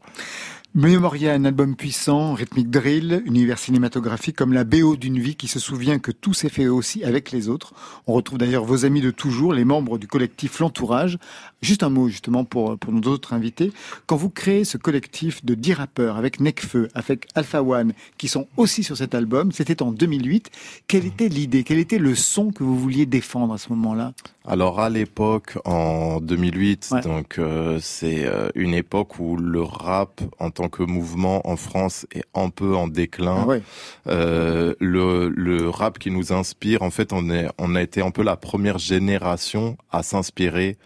Memoria, 0.76 1.34
un 1.34 1.46
album 1.46 1.76
puissant, 1.76 2.36
rythmique 2.36 2.70
drill, 2.70 3.24
univers 3.26 3.58
cinématographique 3.58 4.36
comme 4.36 4.54
la 4.54 4.64
BO 4.64 4.98
d'une 4.98 5.18
vie 5.18 5.36
qui 5.36 5.48
se 5.48 5.58
souvient 5.58 5.98
que 5.98 6.12
tout 6.12 6.36
s'est 6.36 6.48
fait 6.48 6.68
aussi 6.68 7.04
avec 7.04 7.32
les 7.32 7.50
autres. 7.50 7.74
On 8.06 8.14
retrouve 8.14 8.38
d'ailleurs 8.38 8.66
vos 8.66 8.86
amis 8.86 9.02
de 9.02 9.10
toujours, 9.10 9.52
les 9.52 9.66
membres 9.66 9.98
du 9.98 10.06
collectif 10.06 10.60
L'Entourage. 10.60 11.18
Juste 11.64 11.82
un 11.82 11.90
mot 11.90 12.08
justement 12.08 12.46
pour, 12.46 12.78
pour 12.78 12.94
nos 12.94 13.02
autres 13.10 13.34
invités. 13.34 13.74
Quand 14.06 14.16
vous 14.16 14.30
créez 14.30 14.64
ce 14.64 14.78
collectif 14.78 15.44
de 15.44 15.56
10 15.56 15.74
rappeurs 15.74 16.18
avec 16.18 16.40
Necfeu, 16.40 16.88
avec 16.94 17.26
Alpha 17.34 17.64
One, 17.64 17.94
qui 18.20 18.28
sont 18.28 18.48
aussi 18.56 18.84
sur 18.84 18.96
cet 18.96 19.16
album, 19.16 19.52
c'était 19.52 19.82
en 19.82 19.92
2008. 19.92 20.52
Quelle 20.88 21.08
était 21.08 21.30
l'idée? 21.30 21.64
Quel 21.64 21.80
était 21.80 21.98
le 21.98 22.14
son 22.14 22.52
que 22.52 22.64
vous 22.64 22.78
vouliez 22.78 23.08
défendre 23.08 23.56
à 23.56 23.58
ce 23.58 23.70
moment-là? 23.70 24.14
Alors 24.50 24.80
à 24.80 24.90
l'époque, 24.90 25.60
en 25.64 26.20
2008, 26.22 26.96
donc 27.04 27.38
euh, 27.38 27.78
c'est 27.80 28.26
euh, 28.26 28.50
une 28.56 28.74
époque 28.74 29.20
où 29.20 29.38
le 29.38 29.62
rap 29.62 30.22
en 30.40 30.50
tant 30.50 30.70
que 30.70 30.82
mouvement 30.82 31.48
en 31.48 31.56
France 31.56 32.08
est 32.12 32.26
un 32.34 32.50
peu 32.50 32.76
en 32.76 32.88
déclin. 32.88 33.42
Ah 33.44 33.46
ouais. 33.46 33.62
Euh, 34.08 34.74
le, 34.80 35.30
le 35.30 35.70
rap 35.70 36.00
qui 36.00 36.10
nous 36.10 36.34
inspire, 36.34 36.82
en 36.82 36.90
fait, 36.90 37.14
on 37.14 37.30
est 37.30 37.48
on 37.60 37.76
a 37.76 37.82
été 37.84 38.02
un 38.02 38.10
peu 38.10 38.24
la 38.24 38.38
première 38.38 38.80
génération 38.80 39.78
à 39.92 40.02
s'inspirer 40.02 40.80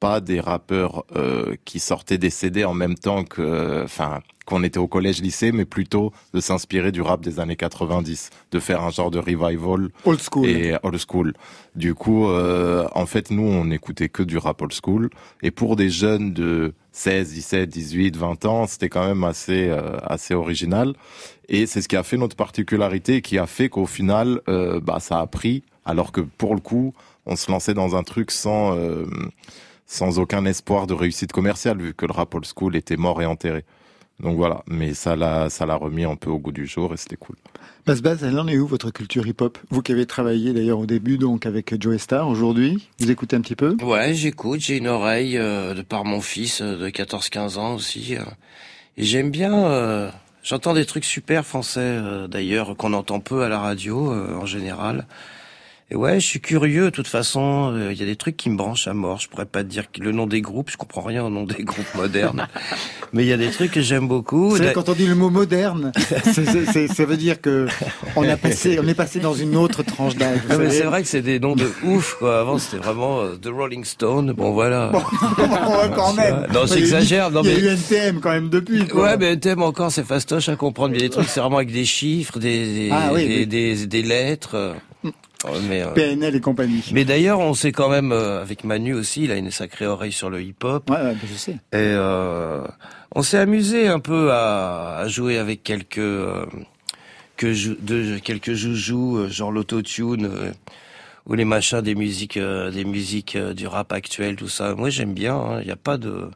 pas 0.00 0.20
des 0.20 0.40
rappeurs 0.40 1.04
euh, 1.14 1.54
qui 1.64 1.78
sortaient 1.78 2.18
des 2.18 2.30
CD 2.30 2.64
en 2.64 2.74
même 2.74 2.94
temps 2.94 3.22
que, 3.24 3.82
enfin, 3.84 4.20
qu'on 4.50 4.64
était 4.64 4.78
au 4.78 4.88
collège 4.88 5.22
lycée, 5.22 5.52
mais 5.52 5.64
plutôt 5.64 6.12
de 6.34 6.40
s'inspirer 6.40 6.90
du 6.90 7.00
rap 7.00 7.20
des 7.22 7.38
années 7.38 7.56
90, 7.56 8.30
de 8.50 8.58
faire 8.58 8.82
un 8.82 8.90
genre 8.90 9.10
de 9.12 9.18
revival 9.18 9.90
Old 10.04 10.20
school. 10.20 10.48
et 10.48 10.74
old 10.82 10.98
school. 10.98 11.34
Du 11.76 11.94
coup, 11.94 12.28
euh, 12.28 12.86
en 12.92 13.06
fait, 13.06 13.30
nous, 13.30 13.44
on 13.44 13.64
n'écoutait 13.64 14.08
que 14.08 14.24
du 14.24 14.36
rap 14.38 14.60
old 14.60 14.72
school. 14.72 15.08
Et 15.42 15.52
pour 15.52 15.76
des 15.76 15.88
jeunes 15.88 16.34
de 16.34 16.74
16, 16.90 17.32
17, 17.32 17.70
18, 17.70 18.16
20 18.16 18.44
ans, 18.44 18.66
c'était 18.66 18.88
quand 18.88 19.06
même 19.06 19.22
assez, 19.22 19.68
euh, 19.68 19.96
assez 20.02 20.34
original. 20.34 20.94
Et 21.48 21.66
c'est 21.66 21.80
ce 21.80 21.88
qui 21.88 21.96
a 21.96 22.02
fait 22.02 22.16
notre 22.16 22.34
particularité 22.36 23.16
et 23.16 23.22
qui 23.22 23.38
a 23.38 23.46
fait 23.46 23.68
qu'au 23.68 23.86
final, 23.86 24.40
euh, 24.48 24.80
bah, 24.80 24.98
ça 24.98 25.20
a 25.20 25.26
pris. 25.28 25.62
Alors 25.84 26.10
que 26.10 26.20
pour 26.20 26.56
le 26.56 26.60
coup, 26.60 26.92
on 27.24 27.36
se 27.36 27.50
lançait 27.50 27.74
dans 27.74 27.94
un 27.94 28.02
truc 28.02 28.32
sans, 28.32 28.76
sans 29.86 30.18
aucun 30.18 30.44
espoir 30.44 30.86
de 30.86 30.94
réussite 30.94 31.32
commerciale, 31.32 31.80
vu 31.80 31.94
que 31.94 32.06
le 32.06 32.12
rap 32.12 32.34
old 32.34 32.46
school 32.46 32.76
était 32.76 32.96
mort 32.96 33.22
et 33.22 33.26
enterré. 33.26 33.64
Donc 34.22 34.36
voilà, 34.36 34.62
mais 34.66 34.92
ça 34.94 35.16
l'a, 35.16 35.48
ça 35.50 35.66
l'a 35.66 35.76
remis 35.76 36.04
un 36.04 36.16
peu 36.16 36.30
au 36.30 36.38
goût 36.38 36.52
du 36.52 36.66
jour 36.66 36.92
et 36.92 36.96
c'était 36.96 37.16
cool. 37.16 37.36
Bas 37.86 37.94
Bas, 38.02 38.16
elle 38.22 38.38
en 38.38 38.46
est 38.46 38.58
où 38.58 38.66
votre 38.66 38.90
culture 38.90 39.26
hip-hop? 39.26 39.58
Vous 39.70 39.80
qui 39.82 39.92
avez 39.92 40.04
travaillé 40.06 40.52
d'ailleurs 40.52 40.78
au 40.78 40.86
début 40.86 41.16
donc 41.16 41.46
avec 41.46 41.80
Joe 41.80 41.96
Star, 41.98 42.28
aujourd'hui, 42.28 42.88
vous 43.00 43.10
écoutez 43.10 43.36
un 43.36 43.40
petit 43.40 43.56
peu? 43.56 43.76
Ouais, 43.82 44.12
j'écoute, 44.14 44.60
j'ai 44.60 44.76
une 44.76 44.88
oreille 44.88 45.38
euh, 45.38 45.72
de 45.74 45.82
par 45.82 46.04
mon 46.04 46.20
fils 46.20 46.60
euh, 46.60 46.76
de 46.76 46.88
14-15 46.90 47.58
ans 47.58 47.74
aussi. 47.74 48.16
euh, 48.16 48.22
et 48.98 49.04
j'aime 49.04 49.30
bien, 49.30 49.54
euh, 49.54 50.10
j'entends 50.42 50.74
des 50.74 50.84
trucs 50.84 51.04
super 51.06 51.46
français 51.46 51.80
euh, 51.80 52.28
d'ailleurs 52.28 52.76
qu'on 52.76 52.92
entend 52.92 53.20
peu 53.20 53.42
à 53.42 53.48
la 53.48 53.58
radio 53.58 54.12
euh, 54.12 54.36
en 54.36 54.44
général. 54.46 55.06
Et 55.92 55.96
ouais, 55.96 56.20
je 56.20 56.26
suis 56.26 56.40
curieux, 56.40 56.84
de 56.84 56.90
toute 56.90 57.08
façon, 57.08 57.72
euh, 57.74 57.92
il 57.92 57.98
y 57.98 58.02
a 58.04 58.06
des 58.06 58.14
trucs 58.14 58.36
qui 58.36 58.48
me 58.48 58.56
branchent 58.56 58.86
à 58.86 58.94
mort. 58.94 59.18
Je 59.18 59.28
pourrais 59.28 59.44
pas 59.44 59.64
te 59.64 59.68
dire 59.68 59.86
le 59.98 60.12
nom 60.12 60.28
des 60.28 60.40
groupes, 60.40 60.70
je 60.70 60.76
comprends 60.76 61.00
rien 61.00 61.24
au 61.24 61.30
nom 61.30 61.42
des 61.42 61.64
groupes 61.64 61.92
modernes. 61.96 62.46
Mais 63.12 63.24
il 63.24 63.28
y 63.28 63.32
a 63.32 63.36
des 63.36 63.50
trucs 63.50 63.72
que 63.72 63.80
j'aime 63.80 64.06
beaucoup. 64.06 64.56
C'est 64.56 64.72
quand 64.72 64.88
on 64.88 64.92
dit 64.92 65.08
le 65.08 65.16
mot 65.16 65.30
moderne, 65.30 65.90
ça 66.94 67.04
veut 67.04 67.16
dire 67.16 67.40
que 67.40 67.66
on 68.14 68.22
a 68.28 68.36
passé, 68.36 68.78
on 68.80 68.86
est 68.86 68.94
passé 68.94 69.18
dans 69.18 69.34
une 69.34 69.56
autre 69.56 69.82
tranche 69.82 70.14
d'âge. 70.14 70.38
mais 70.56 70.70
c'est 70.70 70.84
vrai 70.84 71.02
que 71.02 71.08
c'est 71.08 71.22
des 71.22 71.40
noms 71.40 71.56
de 71.56 71.68
ouf, 71.82 72.14
quoi. 72.20 72.38
Avant, 72.38 72.58
c'était 72.58 72.80
vraiment 72.80 73.22
euh, 73.22 73.34
The 73.42 73.48
Rolling 73.48 73.84
Stone. 73.84 74.30
Bon, 74.30 74.52
voilà. 74.52 74.92
quand 75.96 76.12
même. 76.14 76.46
Non, 76.54 76.66
j'exagère. 76.66 77.32
Non, 77.32 77.42
Il 77.42 77.50
y 77.50 77.52
a 77.52 77.56
mais 77.56 77.60
eu 77.62 77.68
NTM 77.68 78.20
quand 78.20 78.30
même 78.30 78.48
depuis. 78.48 78.86
quoi. 78.86 79.02
Ouais, 79.02 79.16
mais 79.16 79.36
thème 79.38 79.60
encore, 79.62 79.90
c'est 79.90 80.06
fastoche 80.06 80.48
à 80.48 80.54
comprendre. 80.54 80.94
Il 80.94 81.00
y 81.00 81.04
a 81.04 81.08
des 81.08 81.10
trucs, 81.12 81.26
c'est 81.28 81.40
vraiment 81.40 81.56
avec 81.56 81.72
des 81.72 81.84
chiffres, 81.84 82.38
des, 82.38 82.64
des, 82.74 82.90
Ah 82.92 83.10
oui, 83.12 83.26
des, 83.26 83.36
oui. 83.38 83.46
des, 83.48 83.86
des 83.88 84.02
lettres. 84.02 84.76
Ouais, 85.44 85.58
Mais, 85.68 85.82
euh, 85.82 85.90
PNL 85.92 86.34
et 86.36 86.40
compagnie. 86.40 86.84
mais 86.92 87.04
d'ailleurs, 87.06 87.38
on 87.40 87.54
sait 87.54 87.72
quand 87.72 87.88
même, 87.88 88.12
euh, 88.12 88.42
avec 88.42 88.62
Manu 88.64 88.92
aussi, 88.94 89.24
il 89.24 89.32
a 89.32 89.36
une 89.36 89.50
sacrée 89.50 89.86
oreille 89.86 90.12
sur 90.12 90.28
le 90.28 90.42
hip-hop. 90.42 90.90
Ouais, 90.90 90.96
ouais, 91.00 91.16
je 91.26 91.34
sais. 91.34 91.52
Et 91.52 91.56
euh, 91.74 92.62
on 93.14 93.22
s'est 93.22 93.38
amusé 93.38 93.88
un 93.88 94.00
peu 94.00 94.30
à, 94.32 94.98
à 94.98 95.08
jouer 95.08 95.38
avec 95.38 95.62
quelques 95.62 95.96
euh, 95.98 96.44
que 97.38 97.54
jou- 97.54 97.76
de, 97.80 98.18
quelques 98.18 98.52
joujoux, 98.52 99.16
euh, 99.16 99.28
genre 99.30 99.50
l'autotune 99.50 100.26
euh, 100.26 100.50
ou 101.26 101.32
les 101.34 101.46
machins 101.46 101.80
des 101.80 101.94
musiques, 101.94 102.36
euh, 102.36 102.70
des 102.70 102.84
musiques 102.84 103.38
du 103.38 103.66
rap 103.66 103.92
actuel, 103.92 104.36
tout 104.36 104.48
ça. 104.48 104.74
Moi, 104.74 104.90
j'aime 104.90 105.14
bien. 105.14 105.36
hein. 105.36 105.60
Il 105.62 105.66
n'y 105.66 105.72
a 105.72 105.76
pas 105.76 105.96
de, 105.96 106.28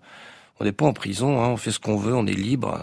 on 0.61 0.65
n'est 0.65 0.73
pas 0.73 0.87
en 0.87 0.95
prison. 0.95 1.43
Hein. 1.43 1.49
On 1.49 1.57
fait 1.59 1.73
ce 1.73 1.79
qu'on 1.79 1.97
veut. 1.97 2.15
On 2.15 2.27
est 2.27 2.33
libre. 2.33 2.81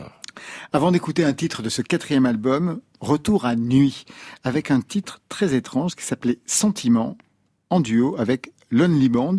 Avant 0.74 0.92
d'écouter 0.92 1.24
un 1.24 1.34
titre 1.34 1.62
de 1.62 1.70
ce 1.70 1.82
quatrième 1.82 2.26
album, 2.26 2.82
retour 3.00 3.46
à 3.46 3.56
Nuit, 3.56 4.06
avec 4.44 4.72
un 4.72 4.82
titre 4.82 5.22
très 5.30 5.56
étrange 5.56 5.96
qui 5.96 6.06
s'appelait 6.06 6.40
Sentiment, 6.46 7.18
en 7.70 7.80
duo 7.80 8.16
avec 8.18 8.52
Lonely 8.70 9.10
Band, 9.10 9.38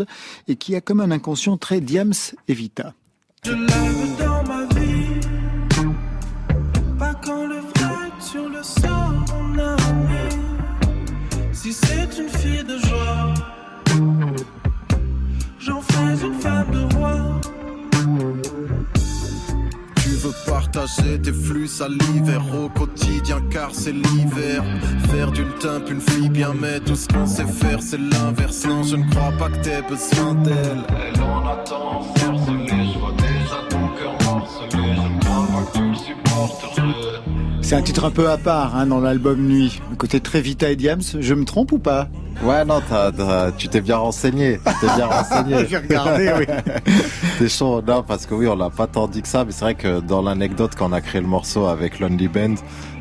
et 0.48 0.56
qui 0.56 0.74
a 0.76 0.80
comme 0.80 1.00
un 1.00 1.10
inconscient 1.10 1.56
très 1.56 1.80
Diams 1.80 2.12
et 2.48 2.54
Vita. 2.54 2.94
Si 11.52 11.72
c'est 11.72 12.18
une 12.18 12.28
fille 12.28 12.64
de 12.64 12.76
joie, 12.78 13.34
j'en 15.58 15.80
fais 15.80 16.26
une 16.26 16.34
femme 16.40 16.70
de 16.72 16.94
roi. 16.96 17.31
Veux 20.22 20.32
partager 20.46 21.20
tes 21.20 21.32
flux 21.32 21.66
salivaires 21.66 22.46
au 22.54 22.68
quotidien 22.68 23.40
car 23.50 23.70
c'est 23.72 23.92
l'hiver. 23.92 24.62
Faire 25.10 25.32
d'une 25.32 25.52
timpe 25.54 25.90
une 25.90 26.00
fille 26.00 26.28
bien 26.28 26.54
mais 26.54 26.78
tout 26.78 26.94
ce 26.94 27.08
qu'on 27.08 27.26
sait 27.26 27.44
faire 27.44 27.82
c'est 27.82 27.98
l'inverse. 27.98 28.64
Non 28.64 28.84
je 28.84 28.96
ne 28.96 29.10
crois 29.10 29.32
pas 29.32 29.48
que 29.48 29.60
t'aies 29.64 29.82
besoin 29.82 30.34
d'elle. 30.34 30.84
Elle 31.12 31.20
en 31.22 31.48
attend 31.48 32.02
C'est 37.72 37.78
un 37.78 37.82
titre 37.82 38.04
un 38.04 38.10
peu 38.10 38.28
à 38.28 38.36
part 38.36 38.76
hein, 38.76 38.84
dans 38.84 39.00
l'album 39.00 39.40
Nuit, 39.48 39.80
le 39.88 39.96
côté 39.96 40.20
très 40.20 40.42
Vita 40.42 40.68
et 40.70 40.76
Diams. 40.76 41.00
Je 41.18 41.32
me 41.32 41.46
trompe 41.46 41.72
ou 41.72 41.78
pas 41.78 42.06
Ouais, 42.44 42.66
non, 42.66 42.82
t'as- 42.86 43.10
t'as- 43.12 43.50
tu 43.52 43.66
t'es 43.68 43.80
bien 43.80 43.96
renseigné. 43.96 44.58
Tu 44.58 44.86
t'es 44.86 44.94
bien 44.94 45.06
renseigné. 45.10 45.66
J'ai 45.70 45.78
regardé, 45.78 46.30
oui. 46.38 46.44
T'es 47.38 47.48
chaud, 47.48 47.80
non, 47.80 48.02
parce 48.02 48.26
que 48.26 48.34
oui, 48.34 48.46
on 48.46 48.56
l'a 48.56 48.68
pas 48.68 48.86
tant 48.86 49.08
dit 49.08 49.22
que 49.22 49.28
ça, 49.28 49.46
mais 49.46 49.52
c'est 49.52 49.64
vrai 49.64 49.74
que 49.74 50.00
dans 50.00 50.20
l'anecdote, 50.20 50.72
quand 50.76 50.90
on 50.90 50.92
a 50.92 51.00
créé 51.00 51.22
le 51.22 51.26
morceau 51.26 51.66
avec 51.66 51.98
Lonely 51.98 52.28
Band, 52.28 52.56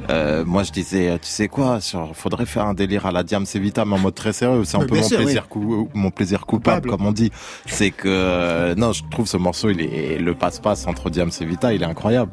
euh, 0.09 0.45
moi 0.45 0.63
je 0.63 0.71
disais, 0.71 1.19
tu 1.21 1.27
sais 1.27 1.49
quoi, 1.49 1.81
sur, 1.81 2.15
faudrait 2.15 2.45
faire 2.45 2.65
un 2.65 2.73
délire 2.73 3.05
à 3.05 3.11
la 3.11 3.23
Diam 3.23 3.43
Vita, 3.43 3.83
mais 3.83 3.95
en 3.95 3.99
mode 3.99 4.15
très 4.15 4.31
sérieux. 4.31 4.63
C'est 4.63 4.77
un 4.77 4.81
Mais 4.81 4.85
peu 4.85 4.95
mon 4.95 5.03
sûr, 5.03 5.17
plaisir, 5.17 5.47
oui. 5.53 5.61
cou- 5.65 5.89
mon 5.93 6.11
plaisir 6.11 6.45
coupable, 6.45 6.89
comme 6.89 7.05
on 7.05 7.11
dit. 7.11 7.29
C'est 7.65 7.91
que, 7.91 8.07
euh, 8.07 8.73
non, 8.75 8.93
je 8.93 9.03
trouve 9.11 9.27
ce 9.27 9.35
morceau, 9.35 9.69
il 9.69 9.81
est, 9.81 10.17
le 10.17 10.33
passe-passe 10.33 10.87
entre 10.87 11.09
Diam 11.09 11.29
et 11.41 11.45
Vita, 11.45 11.73
il 11.73 11.81
est 11.83 11.85
incroyable. 11.85 12.31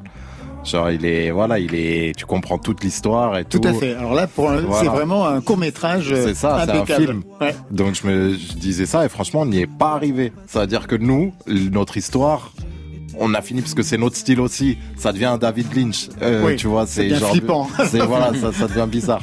Genre, 0.69 0.91
il 0.91 1.05
est, 1.07 1.31
voilà, 1.31 1.59
il 1.59 1.75
est, 1.75 2.15
tu 2.17 2.27
comprends 2.27 2.59
toute 2.59 2.83
l'histoire 2.85 3.39
et 3.39 3.45
tout. 3.45 3.59
Tout 3.59 3.69
à 3.69 3.73
fait. 3.73 3.95
Alors 3.95 4.15
là, 4.15 4.29
Voilà. 4.37 4.63
c'est 4.81 4.87
vraiment 4.89 5.27
un 5.27 5.41
court 5.41 5.57
métrage 5.57 6.13
C'est 6.15 6.35
ça, 6.35 6.65
c'est 6.67 6.71
un 6.73 6.87
film. 6.87 7.23
Ouais. 7.41 7.55
Donc 7.71 7.95
je 7.95 8.07
me 8.07 8.35
je 8.35 8.55
disais 8.55 8.87
ça 8.87 9.05
et 9.05 9.09
franchement 9.09 9.41
on 9.41 9.47
n'y 9.47 9.61
est 9.61 9.67
pas 9.67 9.93
arrivé. 9.93 10.33
Ça 10.47 10.61
veut 10.61 10.67
dire 10.67 10.87
que 10.87 10.97
nous, 10.97 11.33
notre 11.47 11.97
histoire, 11.97 12.53
on 13.19 13.35
a 13.35 13.43
fini 13.43 13.63
parce 13.63 13.75
que 13.75 13.83
c'est 13.83 13.97
notre 13.99 14.17
style 14.17 14.41
aussi. 14.41 14.79
Ça 14.97 15.13
devient 15.13 15.25
un 15.27 15.39
David 15.39 15.75
Lynch. 15.75 16.09
Euh, 16.23 16.45
Oui, 16.47 16.57
tu 16.57 16.67
vois, 16.69 16.87
c'est 16.87 17.03
c'est 17.03 17.07
bien 17.09 17.19
genre 17.19 17.31
flippant. 17.31 17.69
C'est 17.91 17.99
voilà, 18.05 18.33
ça, 18.35 18.53
ça 18.53 18.69
devient 18.69 18.87
bizarre. 18.89 19.23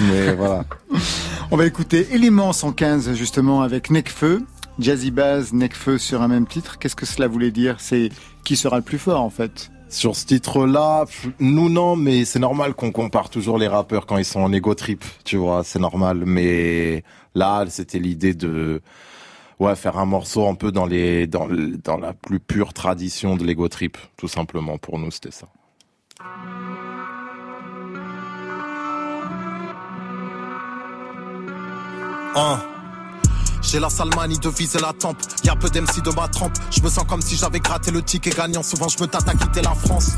Mais 0.00 0.34
voilà. 0.34 0.64
On 1.50 1.56
va 1.56 1.66
écouter 1.66 2.08
Élément 2.12 2.52
115 2.52 3.14
justement 3.14 3.62
avec 3.62 3.90
Necfeu. 3.90 4.42
Jazzy 4.78 5.10
Bass, 5.10 5.52
Necfeu 5.52 5.96
sur 5.98 6.20
un 6.22 6.28
même 6.28 6.46
titre. 6.46 6.78
Qu'est-ce 6.78 6.96
que 6.96 7.06
cela 7.06 7.28
voulait 7.28 7.50
dire? 7.50 7.76
C'est 7.78 8.10
qui 8.44 8.56
sera 8.56 8.76
le 8.76 8.82
plus 8.82 8.98
fort 8.98 9.22
en 9.22 9.30
fait? 9.30 9.70
Sur 9.96 10.14
ce 10.14 10.26
titre-là, 10.26 11.06
nous 11.40 11.70
non, 11.70 11.96
mais 11.96 12.26
c'est 12.26 12.38
normal 12.38 12.74
qu'on 12.74 12.92
compare 12.92 13.30
toujours 13.30 13.56
les 13.56 13.66
rappeurs 13.66 14.04
quand 14.04 14.18
ils 14.18 14.26
sont 14.26 14.40
en 14.40 14.52
ego 14.52 14.74
trip, 14.74 15.02
tu 15.24 15.38
vois, 15.38 15.64
c'est 15.64 15.78
normal. 15.78 16.24
Mais 16.26 17.02
là, 17.34 17.64
c'était 17.70 17.98
l'idée 17.98 18.34
de, 18.34 18.82
faire 19.74 19.96
un 19.96 20.04
morceau 20.04 20.46
un 20.48 20.54
peu 20.54 20.70
dans 20.70 20.84
les 20.84 21.26
la 21.26 22.12
plus 22.12 22.40
pure 22.40 22.74
tradition 22.74 23.36
de 23.36 23.44
l'ego 23.44 23.68
trip, 23.68 23.96
tout 24.18 24.28
simplement. 24.28 24.76
Pour 24.76 24.98
nous, 24.98 25.10
c'était 25.10 25.30
ça. 25.30 25.46
J'ai 33.66 33.80
la 33.80 33.90
sale 33.90 34.10
manie 34.14 34.38
de 34.38 34.48
viser 34.48 34.78
la 34.78 34.92
tempe. 34.92 35.18
Y'a 35.42 35.56
peu 35.56 35.68
d'MC 35.68 36.00
de 36.04 36.14
ma 36.14 36.28
trempe. 36.28 36.52
Je 36.70 36.80
me 36.82 36.88
sens 36.88 37.04
comme 37.08 37.20
si 37.20 37.36
j'avais 37.36 37.58
gratté 37.58 37.90
le 37.90 38.00
ticket 38.00 38.30
gagnant. 38.30 38.62
Souvent, 38.62 38.88
je 38.88 38.96
me 39.02 39.08
tâte 39.08 39.28
à 39.28 39.34
quitter 39.34 39.60
la 39.60 39.74
France. 39.74 40.12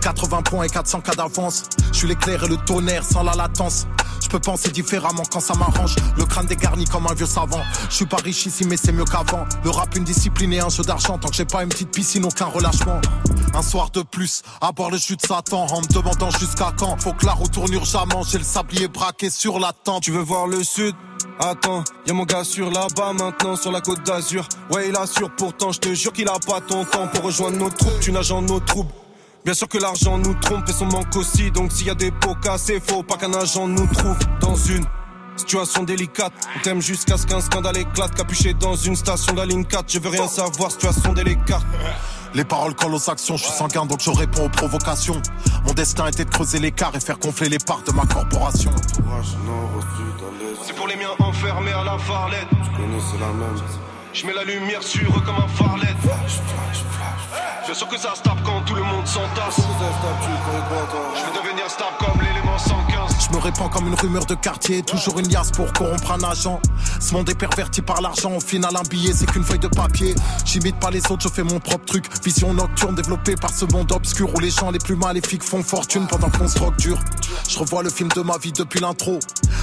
80 0.00 0.42
points 0.42 0.64
et 0.64 0.68
400 0.68 1.00
cas 1.00 1.14
d'avance. 1.14 1.64
Je 1.92 1.98
suis 1.98 2.08
l'éclair 2.08 2.44
et 2.44 2.48
le 2.48 2.56
tonnerre 2.56 3.02
sans 3.04 3.24
la 3.24 3.34
latence. 3.34 3.86
Je 4.22 4.28
peux 4.28 4.38
penser 4.38 4.70
différemment 4.70 5.24
quand 5.30 5.40
ça 5.40 5.54
m'arrange. 5.54 5.96
Le 6.16 6.24
crâne 6.24 6.46
dégarni 6.46 6.84
comme 6.84 7.06
un 7.08 7.14
vieux 7.14 7.26
savant. 7.26 7.62
Je 7.90 7.96
suis 7.96 8.06
pas 8.06 8.18
riche 8.18 8.46
ici, 8.46 8.64
mais 8.64 8.76
c'est 8.76 8.92
mieux 8.92 9.04
qu'avant. 9.04 9.44
Le 9.64 9.70
rap, 9.70 9.94
une 9.96 10.04
discipline 10.04 10.52
et 10.52 10.60
un 10.60 10.68
jeu 10.68 10.84
d'argent. 10.84 11.18
Tant 11.18 11.28
que 11.28 11.34
j'ai 11.34 11.44
pas 11.44 11.64
une 11.64 11.70
petite 11.70 11.90
piscine, 11.90 12.24
aucun 12.24 12.46
relâchement. 12.46 13.00
Un 13.54 13.62
soir 13.62 13.90
de 13.90 14.02
plus, 14.02 14.42
à 14.60 14.70
boire 14.70 14.90
le 14.90 14.98
jus 14.98 15.16
de 15.16 15.26
Satan. 15.26 15.66
En 15.66 15.80
me 15.80 15.92
demandant 15.92 16.30
jusqu'à 16.30 16.72
quand. 16.78 16.96
Faut 17.02 17.12
que 17.12 17.26
la 17.26 17.32
roue 17.32 17.48
tourne 17.48 17.72
urgemment. 17.72 18.22
J'ai 18.22 18.38
le 18.38 18.44
sablier 18.44 18.86
braqué 18.86 19.30
sur 19.30 19.58
la 19.58 19.72
tempe. 19.72 20.02
Tu 20.04 20.12
veux 20.12 20.22
voir 20.22 20.46
le 20.46 20.62
sud? 20.62 20.94
Attends, 21.38 21.84
y 22.06 22.10
a 22.10 22.14
mon 22.14 22.24
gars 22.24 22.44
sur 22.44 22.70
là-bas 22.70 23.12
maintenant 23.12 23.56
sur 23.56 23.72
la 23.72 23.80
côte 23.80 24.02
d'Azur. 24.04 24.46
Ouais, 24.70 24.88
il 24.88 24.96
assure 24.96 25.30
pourtant, 25.36 25.72
je 25.72 25.80
te 25.80 25.94
jure 25.94 26.12
qu'il 26.12 26.28
a 26.28 26.38
pas 26.46 26.60
ton 26.60 26.84
temps 26.84 27.08
pour 27.08 27.24
rejoindre 27.24 27.58
nos 27.58 27.70
troupes. 27.70 27.98
Tu 28.00 28.12
nages 28.12 28.32
en 28.32 28.42
nos 28.42 28.60
troubles. 28.60 28.92
Bien 29.44 29.52
sûr 29.52 29.68
que 29.68 29.78
l'argent 29.78 30.16
nous 30.16 30.34
trompe 30.34 30.68
et 30.68 30.72
son 30.72 30.86
manque 30.86 31.14
aussi. 31.16 31.50
Donc 31.50 31.70
s'il 31.72 31.86
y 31.86 31.90
a 31.90 31.94
des 31.94 32.10
pots 32.10 32.34
cassés, 32.34 32.80
faut 32.80 33.02
pas 33.02 33.16
qu'un 33.16 33.34
agent 33.34 33.68
nous 33.68 33.86
trouve 33.88 34.16
dans 34.40 34.54
une 34.54 34.84
situation 35.36 35.82
délicate. 35.82 36.32
On 36.56 36.60
t'aime 36.60 36.80
jusqu'à 36.80 37.18
ce 37.18 37.26
qu'un 37.26 37.40
scandale 37.40 37.76
éclate. 37.76 38.14
Capuché 38.14 38.54
dans 38.54 38.74
une 38.74 38.96
station 38.96 39.34
de 39.34 39.38
la 39.38 39.46
ligne 39.46 39.64
4. 39.64 39.84
Je 39.92 39.98
veux 39.98 40.08
rien 40.08 40.28
savoir, 40.28 40.70
situation 40.70 41.12
délicate. 41.12 41.62
Les 42.34 42.44
paroles 42.44 42.74
collent 42.74 42.94
aux 42.94 43.10
actions, 43.10 43.36
je 43.36 43.44
suis 43.44 43.52
sanguin 43.52 43.86
donc 43.86 44.00
je 44.00 44.10
réponds 44.10 44.46
aux 44.46 44.48
provocations. 44.48 45.22
Mon 45.66 45.72
destin 45.72 46.08
était 46.08 46.24
de 46.24 46.30
creuser 46.30 46.58
l'écart 46.58 46.94
et 46.96 47.00
faire 47.00 47.18
gonfler 47.18 47.48
les 47.48 47.58
parts 47.58 47.82
de 47.82 47.92
ma 47.92 48.06
corporation. 48.06 48.72
Miens 51.18 51.26
enfermés 51.26 51.72
à 51.72 51.84
la 51.84 51.98
farlette. 51.98 52.48
Je 52.62 52.76
connais, 52.76 53.00
c'est 53.00 53.18
la 53.18 53.28
même. 53.28 53.56
Je 54.12 54.26
mets 54.26 54.32
la 54.32 54.44
lumière 54.44 54.82
sur 54.82 55.08
eux 55.16 55.20
comme 55.24 55.36
un 55.36 55.48
farlet. 55.48 55.94
Bien 57.64 57.74
sûr 57.74 57.88
que 57.88 57.98
ça 57.98 58.14
se 58.14 58.22
tape 58.22 58.42
quand 58.44 58.60
tout 58.66 58.74
le 58.74 58.82
monde 58.82 59.06
s'entasse. 59.06 59.56
Je 59.56 61.24
veux 61.24 61.42
devenir 61.42 61.68
stable 61.68 61.96
comme 61.98 62.20
l'élément 62.20 62.58
115. 62.58 62.83
Je 63.24 63.34
me 63.34 63.40
répands 63.40 63.70
comme 63.70 63.86
une 63.86 63.94
rumeur 63.94 64.26
de 64.26 64.34
quartier, 64.34 64.82
toujours 64.82 65.18
une 65.18 65.28
liasse 65.28 65.50
pour 65.50 65.72
corrompre 65.72 66.12
un 66.12 66.22
agent. 66.24 66.60
Ce 67.00 67.14
monde 67.14 67.28
est 67.30 67.34
perverti 67.34 67.80
par 67.80 68.02
l'argent, 68.02 68.32
au 68.36 68.40
final 68.40 68.76
un 68.76 68.82
billet 68.82 69.12
c'est 69.14 69.24
qu'une 69.24 69.44
feuille 69.44 69.58
de 69.58 69.68
papier. 69.68 70.14
J'imite 70.44 70.78
pas 70.78 70.90
les 70.90 71.00
autres, 71.10 71.22
je 71.22 71.28
fais 71.28 71.42
mon 71.42 71.58
propre 71.58 71.86
truc. 71.86 72.04
Vision 72.22 72.52
nocturne 72.52 72.94
développée 72.94 73.34
par 73.36 73.50
ce 73.50 73.64
monde 73.64 73.90
obscur 73.92 74.28
où 74.34 74.40
les 74.40 74.50
gens 74.50 74.70
les 74.70 74.78
plus 74.78 74.96
maléfiques 74.96 75.42
font 75.42 75.62
fortune 75.62 76.06
pendant 76.06 76.28
qu'on 76.28 76.46
se 76.46 76.56
drogue 76.56 76.76
dur. 76.76 76.98
Je 77.48 77.58
revois 77.58 77.82
le 77.82 77.88
film 77.88 78.10
de 78.10 78.20
ma 78.20 78.36
vie 78.36 78.52
depuis 78.52 78.80
l'intro. 78.80 79.18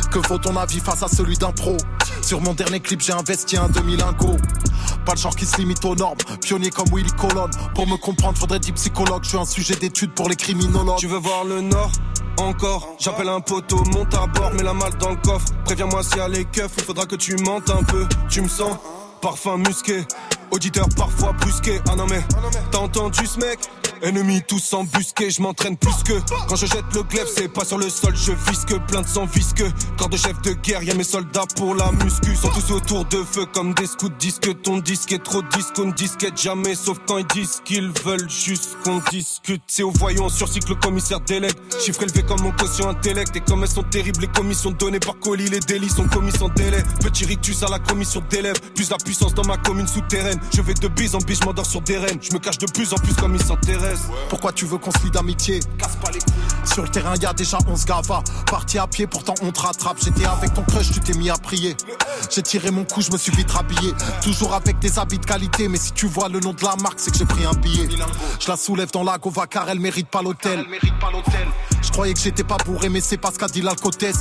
Que 0.10 0.20
vaut 0.28 0.40
ton 0.40 0.58
avis 0.58 0.80
face 0.80 1.04
à 1.04 1.08
celui 1.08 1.38
d'un 1.38 1.52
pro? 1.52 1.78
Sur 2.24 2.42
mon 2.42 2.54
dernier 2.54 2.80
clip 2.80 3.02
j'ai 3.02 3.14
investi 3.14 3.58
un 3.58 3.70
demi-lingot. 3.70 4.38
Pas 5.06 5.14
le 5.14 5.20
genre 5.20 5.36
qui 5.36 5.46
se 5.46 5.58
limite 5.58 5.86
aux 5.86 5.96
normes, 5.96 6.18
pionnier 6.42 6.72
comme 6.72 6.88
Willy 6.92 7.12
Colon. 7.12 7.50
Pour 7.76 7.88
me 7.88 7.98
comprendre, 7.98 8.38
faudrait 8.38 8.60
dire 8.60 8.74
psychologue. 8.74 9.24
Je 9.24 9.30
suis 9.30 9.38
un 9.38 9.46
sujet 9.46 9.76
d'étude 9.76 10.14
pour 10.14 10.30
les 10.30 10.36
criminologues. 10.36 10.98
Tu 10.98 11.08
veux 11.08 11.18
voir 11.18 11.44
le 11.44 11.62
nord? 11.62 11.92
Encore 12.38 12.96
J'appelle 13.00 13.30
un 13.30 13.42
poteau, 13.42 13.84
monte 13.94 14.14
à 14.14 14.28
bord, 14.28 14.54
mets 14.54 14.64
la 14.64 14.74
malle 14.74 14.96
dans 15.00 15.10
le 15.10 15.16
coffre. 15.18 15.48
Préviens-moi 15.66 16.02
y 16.16 16.20
a 16.20 16.28
les 16.28 16.46
keufs, 16.46 16.74
il 16.78 16.84
faudra 16.84 17.06
que 17.06 17.16
tu 17.16 17.36
mentes 17.38 17.70
un 17.70 17.84
peu. 17.84 18.08
Tu 18.30 18.42
me 18.42 18.48
sens 18.48 18.78
parfum 19.22 19.58
musqué, 19.58 20.06
auditeur 20.52 20.88
parfois 20.96 21.34
brusqué. 21.34 21.80
Ah 21.90 21.96
non 21.96 22.06
mais, 22.10 22.24
t'as 22.72 22.80
entendu 22.80 23.26
ce 23.26 23.40
mec? 23.40 23.60
Ennemis 24.04 24.42
tous 24.48 24.74
embusqués, 24.74 25.30
je 25.30 25.42
m'entraîne 25.42 25.78
plus 25.78 26.04
que. 26.04 26.14
Quand 26.48 26.56
je 26.56 26.66
jette 26.66 26.86
le 26.96 27.04
glaive, 27.04 27.28
c'est 27.34 27.48
pas 27.48 27.64
sur 27.64 27.78
le 27.78 27.88
sol, 27.88 28.16
je 28.16 28.32
visque 28.50 28.76
Plein 28.88 29.02
de 29.02 29.08
sang 29.08 29.26
visqueux, 29.26 29.72
corps 29.98 30.10
de 30.10 30.18
chef 30.18 30.42
de 30.42 30.54
guerre 30.54 30.82
Y'a 30.82 30.96
mes 30.96 31.04
soldats 31.04 31.46
pour 31.56 31.76
la 31.76 31.92
muscu. 31.92 32.36
Sont 32.36 32.50
tous 32.50 32.72
autour 32.72 33.06
de 33.06 33.24
feu 33.24 33.46
comme 33.54 33.76
des 33.76 33.86
scouts 33.86 34.10
Disque 34.20 34.62
ton 34.64 34.80
disque 34.80 35.12
est 35.12 35.24
trop 35.24 35.44
disque, 35.44 35.74
on 35.78 35.86
ne 35.86 35.92
disquette 35.92 36.40
jamais. 36.42 36.74
Sauf 36.74 36.98
quand 37.08 37.20
ils 37.20 37.28
disent 37.28 37.62
qu'ils 37.64 37.92
veulent 38.04 38.30
juste 38.30 38.76
qu'on 38.84 39.02
discute. 39.12 39.62
C'est 39.68 39.84
au 39.84 39.92
voyant 39.92 40.30
sur 40.30 40.48
cycle 40.48 40.70
le 40.70 40.76
commissaire 40.76 41.22
délègue 41.22 41.56
Chiffre 41.80 42.02
élevé 42.02 42.24
comme 42.24 42.42
mon 42.42 42.52
quotient 42.52 42.90
intellect. 42.90 43.36
Et 43.36 43.42
comme 43.42 43.62
elles 43.62 43.70
sont 43.70 43.84
terribles 43.84 44.22
les 44.22 44.28
commissions 44.28 44.72
données 44.72 45.00
par 45.00 45.20
colis 45.20 45.50
Les 45.50 45.60
délits 45.60 45.90
sont 45.90 46.08
commis 46.08 46.32
sans 46.32 46.50
délai. 46.50 46.84
Petit 47.02 47.26
rictus 47.26 47.62
à 47.62 47.70
la 47.70 47.78
commission 47.78 48.24
d'élèves. 48.30 48.60
Plus 48.74 48.90
la 48.90 48.98
puissance 48.98 49.36
dans 49.36 49.46
ma 49.46 49.58
commune 49.58 49.88
souterraine 49.88 50.41
Je 50.54 50.62
vais 50.62 50.74
de 50.74 50.88
bise 50.88 51.16
en 51.16 51.20
bise, 51.20 51.40
je 51.40 51.46
m'endors 51.46 51.66
sur 51.66 51.82
des 51.82 51.98
rênes 51.98 52.20
Je 52.22 52.34
me 52.34 52.40
cache 52.40 52.58
de 52.58 52.66
plus 52.66 52.92
en 52.94 52.98
plus 52.98 53.14
comme 53.14 53.36
ils 53.36 53.44
s'intéressent 53.44 54.10
Pourquoi 54.30 54.52
tu 54.52 54.66
veux 54.66 54.78
qu'on 54.78 54.92
se 54.92 55.04
lie 55.04 55.12
d'amitié? 55.12 55.60
Sur 56.66 56.84
le 56.84 56.90
terrain, 56.90 57.16
y 57.16 57.26
a 57.26 57.34
déjà 57.34 57.58
11 57.68 57.86
gavas. 57.86 58.22
Parti 58.50 58.78
à 58.78 58.88
pied, 58.88 59.08
pourtant 59.08 59.34
on 59.42 59.52
te 59.52 59.60
rattrape. 59.60 59.98
J'étais 60.04 60.26
avec 60.26 60.54
ton 60.54 60.64
crush, 60.64 60.92
tu 60.92 61.00
t'es 61.00 61.14
mis 61.14 61.30
à 61.30 61.36
prier. 61.36 61.76
J'ai 62.30 62.42
tiré 62.42 62.72
mon 62.72 62.86
coup, 62.86 63.02
je 63.02 63.12
me 63.12 63.18
suis 63.18 63.32
vite 63.32 63.52
rhabillé. 63.52 63.94
Toujours 64.22 64.54
avec 64.54 64.80
des 64.80 65.00
habits 65.00 65.20
de 65.20 65.26
qualité, 65.26 65.68
mais 65.68 65.78
si 65.78 65.92
tu 65.92 66.08
vois 66.08 66.30
le 66.30 66.40
nom 66.40 66.54
de 66.54 66.64
la 66.64 66.76
marque, 66.78 67.00
c'est 67.00 67.12
que 67.12 67.18
j'ai 67.18 67.26
pris 67.26 67.46
un 67.46 67.54
billet. 67.54 67.90
Je 68.40 68.48
la 68.48 68.58
soulève 68.58 68.92
dans 68.92 69.04
la 69.04 69.18
gova 69.18 69.48
car 69.48 69.70
elle 69.70 69.80
mérite 69.80 70.08
pas 70.08 70.22
l'hôtel. 70.22 70.66
Je 71.82 71.92
croyais 71.92 72.14
que 72.14 72.20
j'étais 72.20 72.44
pas 72.44 72.58
bourré, 72.66 72.90
mais 72.90 73.02
c'est 73.02 73.18
pas 73.18 73.32
ce 73.32 73.40
qu'a 73.40 73.48
dit 73.48 73.62
l'alcotesse. 73.62 74.20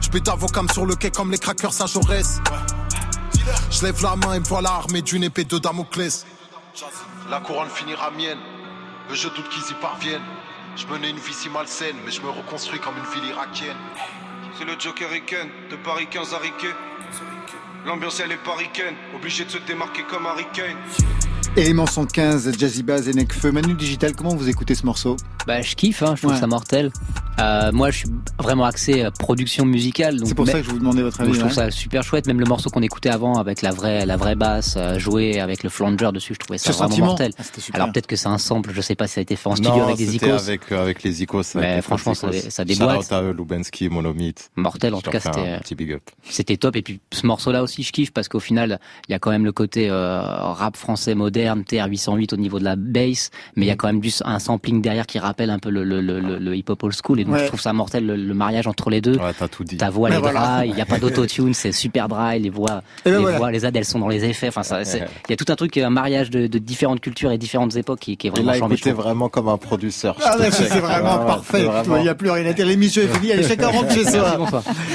Je 0.00 0.08
pète 0.08 0.28
avocam 0.28 0.68
sur 0.70 0.86
le 0.86 0.94
quai 0.94 1.10
comme 1.10 1.30
les 1.30 1.38
crackers 1.38 1.82
à 1.82 1.86
Jaurès. 1.86 2.40
Je 3.70 3.84
lève 3.84 4.02
la 4.02 4.16
main 4.16 4.34
et 4.34 4.40
me 4.40 4.44
voilà 4.44 4.70
armé 4.70 5.02
d'une 5.02 5.24
épée 5.24 5.44
de 5.44 5.58
Damoclès. 5.58 6.26
La 7.30 7.40
couronne 7.40 7.68
finira 7.68 8.10
mienne, 8.10 8.38
mais 9.08 9.16
je 9.16 9.28
doute 9.28 9.48
qu'ils 9.48 9.70
y 9.70 9.74
parviennent. 9.80 10.22
Je 10.76 10.86
menais 10.86 11.10
une 11.10 11.18
vie 11.18 11.34
si 11.34 11.48
malsaine, 11.48 11.96
mais 12.04 12.10
je 12.10 12.20
me 12.22 12.30
reconstruis 12.30 12.80
comme 12.80 12.96
une 12.96 13.20
ville 13.20 13.30
irakienne. 13.30 13.76
C'est 14.58 14.64
le 14.64 14.78
Joker 14.78 15.10
Riken, 15.10 15.48
de 15.70 15.76
Paris 15.76 16.06
15 16.10 16.34
à 16.34 16.38
Riquet. 16.38 16.74
L'ambiance 17.86 18.20
elle 18.20 18.32
est 18.32 18.44
paricaine, 18.44 18.94
obligé 19.14 19.44
de 19.44 19.50
se 19.50 19.58
démarquer 19.58 20.02
comme 20.02 20.26
Harry 20.26 20.46
Kane. 20.52 20.76
Élément 21.56 21.86
115, 21.86 22.52
Jazzy 22.56 22.84
Bass 22.84 23.08
et 23.08 23.14
Necfeu. 23.14 23.50
Manu 23.50 23.74
Digital, 23.74 24.14
comment 24.14 24.34
vous 24.36 24.48
écoutez 24.48 24.76
ce 24.76 24.86
morceau? 24.86 25.16
Bah, 25.46 25.60
je 25.60 25.74
kiffe, 25.74 26.02
hein, 26.04 26.14
je 26.14 26.20
trouve 26.22 26.32
Ouais. 26.34 26.38
ça 26.40 26.46
mortel. 26.46 26.92
Euh, 27.40 27.72
moi, 27.72 27.90
je 27.90 27.98
suis 27.98 28.08
vraiment 28.38 28.64
axé 28.64 29.02
euh, 29.04 29.10
production 29.10 29.64
musicale. 29.64 30.18
donc 30.18 30.28
C'est 30.28 30.34
pour 30.34 30.44
mais- 30.44 30.52
ça 30.52 30.58
que 30.60 30.66
je 30.66 30.70
vous 30.70 30.78
demandais 30.78 31.02
votre 31.02 31.20
avis. 31.20 31.32
je 31.32 31.38
trouve 31.38 31.50
ouais. 31.50 31.54
ça 31.54 31.70
super 31.70 32.02
chouette. 32.04 32.26
Même 32.26 32.38
le 32.40 32.46
morceau 32.46 32.68
qu'on 32.70 32.82
écoutait 32.82 33.08
avant 33.10 33.34
avec 33.38 33.62
la 33.62 33.70
vraie, 33.70 34.06
la 34.06 34.16
vraie 34.16 34.34
basse 34.36 34.74
euh, 34.76 34.98
jouée 34.98 35.40
avec 35.40 35.62
le 35.64 35.70
flanger 35.70 36.10
dessus, 36.12 36.34
je 36.34 36.38
trouvais 36.38 36.58
ça 36.58 36.72
Ce 36.72 36.76
vraiment 36.76 36.90
sentiment. 36.90 37.06
mortel. 37.08 37.32
Ah, 37.38 37.42
c'était 37.44 37.60
super. 37.60 37.80
Alors 37.80 37.92
peut-être 37.92 38.06
que 38.08 38.16
c'est 38.16 38.26
un 38.28 38.38
sample, 38.38 38.70
je 38.72 38.80
sais 38.80 38.94
pas 38.96 39.06
si 39.08 39.14
ça 39.14 39.20
a 39.20 39.22
été 39.22 39.34
fait 39.36 39.48
en 39.48 39.54
studio 39.56 39.72
Non, 39.76 39.84
avec 39.84 39.96
des 39.96 40.14
icos. 40.16 40.28
avec, 40.30 40.70
avec 40.72 41.02
les 41.02 41.22
icos. 41.22 41.54
Mais 41.54 41.62
avec 41.62 41.76
les 41.76 41.82
franchement, 41.82 42.14
ça, 42.14 42.28
icos. 42.28 42.50
ça 42.50 42.62
Shout 42.64 42.68
déboîte. 42.68 42.98
out 42.98 43.12
à 43.12 43.22
eux, 43.22 43.32
Lubensky, 43.32 43.88
Monomythe. 43.88 44.50
Mortel, 44.56 44.94
en 44.94 44.98
Je 44.98 45.04
tout 45.04 45.10
cas, 45.10 45.20
c'était. 45.20 45.48
un 45.48 45.58
petit 45.60 45.74
big 45.76 45.92
up. 45.92 46.02
C'était 46.28 46.56
top. 46.56 46.76
Et 46.76 46.82
puis 46.82 47.00
ce 47.12 47.26
morceau-là 47.26 47.62
aussi, 47.62 47.82
je 47.84 47.92
kiffe 47.92 48.12
parce 48.12 48.28
qu'au 48.28 48.40
final, 48.40 48.78
il 49.08 49.12
y 49.12 49.14
a 49.14 49.18
quand 49.20 49.30
même 49.30 49.44
le 49.44 49.52
côté 49.52 49.88
euh, 49.88 50.20
rap 50.22 50.76
français 50.76 51.14
moderne, 51.14 51.37
TR-808 51.38 52.34
au 52.34 52.36
niveau 52.36 52.58
de 52.58 52.64
la 52.64 52.76
bass, 52.76 53.30
mais 53.56 53.66
il 53.66 53.68
y 53.68 53.70
a 53.70 53.76
quand 53.76 53.86
même 53.88 54.00
du, 54.00 54.10
un 54.24 54.38
sampling 54.38 54.82
derrière 54.82 55.06
qui 55.06 55.18
rappelle 55.18 55.50
un 55.50 55.58
peu 55.58 55.70
le, 55.70 55.84
le, 55.84 56.00
le, 56.00 56.20
le- 56.20 56.38
le 56.38 56.56
hip-hop 56.56 56.82
old 56.82 56.94
school. 56.94 57.20
Et 57.20 57.24
donc 57.24 57.34
Ouais. 57.34 57.40
je 57.42 57.46
trouve 57.46 57.60
ça 57.60 57.72
mortel, 57.72 58.06
le, 58.06 58.16
le 58.16 58.34
mariage 58.34 58.66
entre 58.66 58.90
les 58.90 59.00
deux. 59.00 59.16
Ouais, 59.16 59.32
t'as 59.38 59.48
tout 59.48 59.64
dit. 59.64 59.76
Ta 59.76 59.90
voix, 59.90 60.08
elle 60.08 60.16
est 60.16 60.18
voilà. 60.18 60.58
dry, 60.60 60.68
il 60.68 60.74
n'y 60.74 60.80
a 60.80 60.86
pas 60.86 60.98
d'autotune, 60.98 61.54
c'est 61.54 61.72
super 61.72 62.08
dry, 62.08 62.38
les 62.40 62.50
voix, 62.50 62.82
Et 63.04 63.10
ben 63.10 63.16
les, 63.16 63.22
voilà. 63.22 63.38
voix 63.38 63.50
les 63.50 63.64
aides, 63.66 63.76
elles 63.76 63.84
sont 63.84 63.98
dans 63.98 64.08
les 64.08 64.24
effets. 64.24 64.48
Enfin, 64.48 64.62
ça, 64.62 64.82
il 64.82 65.30
y 65.30 65.32
a 65.32 65.36
tout 65.36 65.44
un 65.48 65.56
truc, 65.56 65.76
un 65.76 65.90
mariage 65.90 66.30
de, 66.30 66.46
de 66.46 66.58
différentes 66.58 67.00
cultures 67.00 67.30
et 67.32 67.38
différentes 67.38 67.76
époques 67.76 68.00
qui, 68.00 68.16
qui 68.16 68.26
est 68.26 68.30
Et 68.30 68.32
vraiment 68.32 68.52
là, 68.52 68.58
charmé. 68.58 68.74
écoutez 68.74 68.92
vraiment 68.92 69.28
comme 69.28 69.48
un 69.48 69.56
producteur. 69.58 70.16
Ah, 70.24 70.38
ouais, 70.38 70.50
c'est 70.50 70.68
vraiment 70.68 71.18
parfait. 71.24 71.66
Il 71.96 72.02
n'y 72.02 72.08
a 72.08 72.14
plus 72.14 72.30
rien 72.30 72.46
à 72.46 72.52
dire. 72.52 72.66
L'émission 72.66 73.02
est 73.02 73.08
finie. 73.08 73.32
Allez, 73.32 73.42
chacun 73.46 73.68
rentre 73.68 73.92
chez 73.92 74.04
soi. 74.04 74.38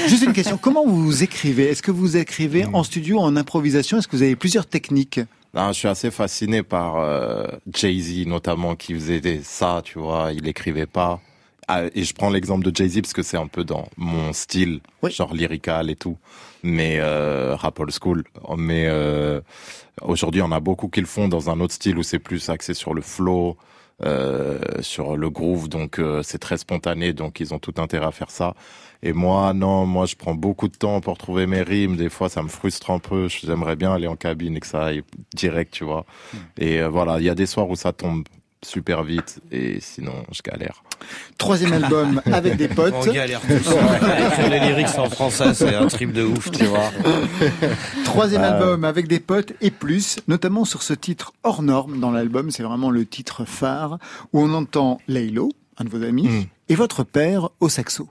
Juste 0.08 0.22
une 0.24 0.32
question. 0.32 0.58
Comment 0.60 0.84
vous 0.86 1.22
écrivez? 1.22 1.64
Est-ce 1.70 1.82
que 1.82 1.90
vous 1.90 2.16
écrivez 2.16 2.66
en 2.72 2.82
studio, 2.82 3.18
en 3.20 3.36
improvisation? 3.36 3.98
Est-ce 3.98 4.08
que 4.08 4.16
vous 4.16 4.22
avez 4.22 4.36
plusieurs 4.36 4.66
techniques? 4.66 5.20
Non, 5.54 5.68
je 5.68 5.78
suis 5.78 5.88
assez 5.88 6.10
fasciné 6.10 6.62
par 6.62 6.96
euh, 6.96 7.46
Jay-Z 7.72 8.26
notamment 8.26 8.74
qui 8.74 8.92
faisait 8.94 9.20
des- 9.20 9.42
ça, 9.42 9.82
tu 9.84 9.98
vois, 10.00 10.32
il 10.32 10.48
écrivait 10.48 10.86
pas. 10.86 11.20
Ah, 11.68 11.84
et 11.94 12.02
je 12.04 12.12
prends 12.12 12.28
l'exemple 12.28 12.64
de 12.70 12.74
Jay-Z 12.74 13.00
parce 13.02 13.12
que 13.12 13.22
c'est 13.22 13.36
un 13.38 13.46
peu 13.46 13.64
dans 13.64 13.88
mon 13.96 14.32
style, 14.32 14.80
genre 15.08 15.32
lyrical 15.32 15.88
et 15.90 15.96
tout, 15.96 16.18
mais 16.62 16.96
euh, 16.98 17.54
rap 17.56 17.78
old 17.78 17.92
school. 17.92 18.24
Mais 18.58 18.86
euh, 18.88 19.40
aujourd'hui, 20.02 20.42
on 20.42 20.50
a 20.52 20.60
beaucoup 20.60 20.88
qui 20.88 21.00
le 21.00 21.06
font 21.06 21.28
dans 21.28 21.48
un 21.50 21.60
autre 21.60 21.72
style 21.72 21.96
où 21.98 22.02
c'est 22.02 22.18
plus 22.18 22.48
axé 22.50 22.74
sur 22.74 22.92
le 22.92 23.00
flow, 23.00 23.56
euh, 24.02 24.58
sur 24.80 25.16
le 25.16 25.30
groove, 25.30 25.68
donc 25.68 26.00
euh, 26.00 26.22
c'est 26.24 26.38
très 26.38 26.56
spontané, 26.56 27.12
donc 27.12 27.38
ils 27.38 27.54
ont 27.54 27.60
tout 27.60 27.74
intérêt 27.76 28.06
à 28.06 28.10
faire 28.10 28.30
ça. 28.30 28.54
Et 29.02 29.12
moi, 29.12 29.52
non, 29.52 29.86
moi 29.86 30.06
je 30.06 30.16
prends 30.16 30.34
beaucoup 30.34 30.68
de 30.68 30.76
temps 30.76 31.00
pour 31.00 31.16
trouver 31.16 31.46
mes 31.46 31.62
rimes. 31.62 31.96
Des 31.96 32.08
fois, 32.08 32.28
ça 32.28 32.42
me 32.42 32.48
frustre 32.48 32.90
un 32.90 32.98
peu. 32.98 33.28
J'aimerais 33.28 33.76
bien 33.76 33.92
aller 33.92 34.06
en 34.08 34.16
cabine 34.16 34.56
et 34.56 34.60
que 34.60 34.66
ça 34.66 34.86
aille 34.86 35.02
direct, 35.34 35.72
tu 35.74 35.84
vois. 35.84 36.06
Et 36.58 36.80
euh, 36.80 36.88
voilà, 36.88 37.18
il 37.20 37.24
y 37.24 37.28
a 37.28 37.34
des 37.34 37.46
soirs 37.46 37.68
où 37.68 37.76
ça 37.76 37.92
tombe 37.92 38.24
super 38.64 39.02
vite 39.04 39.40
et 39.52 39.78
sinon 39.80 40.12
je 40.32 40.42
galère. 40.42 40.82
Troisième 41.38 41.72
album 41.72 42.20
avec 42.32 42.56
des 42.56 42.68
potes. 42.68 42.94
On 42.96 43.12
galère 43.12 43.40
tous. 43.40 43.52
Écrire 44.26 44.50
les 44.50 44.60
lyrics 44.60 44.98
en 44.98 45.08
français, 45.10 45.52
c'est 45.54 45.74
un 45.74 45.86
trip 45.88 46.12
de 46.12 46.22
ouf, 46.24 46.50
tu 46.50 46.64
vois. 46.64 46.90
Troisième 48.04 48.42
Euh, 48.42 48.52
album 48.52 48.84
avec 48.84 49.06
des 49.08 49.20
potes 49.20 49.52
et 49.60 49.70
plus, 49.70 50.18
notamment 50.28 50.64
sur 50.64 50.82
ce 50.82 50.94
titre 50.94 51.32
hors 51.42 51.62
norme 51.62 52.00
dans 52.00 52.10
l'album, 52.10 52.50
c'est 52.50 52.62
vraiment 52.62 52.90
le 52.90 53.04
titre 53.06 53.44
phare, 53.44 53.98
où 54.32 54.40
on 54.40 54.52
entend 54.54 55.00
Laylo, 55.08 55.50
un 55.78 55.84
de 55.84 55.90
vos 55.90 56.02
amis, 56.02 56.26
Hmm. 56.28 56.42
et 56.68 56.74
votre 56.74 57.04
père 57.04 57.48
au 57.60 57.68
saxo. 57.68 58.08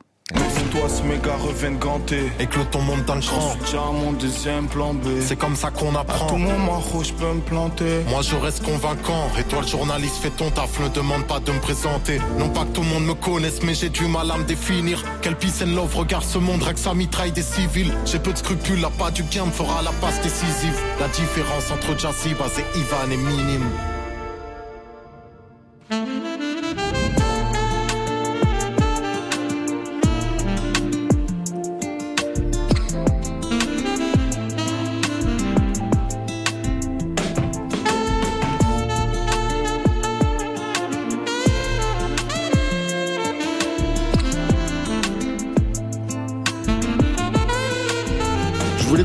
Toi, 0.73 0.89
ce 0.89 1.03
méga 1.03 1.35
revienne 1.35 1.77
ganté 1.77 2.31
et 2.39 2.47
que 2.47 2.57
le 2.57 2.65
ton 2.65 2.81
monte 2.81 3.05
dans 3.05 3.13
le 3.13 3.21
champ. 3.21 3.55
déjà 3.63 3.83
mon 3.93 4.11
deuxième 4.13 4.65
plan 4.65 4.95
B. 4.95 5.05
C'est 5.21 5.35
comme 5.35 5.55
ça 5.55 5.69
qu'on 5.69 5.93
apprend. 5.95 6.25
À 6.25 6.29
tout 6.29 6.37
moment, 6.37 6.81
je 7.03 7.13
peux 7.13 7.31
me 7.31 7.41
planter. 7.41 8.01
Moi, 8.09 8.23
je 8.23 8.35
reste 8.35 8.63
convaincant. 8.63 9.29
Et 9.39 9.43
toi, 9.43 9.61
le 9.61 9.67
journaliste, 9.67 10.15
fais 10.15 10.31
ton 10.31 10.49
taf. 10.49 10.79
Ne 10.79 10.89
demande 10.89 11.25
pas 11.27 11.39
de 11.39 11.51
me 11.51 11.59
présenter. 11.59 12.19
Non 12.39 12.49
pas 12.49 12.65
que 12.65 12.71
tout 12.71 12.81
le 12.81 12.87
monde 12.87 13.05
me 13.05 13.13
connaisse, 13.13 13.61
mais 13.61 13.75
j'ai 13.75 13.89
du 13.89 14.07
mal 14.07 14.31
à 14.31 14.37
me 14.37 14.45
définir. 14.45 15.03
Quel 15.21 15.35
peace 15.35 15.61
and 15.61 15.75
love 15.75 15.95
regarde 15.95 16.25
ce 16.25 16.39
monde, 16.39 16.63
que 16.63 16.79
ça 16.79 16.95
mitraille 16.95 17.31
des 17.31 17.43
civils. 17.43 17.93
J'ai 18.05 18.17
peu 18.17 18.33
de 18.33 18.37
scrupules, 18.39 18.81
là, 18.81 18.89
pas 18.97 19.11
du 19.11 19.21
gain 19.21 19.45
me 19.45 19.51
fera 19.51 19.83
la 19.83 19.91
passe 20.01 20.21
décisive. 20.21 20.75
La 20.99 21.07
différence 21.07 21.69
entre 21.69 21.93
Baz 21.93 22.51
et 22.57 22.79
Ivan 22.79 23.11
est 23.11 23.17
minime. 23.17 23.69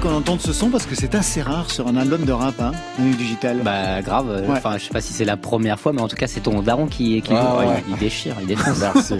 Qu'on 0.01 0.14
entende 0.14 0.40
ce 0.40 0.53
son 0.53 0.70
parce 0.70 0.86
que 0.86 0.94
c'est 0.94 1.16
assez 1.16 1.42
rare 1.42 1.72
sur 1.72 1.88
un 1.88 1.96
album 1.96 2.24
de 2.24 2.30
rap, 2.30 2.61
hein, 2.61 2.70
un 3.01 3.07
digital. 3.16 3.62
Bah 3.64 4.01
grave, 4.01 4.28
euh, 4.30 4.42
Ouais. 4.46 4.57
enfin 4.57 4.78
je 4.78 4.84
sais 4.84 4.90
pas 4.90 5.01
si 5.01 5.12
c'est 5.12 5.24
la 5.24 5.36
première 5.36 5.80
fois, 5.80 5.92
mais 5.92 6.01
en 6.01 6.07
tout 6.07 6.14
cas 6.14 6.28
c'est 6.28 6.38
ton 6.40 6.62
daron 6.62 6.86
qui, 6.86 7.20
qui 7.20 7.32
ouais. 7.32 7.38
Il, 7.88 7.94
il 7.94 7.99
déchire, 7.99 8.36
il 8.40 8.46
défonce. 8.46 8.78
Merci, 8.80 9.14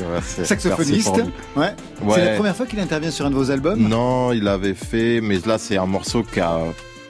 Saxophoniste. 0.45 0.93
merci 0.93 1.11
pour 1.11 1.17
lui. 1.19 1.25
Ouais. 1.57 1.75
Ouais. 2.03 2.15
C'est 2.15 2.25
la 2.27 2.35
première 2.37 2.55
fois 2.55 2.65
qu'il 2.67 2.79
intervient 2.79 3.11
sur 3.11 3.27
un 3.27 3.31
de 3.31 3.35
vos 3.35 3.51
albums. 3.51 3.81
Non, 3.89 4.33
il 4.33 4.47
avait 4.47 4.75
fait, 4.75 5.21
mais 5.21 5.39
là 5.47 5.59
c'est 5.59 5.79
un 5.79 5.87
morceau 5.87 6.23
qui 6.23 6.39
a 6.39 6.61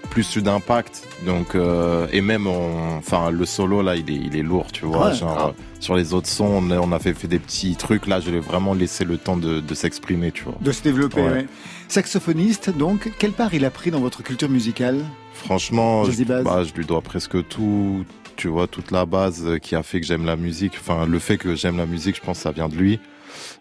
plus 0.08 0.36
eu 0.36 0.40
d'impact. 0.40 1.02
Donc 1.26 1.54
euh, 1.54 2.06
et 2.10 2.22
même 2.22 2.46
on- 2.46 2.96
enfin 2.96 3.30
le 3.30 3.44
solo 3.44 3.82
là 3.82 3.96
il 3.96 4.10
est 4.10 4.14
il 4.14 4.34
est 4.34 4.42
lourd, 4.42 4.68
tu 4.72 4.86
vois. 4.86 5.08
Ouais. 5.08 5.14
genre 5.14 5.48
euh, 5.48 5.62
sur 5.78 5.94
les 5.94 6.14
autres 6.14 6.28
sons 6.28 6.62
on 6.62 6.70
a, 6.70 6.78
on 6.78 6.90
a 6.92 6.98
fait, 6.98 7.12
fait 7.12 7.28
des 7.28 7.38
petits 7.38 7.76
trucs. 7.76 8.06
Là 8.06 8.20
je 8.20 8.30
l'ai 8.30 8.40
vraiment 8.40 8.72
laissé 8.72 9.04
le 9.04 9.18
temps 9.18 9.36
de, 9.36 9.60
de 9.60 9.74
s'exprimer, 9.74 10.32
tu 10.32 10.44
vois. 10.44 10.54
De 10.62 10.72
se 10.72 10.82
développer, 10.82 11.20
Ouais. 11.20 11.30
ouais. 11.32 11.46
Saxophoniste, 11.88 12.70
donc, 12.70 13.10
quelle 13.18 13.32
part 13.32 13.54
il 13.54 13.64
a 13.64 13.70
pris 13.70 13.90
dans 13.90 14.00
votre 14.00 14.22
culture 14.22 14.50
musicale? 14.50 15.02
Franchement, 15.32 16.04
je, 16.04 16.24
bah, 16.42 16.62
je 16.62 16.74
lui 16.74 16.84
dois 16.84 17.00
presque 17.00 17.48
tout, 17.48 18.04
tu 18.36 18.48
vois, 18.48 18.66
toute 18.66 18.90
la 18.90 19.06
base 19.06 19.58
qui 19.62 19.74
a 19.74 19.82
fait 19.82 20.00
que 20.00 20.06
j'aime 20.06 20.26
la 20.26 20.36
musique. 20.36 20.74
Enfin, 20.78 21.06
le 21.06 21.18
fait 21.18 21.38
que 21.38 21.54
j'aime 21.54 21.78
la 21.78 21.86
musique, 21.86 22.16
je 22.16 22.20
pense 22.20 22.38
que 22.38 22.42
ça 22.42 22.52
vient 22.52 22.68
de 22.68 22.76
lui. 22.76 23.00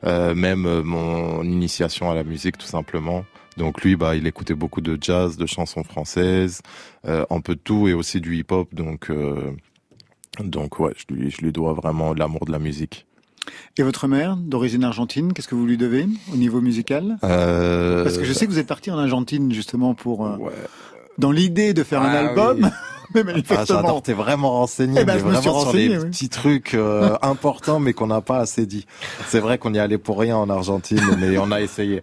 Euh, 0.03 0.36
même 0.36 0.65
euh, 0.65 0.84
mon 0.84 1.43
initiation 1.43 2.11
à 2.11 2.15
la 2.15 2.23
musique, 2.23 2.57
tout 2.57 2.67
simplement. 2.67 3.23
Donc 3.55 3.82
lui, 3.82 3.95
bah, 3.95 4.15
il 4.15 4.28
écoutait 4.28 4.53
beaucoup 4.53 4.82
de 4.82 4.97
jazz, 4.99 5.38
de 5.38 5.45
chansons 5.45 5.84
françaises, 5.84 6.61
euh, 7.07 7.25
un 7.30 7.41
peu 7.41 7.55
de 7.55 7.61
tout 7.61 7.88
et 7.88 7.93
aussi 7.93 8.21
du 8.21 8.36
hip-hop. 8.38 8.73
Donc, 8.75 9.09
euh, 9.09 9.51
donc 10.39 10.80
ouais, 10.80 10.93
je 10.95 11.13
lui, 11.13 11.32
je 11.32 11.41
lui 11.41 11.51
dois 11.51 11.73
vraiment 11.73 12.13
l'amour 12.13 12.45
de 12.45 12.51
la 12.51 12.59
musique. 12.59 13.06
Et 13.77 13.83
votre 13.83 14.07
mère, 14.07 14.35
d'origine 14.37 14.83
argentine, 14.83 15.33
qu'est-ce 15.33 15.47
que 15.47 15.55
vous 15.55 15.65
lui 15.65 15.77
devez 15.77 16.07
au 16.33 16.37
niveau 16.37 16.61
musical? 16.61 17.17
Euh, 17.23 18.03
Parce 18.03 18.17
que 18.17 18.23
je 18.25 18.33
sais 18.33 18.45
que 18.47 18.51
vous 18.51 18.59
êtes 18.59 18.67
parti 18.67 18.91
en 18.91 18.97
Argentine 18.97 19.51
justement 19.53 19.93
pour 19.93 20.25
euh, 20.25 20.37
dans 21.17 21.31
l'idée 21.31 21.73
de 21.73 21.83
faire 21.83 22.01
un 22.01 22.09
Ah 22.13 22.27
album, 22.29 22.57
oui. 22.63 22.69
mais 23.15 23.21
Ah, 23.21 23.23
manifestement. 23.23 23.81
j'adore, 23.81 24.01
t'es 24.01 24.13
vraiment 24.13 24.51
renseigné, 24.51 24.99
Eh 25.01 25.05
ben, 25.05 25.15
mais 25.15 25.19
vraiment 25.21 25.41
sur 25.41 25.53
renseigné, 25.53 25.87
les 25.89 25.97
oui. 25.99 26.05
petits 26.09 26.29
trucs 26.29 26.73
euh, 26.73 27.15
importants, 27.21 27.79
mais 27.79 27.93
qu'on 27.93 28.07
n'a 28.07 28.21
pas 28.21 28.39
assez 28.39 28.65
dit. 28.65 28.85
C'est 29.27 29.39
vrai 29.39 29.57
qu'on 29.57 29.73
y 29.73 29.79
allait 29.79 29.97
pour 29.97 30.19
rien 30.19 30.37
en 30.37 30.49
Argentine, 30.49 31.01
mais 31.19 31.37
on 31.37 31.51
a 31.51 31.61
essayé. 31.61 31.97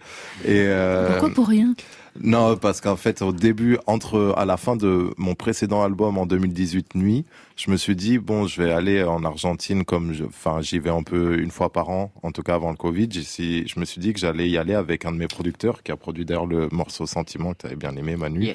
Et 0.44 0.64
euh, 0.66 1.10
Pourquoi 1.12 1.30
pour 1.34 1.48
rien? 1.48 1.74
Non, 2.20 2.56
parce 2.56 2.80
qu'en 2.80 2.94
fait, 2.96 3.22
au 3.22 3.32
début, 3.32 3.76
entre 3.86 4.34
à 4.36 4.44
la 4.44 4.56
fin 4.56 4.76
de 4.76 5.10
mon 5.16 5.34
précédent 5.34 5.82
album 5.82 6.16
en 6.16 6.26
2018 6.26 6.94
Nuit, 6.94 7.24
je 7.56 7.70
me 7.70 7.76
suis 7.76 7.94
dit 7.94 8.18
bon, 8.18 8.46
je 8.48 8.60
vais 8.60 8.72
aller 8.72 9.04
en 9.04 9.22
Argentine 9.24 9.84
comme, 9.84 10.12
je- 10.12 10.24
enfin, 10.24 10.60
j'y 10.60 10.80
vais 10.80 10.90
un 10.90 11.04
peu 11.04 11.38
une 11.38 11.52
fois 11.52 11.70
par 11.72 11.88
an, 11.88 12.12
en 12.24 12.32
tout 12.32 12.42
cas 12.42 12.54
avant 12.56 12.70
le 12.70 12.76
Covid. 12.76 13.08
J'y 13.12 13.66
je 13.68 13.78
me 13.78 13.84
suis 13.84 14.00
dit 14.00 14.12
que 14.12 14.18
j'allais 14.18 14.48
y 14.48 14.58
aller 14.58 14.74
avec 14.74 15.04
un 15.04 15.12
de 15.12 15.16
mes 15.18 15.28
producteurs 15.28 15.82
qui 15.84 15.92
a 15.92 15.96
produit 15.96 16.24
d'ailleurs 16.24 16.46
le 16.46 16.68
morceau 16.72 17.06
Sentiment 17.06 17.52
que 17.52 17.58
tu 17.58 17.66
avais 17.66 17.76
bien 17.76 17.94
aimé, 17.96 18.16
Manu. 18.16 18.48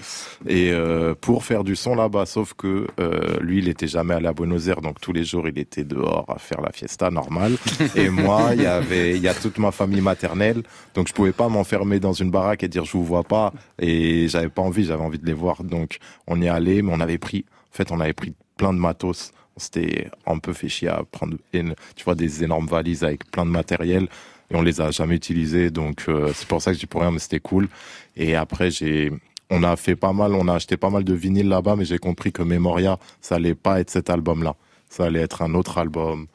Et 0.48 0.72
euh, 0.72 1.16
pour 1.20 1.46
faire 1.46 1.64
du 1.64 1.76
son 1.78 1.96
là-bas, 1.96 2.26
sauf 2.26 2.54
que 2.54 2.88
euh, 3.00 3.40
lui, 3.40 3.60
il 3.60 3.70
était 3.70 3.88
jamais 3.88 4.16
allé 4.16 4.28
à 4.28 4.34
Buenos 4.34 4.68
Aires, 4.68 4.82
donc 4.82 5.00
tous 5.00 5.14
les 5.14 5.24
jours, 5.24 5.48
il 5.48 5.58
était 5.58 5.86
dehors 5.86 6.26
à 6.28 6.38
faire 6.38 6.60
la 6.62 6.72
fiesta 6.74 7.10
normale. 7.10 7.56
Et 7.96 8.10
moi, 8.10 8.50
il 8.54 8.64
y 8.64 8.66
avait, 8.66 9.16
il 9.16 9.22
y 9.24 9.28
a 9.30 9.34
toute 9.34 9.60
ma 9.60 9.72
famille 9.72 10.02
maternelle, 10.02 10.64
donc 10.94 11.08
je 11.08 11.14
pouvais 11.14 11.32
pas 11.32 11.48
m'enfermer 11.48 12.02
dans 12.02 12.14
une 12.14 12.32
baraque 12.32 12.64
et 12.64 12.68
dire 12.68 12.84
je 12.84 12.92
vous 12.92 13.06
vois 13.06 13.24
pas. 13.24 13.54
Et 13.82 14.28
j'avais 14.28 14.50
pas 14.50 14.62
envie, 14.62 14.84
j'avais 14.84 15.04
envie 15.04 15.20
de 15.20 15.26
les 15.26 15.34
voir. 15.34 15.64
Donc 15.64 16.00
on 16.28 16.42
y 16.42 16.46
est 16.46 16.50
allé, 16.50 16.82
mais 16.82 16.92
on 16.94 17.00
avait 17.00 17.18
pris, 17.18 17.46
en 17.72 17.76
fait, 17.78 17.92
on 17.94 18.00
avait 18.02 18.14
pris 18.14 18.34
plein 18.60 18.74
de 18.74 18.80
matos. 18.80 19.32
On 19.56 19.60
s'était 19.60 20.12
un 20.28 20.38
peu 20.38 20.54
fait 20.54 20.70
chier 20.70 20.90
à 20.90 21.02
prendre, 21.10 21.38
tu 21.52 22.04
vois, 22.04 22.16
des 22.16 22.44
énormes 22.44 22.68
valises 22.68 23.04
avec 23.04 23.32
plein 23.32 23.46
de 23.46 23.52
matériel. 23.52 24.08
Et 24.52 24.56
on 24.56 24.62
les 24.62 24.82
a 24.82 24.92
jamais 24.92 25.16
utilisés, 25.16 25.70
donc 25.70 26.06
euh, 26.08 26.32
c'est 26.36 26.48
pour 26.48 26.62
ça 26.62 26.74
que 26.74 26.78
dis 26.78 26.88
pour 26.88 27.02
rien, 27.02 27.12
mais 27.12 27.20
c'était 27.20 27.40
cool. 27.40 27.70
Et 28.16 28.36
après, 28.36 28.72
j'ai, 28.72 29.12
on 29.50 29.64
a 29.64 29.76
fait 29.76 29.96
pas 29.96 30.12
mal, 30.12 30.34
on 30.34 30.48
a 30.48 30.56
acheté 30.56 30.76
pas 30.76 30.90
mal 30.90 31.04
de 31.04 31.14
vinyles 31.14 31.48
là-bas, 31.48 31.76
mais 31.76 31.86
j'ai 31.86 32.00
compris 32.00 32.32
que 32.32 32.42
Memoria, 32.42 32.98
ça 33.22 33.36
allait 33.36 33.56
pas 33.56 33.80
être 33.80 33.92
cet 33.92 34.10
album-là. 34.10 34.56
Ça 34.90 35.06
allait 35.06 35.22
être 35.22 35.44
un 35.44 35.54
autre 35.54 35.78
album, 35.78 36.28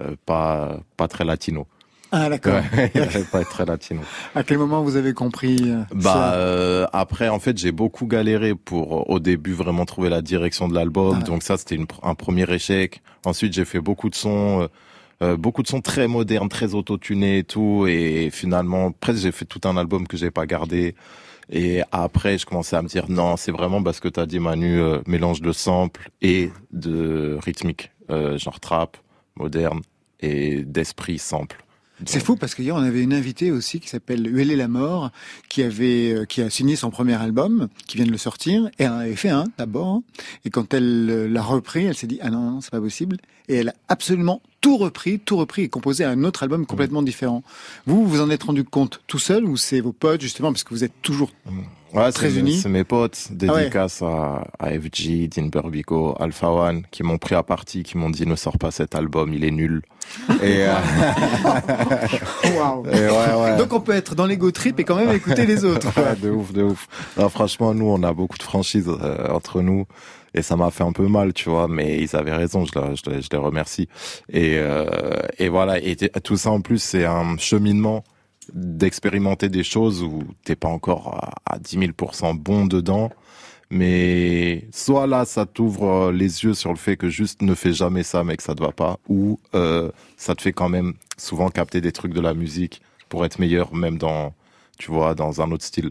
euh, 0.00 0.14
pas, 0.26 0.80
pas 0.96 1.08
très 1.08 1.24
latino. 1.24 1.66
Ah 2.12 2.28
d'accord. 2.28 2.60
Ouais, 2.76 2.92
il 2.94 3.24
pas 3.24 3.40
être 3.40 3.48
très 3.50 3.64
latino. 3.64 4.02
À 4.34 4.42
quel 4.44 4.58
moment 4.58 4.82
vous 4.82 4.96
avez 4.96 5.14
compris 5.14 5.58
euh, 5.64 5.82
Bah 5.94 6.34
euh, 6.34 6.86
après 6.92 7.28
en 7.28 7.38
fait 7.40 7.56
j'ai 7.56 7.72
beaucoup 7.72 8.06
galéré 8.06 8.54
pour 8.54 8.98
euh, 8.98 9.14
au 9.14 9.18
début 9.18 9.54
vraiment 9.54 9.86
trouver 9.86 10.10
la 10.10 10.20
direction 10.20 10.68
de 10.68 10.74
l'album 10.74 11.18
Ah. 11.20 11.24
donc 11.24 11.42
ça 11.42 11.56
c'était 11.56 11.78
un 12.02 12.14
premier 12.14 12.48
échec. 12.52 13.00
Ensuite 13.24 13.54
j'ai 13.54 13.64
fait 13.64 13.80
beaucoup 13.80 14.10
de 14.10 14.14
sons 14.14 14.62
euh, 14.62 14.66
euh, 15.22 15.36
beaucoup 15.36 15.62
de 15.62 15.68
sons 15.68 15.80
très 15.80 16.06
modernes, 16.06 16.48
très 16.50 16.74
autotunés 16.74 17.38
et 17.38 17.44
tout 17.44 17.86
et 17.88 18.28
finalement 18.30 18.92
presque 18.92 19.20
j'ai 19.20 19.32
fait 19.32 19.46
tout 19.46 19.60
un 19.64 19.76
album 19.78 20.06
que 20.06 20.16
j'ai 20.18 20.30
pas 20.30 20.46
gardé. 20.46 20.94
Et 21.50 21.82
après, 21.90 22.38
je 22.38 22.46
commençais 22.46 22.76
à 22.76 22.82
me 22.82 22.88
dire 22.88 23.06
non, 23.10 23.36
c'est 23.36 23.50
vraiment 23.50 23.82
parce 23.82 24.00
que 24.00 24.08
t'as 24.08 24.26
dit 24.26 24.38
Manu, 24.38 24.80
euh, 24.80 25.00
mélange 25.06 25.42
de 25.42 25.52
samples 25.52 26.08
et 26.22 26.50
de 26.72 27.36
rythmique, 27.42 27.90
euh, 28.10 28.38
genre 28.38 28.58
trap, 28.60 28.96
moderne 29.36 29.80
et 30.20 30.62
d'esprit 30.64 31.18
sample. 31.18 31.62
C'est 32.06 32.20
fou 32.20 32.36
parce 32.36 32.54
qu'hier 32.54 32.74
on 32.74 32.82
avait 32.82 33.02
une 33.02 33.12
invitée 33.12 33.50
aussi 33.50 33.80
qui 33.80 33.88
s'appelle 33.88 34.26
Huelé 34.26 34.56
la 34.56 34.68
mort, 34.68 35.10
qui 35.48 35.62
avait 35.62 36.12
euh, 36.12 36.24
qui 36.24 36.42
a 36.42 36.50
signé 36.50 36.76
son 36.76 36.90
premier 36.90 37.14
album, 37.14 37.68
qui 37.86 37.96
vient 37.96 38.06
de 38.06 38.10
le 38.10 38.18
sortir, 38.18 38.70
et 38.78 38.88
en 38.88 38.94
avait 38.98 39.16
fait 39.16 39.30
un 39.30 39.44
d'abord. 39.58 39.88
hein. 39.88 40.02
Et 40.44 40.50
quand 40.50 40.74
elle 40.74 41.08
euh, 41.10 41.28
l'a 41.28 41.42
repris, 41.42 41.84
elle 41.84 41.96
s'est 41.96 42.06
dit 42.06 42.18
ah 42.22 42.30
non, 42.30 42.52
non 42.52 42.60
c'est 42.60 42.70
pas 42.70 42.80
possible. 42.80 43.16
Et 43.48 43.56
elle 43.56 43.70
a 43.70 43.74
absolument 43.88 44.40
tout 44.60 44.76
repris, 44.76 45.18
tout 45.18 45.36
repris 45.36 45.62
et 45.62 45.68
composé 45.68 46.04
un 46.04 46.22
autre 46.24 46.42
album 46.44 46.66
complètement 46.66 47.02
différent. 47.02 47.42
Vous, 47.86 48.06
vous 48.06 48.20
en 48.20 48.30
êtes 48.30 48.44
rendu 48.44 48.62
compte 48.64 49.00
tout 49.06 49.18
seul 49.18 49.44
ou 49.44 49.56
c'est 49.56 49.80
vos 49.80 49.92
potes 49.92 50.20
justement 50.20 50.52
parce 50.52 50.64
que 50.64 50.70
vous 50.72 50.84
êtes 50.84 50.92
toujours 51.02 51.30
Ouais, 51.92 52.10
très 52.12 52.28
c'est 52.30 52.34
mes- 52.36 52.40
unis 52.40 52.60
C'est 52.60 52.68
mes 52.68 52.84
potes, 52.84 53.18
Ah 53.28 53.32
ouais. 53.52 53.58
dédicace 53.60 54.00
à, 54.02 54.46
à 54.58 54.70
FG, 54.70 55.28
Dean 55.28 55.46
Burbico, 55.46 56.16
Alpha 56.18 56.48
One, 56.50 56.82
qui 56.90 57.02
m'ont 57.02 57.18
pris 57.18 57.34
à 57.34 57.42
partie, 57.42 57.82
qui 57.82 57.98
m'ont 57.98 58.10
dit 58.10 58.26
ne 58.26 58.34
sors 58.36 58.56
pas 58.58 58.70
cet 58.70 58.94
album, 58.94 59.32
il 59.34 59.44
est 59.44 59.50
nul. 59.50 59.82
Et, 60.42 60.64
euh, 60.66 60.74
Waouh. 62.58 62.86
Et 62.90 62.90
ouais, 62.90 63.34
ouais. 63.42 63.56
Donc 63.56 63.72
on 63.72 63.80
peut 63.80 63.92
être 63.92 64.14
dans 64.14 64.26
l'ego 64.26 64.50
trip 64.50 64.78
et 64.80 64.84
quand 64.84 64.96
même 64.96 65.10
écouter 65.14 65.46
les 65.46 65.64
autres. 65.64 65.88
de 66.22 66.30
ouf, 66.30 66.52
de 66.52 66.62
ouf. 66.62 66.88
Non, 67.16 67.28
franchement, 67.28 67.74
nous, 67.74 67.86
on 67.88 68.02
a 68.02 68.12
beaucoup 68.12 68.38
de 68.38 68.42
franchises 68.42 68.88
euh, 68.88 69.28
entre 69.30 69.60
nous. 69.62 69.86
Et 70.34 70.40
ça 70.40 70.56
m'a 70.56 70.70
fait 70.70 70.84
un 70.84 70.92
peu 70.92 71.06
mal, 71.08 71.34
tu 71.34 71.50
vois, 71.50 71.68
mais 71.68 71.98
ils 71.98 72.16
avaient 72.16 72.34
raison, 72.34 72.64
je, 72.64 72.78
la- 72.78 72.94
je, 72.94 73.02
les- 73.10 73.20
je 73.20 73.28
les 73.30 73.36
remercie. 73.38 73.86
Et, 74.30 74.54
euh, 74.56 74.86
et 75.38 75.50
voilà, 75.50 75.78
et 75.78 75.94
tout 75.96 76.38
ça 76.38 76.50
en 76.50 76.62
plus, 76.62 76.82
c'est 76.82 77.04
un 77.04 77.36
cheminement 77.36 78.02
d'expérimenter 78.52 79.48
des 79.48 79.64
choses 79.64 80.02
où 80.02 80.22
t'es 80.44 80.56
pas 80.56 80.68
encore 80.68 81.14
à, 81.14 81.54
à 81.54 81.58
10 81.58 81.78
000% 81.78 82.36
bon 82.38 82.66
dedans. 82.66 83.10
Mais 83.74 84.68
soit 84.70 85.06
là, 85.06 85.24
ça 85.24 85.46
t'ouvre 85.46 85.84
euh, 86.08 86.12
les 86.12 86.44
yeux 86.44 86.52
sur 86.52 86.68
le 86.70 86.76
fait 86.76 86.98
que 86.98 87.08
juste 87.08 87.40
ne 87.40 87.54
fais 87.54 87.72
jamais 87.72 88.02
ça, 88.02 88.22
mec, 88.22 88.42
ça 88.42 88.54
te 88.54 88.62
va 88.62 88.70
pas. 88.70 88.98
Ou 89.08 89.40
euh, 89.54 89.90
ça 90.18 90.34
te 90.34 90.42
fait 90.42 90.52
quand 90.52 90.68
même 90.68 90.92
souvent 91.16 91.48
capter 91.48 91.80
des 91.80 91.90
trucs 91.90 92.12
de 92.12 92.20
la 92.20 92.34
musique 92.34 92.82
pour 93.08 93.24
être 93.24 93.38
meilleur, 93.38 93.74
même 93.74 93.96
dans, 93.96 94.34
tu 94.78 94.90
vois, 94.90 95.14
dans 95.14 95.40
un 95.40 95.50
autre 95.52 95.64
style. 95.64 95.90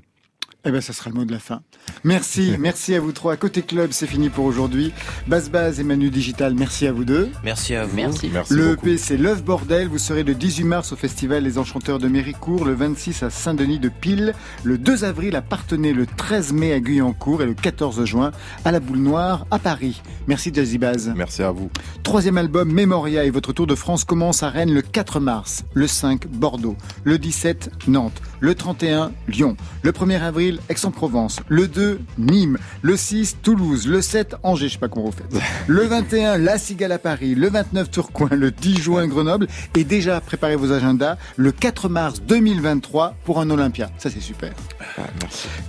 Eh 0.64 0.70
ben, 0.70 0.80
ça 0.80 0.93
sera 0.93 1.09
le 1.09 1.16
mot 1.16 1.26
de 1.26 1.32
la 1.32 1.39
fin. 1.39 1.62
Merci, 2.03 2.55
merci 2.59 2.93
à 2.93 2.99
vous 2.99 3.12
trois. 3.14 3.36
Côté 3.36 3.64
club, 3.64 3.89
c'est 3.91 4.05
fini 4.05 4.30
pour 4.30 4.45
aujourd'hui. 4.45 4.93
Base 5.28 5.49
Base 5.49 5.80
et 5.80 5.84
Manu 5.84 6.12
Digital, 6.12 6.53
merci 6.53 6.86
à 6.86 6.91
vous 6.91 7.03
deux. 7.03 7.32
Merci 7.43 7.74
à 7.74 7.86
vous. 7.86 7.95
Merci. 7.95 8.30
le 8.51 8.74
EP, 8.74 8.97
c'est 8.99 9.18
Love 9.18 9.43
Bordel. 9.43 9.88
Vous 9.88 9.97
serez 9.97 10.22
le 10.22 10.36
18 10.36 10.64
mars 10.66 10.91
au 10.91 10.95
festival 10.95 11.43
Les 11.43 11.57
Enchanteurs 11.57 11.97
de 11.97 12.07
Méricourt, 12.07 12.64
le 12.64 12.74
26 12.74 13.24
à 13.24 13.32
Saint-Denis 13.32 13.80
de 13.80 13.89
Pile, 13.89 14.36
le 14.64 14.78
2 14.78 15.03
avril 15.03 15.36
à 15.36 15.41
Partenay, 15.41 15.93
le 15.93 16.05
13 16.05 16.53
mai 16.53 16.74
à 16.74 16.80
Guyancourt 16.80 17.41
et 17.41 17.47
le 17.47 17.55
14 17.55 18.05
juin 18.05 18.32
à 18.64 18.72
la 18.72 18.80
Boule 18.80 18.99
Noire 18.99 19.47
à 19.49 19.57
Paris. 19.57 20.03
Merci 20.28 20.53
Jazzy 20.53 20.78
Baz. 20.78 21.12
Merci 21.16 21.41
à 21.41 21.49
vous. 21.49 21.72
Troisième 22.03 22.38
album, 22.38 22.72
Memoria 22.72 23.24
et 23.24 23.32
votre 23.32 23.51
tour 23.51 23.66
de 23.66 23.74
France 23.74 24.03
commence 24.03 24.43
à 24.43 24.49
Rennes 24.49 24.74
le 24.74 24.84
4 24.84 25.20
mars, 25.20 25.64
le 25.74 25.88
5 25.88 26.28
Bordeaux, 26.28 26.76
le 27.03 27.18
17 27.18 27.88
Nantes, 27.88 28.22
le 28.39 28.53
31 28.53 29.12
Lyon, 29.28 29.57
le 29.82 29.91
1er 29.91 30.22
avril 30.22 30.51
Aix-en-Provence, 30.70 31.39
le 31.47 31.68
2 31.68 31.99
Nîmes, 32.18 32.58
le 32.82 32.97
6 32.97 33.38
Toulouse, 33.41 33.88
le 33.88 34.02
7 34.02 34.36
Angers, 34.43 34.68
je 34.68 34.74
sais 34.74 34.80
pas 34.80 34.88
comment 34.88 35.06
vous 35.06 35.12
faites, 35.12 35.41
le 35.68 35.84
21 35.84 36.38
La 36.38 36.58
Cigale 36.58 36.91
à 36.91 36.99
Paris, 36.99 37.36
le 37.36 37.49
29 37.49 37.91
Tourcoing, 37.91 38.30
le 38.32 38.52
10 38.52 38.82
juin 38.82 39.08
Grenoble 39.08 39.47
et 39.76 39.84
déjà 39.84 40.20
préparez 40.22 40.56
vos 40.56 40.72
agendas 40.72 41.18
le 41.38 41.52
4 41.52 41.89
mars 41.89 42.22
2023 42.28 43.16
pour 43.24 43.39
un 43.39 43.49
Olympia. 43.49 43.89
Ça 43.97 44.10
c'est 44.10 44.20
super. 44.20 44.52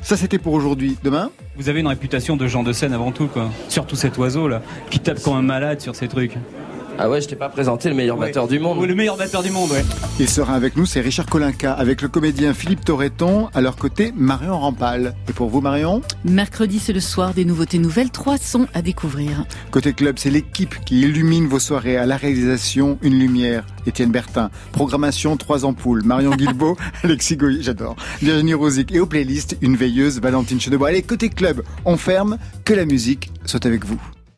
Ça 0.02 0.16
c'était 0.16 0.38
pour 0.38 0.52
aujourd'hui. 0.52 0.96
Demain? 1.02 1.30
Vous 1.56 1.68
avez 1.68 1.80
une 1.80 1.86
réputation 1.86 2.36
de 2.36 2.46
gens 2.46 2.62
de 2.62 2.72
scène 2.72 2.92
avant 2.92 3.12
tout, 3.12 3.26
quoi. 3.26 3.50
Surtout 3.68 3.96
cet 3.96 4.16
oiseau 4.18 4.48
là, 4.48 4.62
qui 4.90 5.00
tape 5.00 5.22
comme 5.22 5.36
un 5.36 5.42
malade 5.42 5.80
sur 5.80 5.94
ces 5.94 6.08
trucs. 6.08 6.36
Ah 6.98 7.08
ouais, 7.08 7.20
je 7.20 7.28
t'ai 7.28 7.36
pas 7.36 7.48
présenté 7.48 7.88
le 7.88 7.94
meilleur 7.94 8.16
batteur 8.16 8.46
du 8.46 8.58
monde. 8.58 8.78
Oui, 8.78 8.86
le 8.86 8.94
meilleur 8.94 9.16
batteur 9.16 9.42
du 9.42 9.50
monde, 9.50 9.70
ouais. 9.70 9.82
Il 10.20 10.28
sera 10.28 10.54
avec 10.54 10.76
nous, 10.76 10.86
c'est 10.86 11.00
Richard 11.00 11.26
Colinca, 11.26 11.72
avec 11.72 12.02
le 12.02 12.08
comédien 12.08 12.54
Philippe 12.54 12.84
Torreton, 12.84 13.48
à 13.54 13.60
leur 13.60 13.76
côté 13.76 14.12
Marion 14.14 14.58
Rampal. 14.58 15.14
Et 15.28 15.32
pour 15.32 15.48
vous 15.48 15.60
Marion 15.60 16.02
Mercredi, 16.24 16.78
c'est 16.78 16.92
le 16.92 17.00
soir 17.00 17.34
des 17.34 17.44
nouveautés 17.44 17.78
nouvelles. 17.78 18.10
Trois 18.10 18.36
sons 18.38 18.66
à 18.74 18.82
découvrir. 18.82 19.44
Côté 19.70 19.94
club, 19.94 20.18
c'est 20.18 20.30
l'équipe 20.30 20.76
qui 20.84 21.00
illumine 21.00 21.46
vos 21.48 21.58
soirées. 21.58 21.96
À 21.96 22.06
la 22.06 22.16
réalisation, 22.16 22.98
une 23.02 23.18
lumière. 23.18 23.64
Étienne 23.86 24.12
Bertin. 24.12 24.50
Programmation, 24.72 25.36
trois 25.36 25.64
ampoules. 25.64 26.02
Marion 26.04 26.30
Guilbeault, 26.36 26.76
Alexis 27.02 27.36
Goy, 27.36 27.62
j'adore. 27.62 27.96
Virginie 28.20 28.54
Rosic. 28.54 28.92
Et 28.92 29.00
aux 29.00 29.06
playlists, 29.06 29.56
une 29.60 29.76
veilleuse, 29.76 30.20
Valentine 30.20 30.60
Chedebois. 30.60 30.88
Allez, 30.88 31.02
côté 31.02 31.30
club, 31.30 31.62
on 31.84 31.96
ferme. 31.96 32.38
Que 32.64 32.74
la 32.74 32.84
musique 32.84 33.32
soit 33.44 33.66
avec 33.66 33.84
vous. 33.84 34.00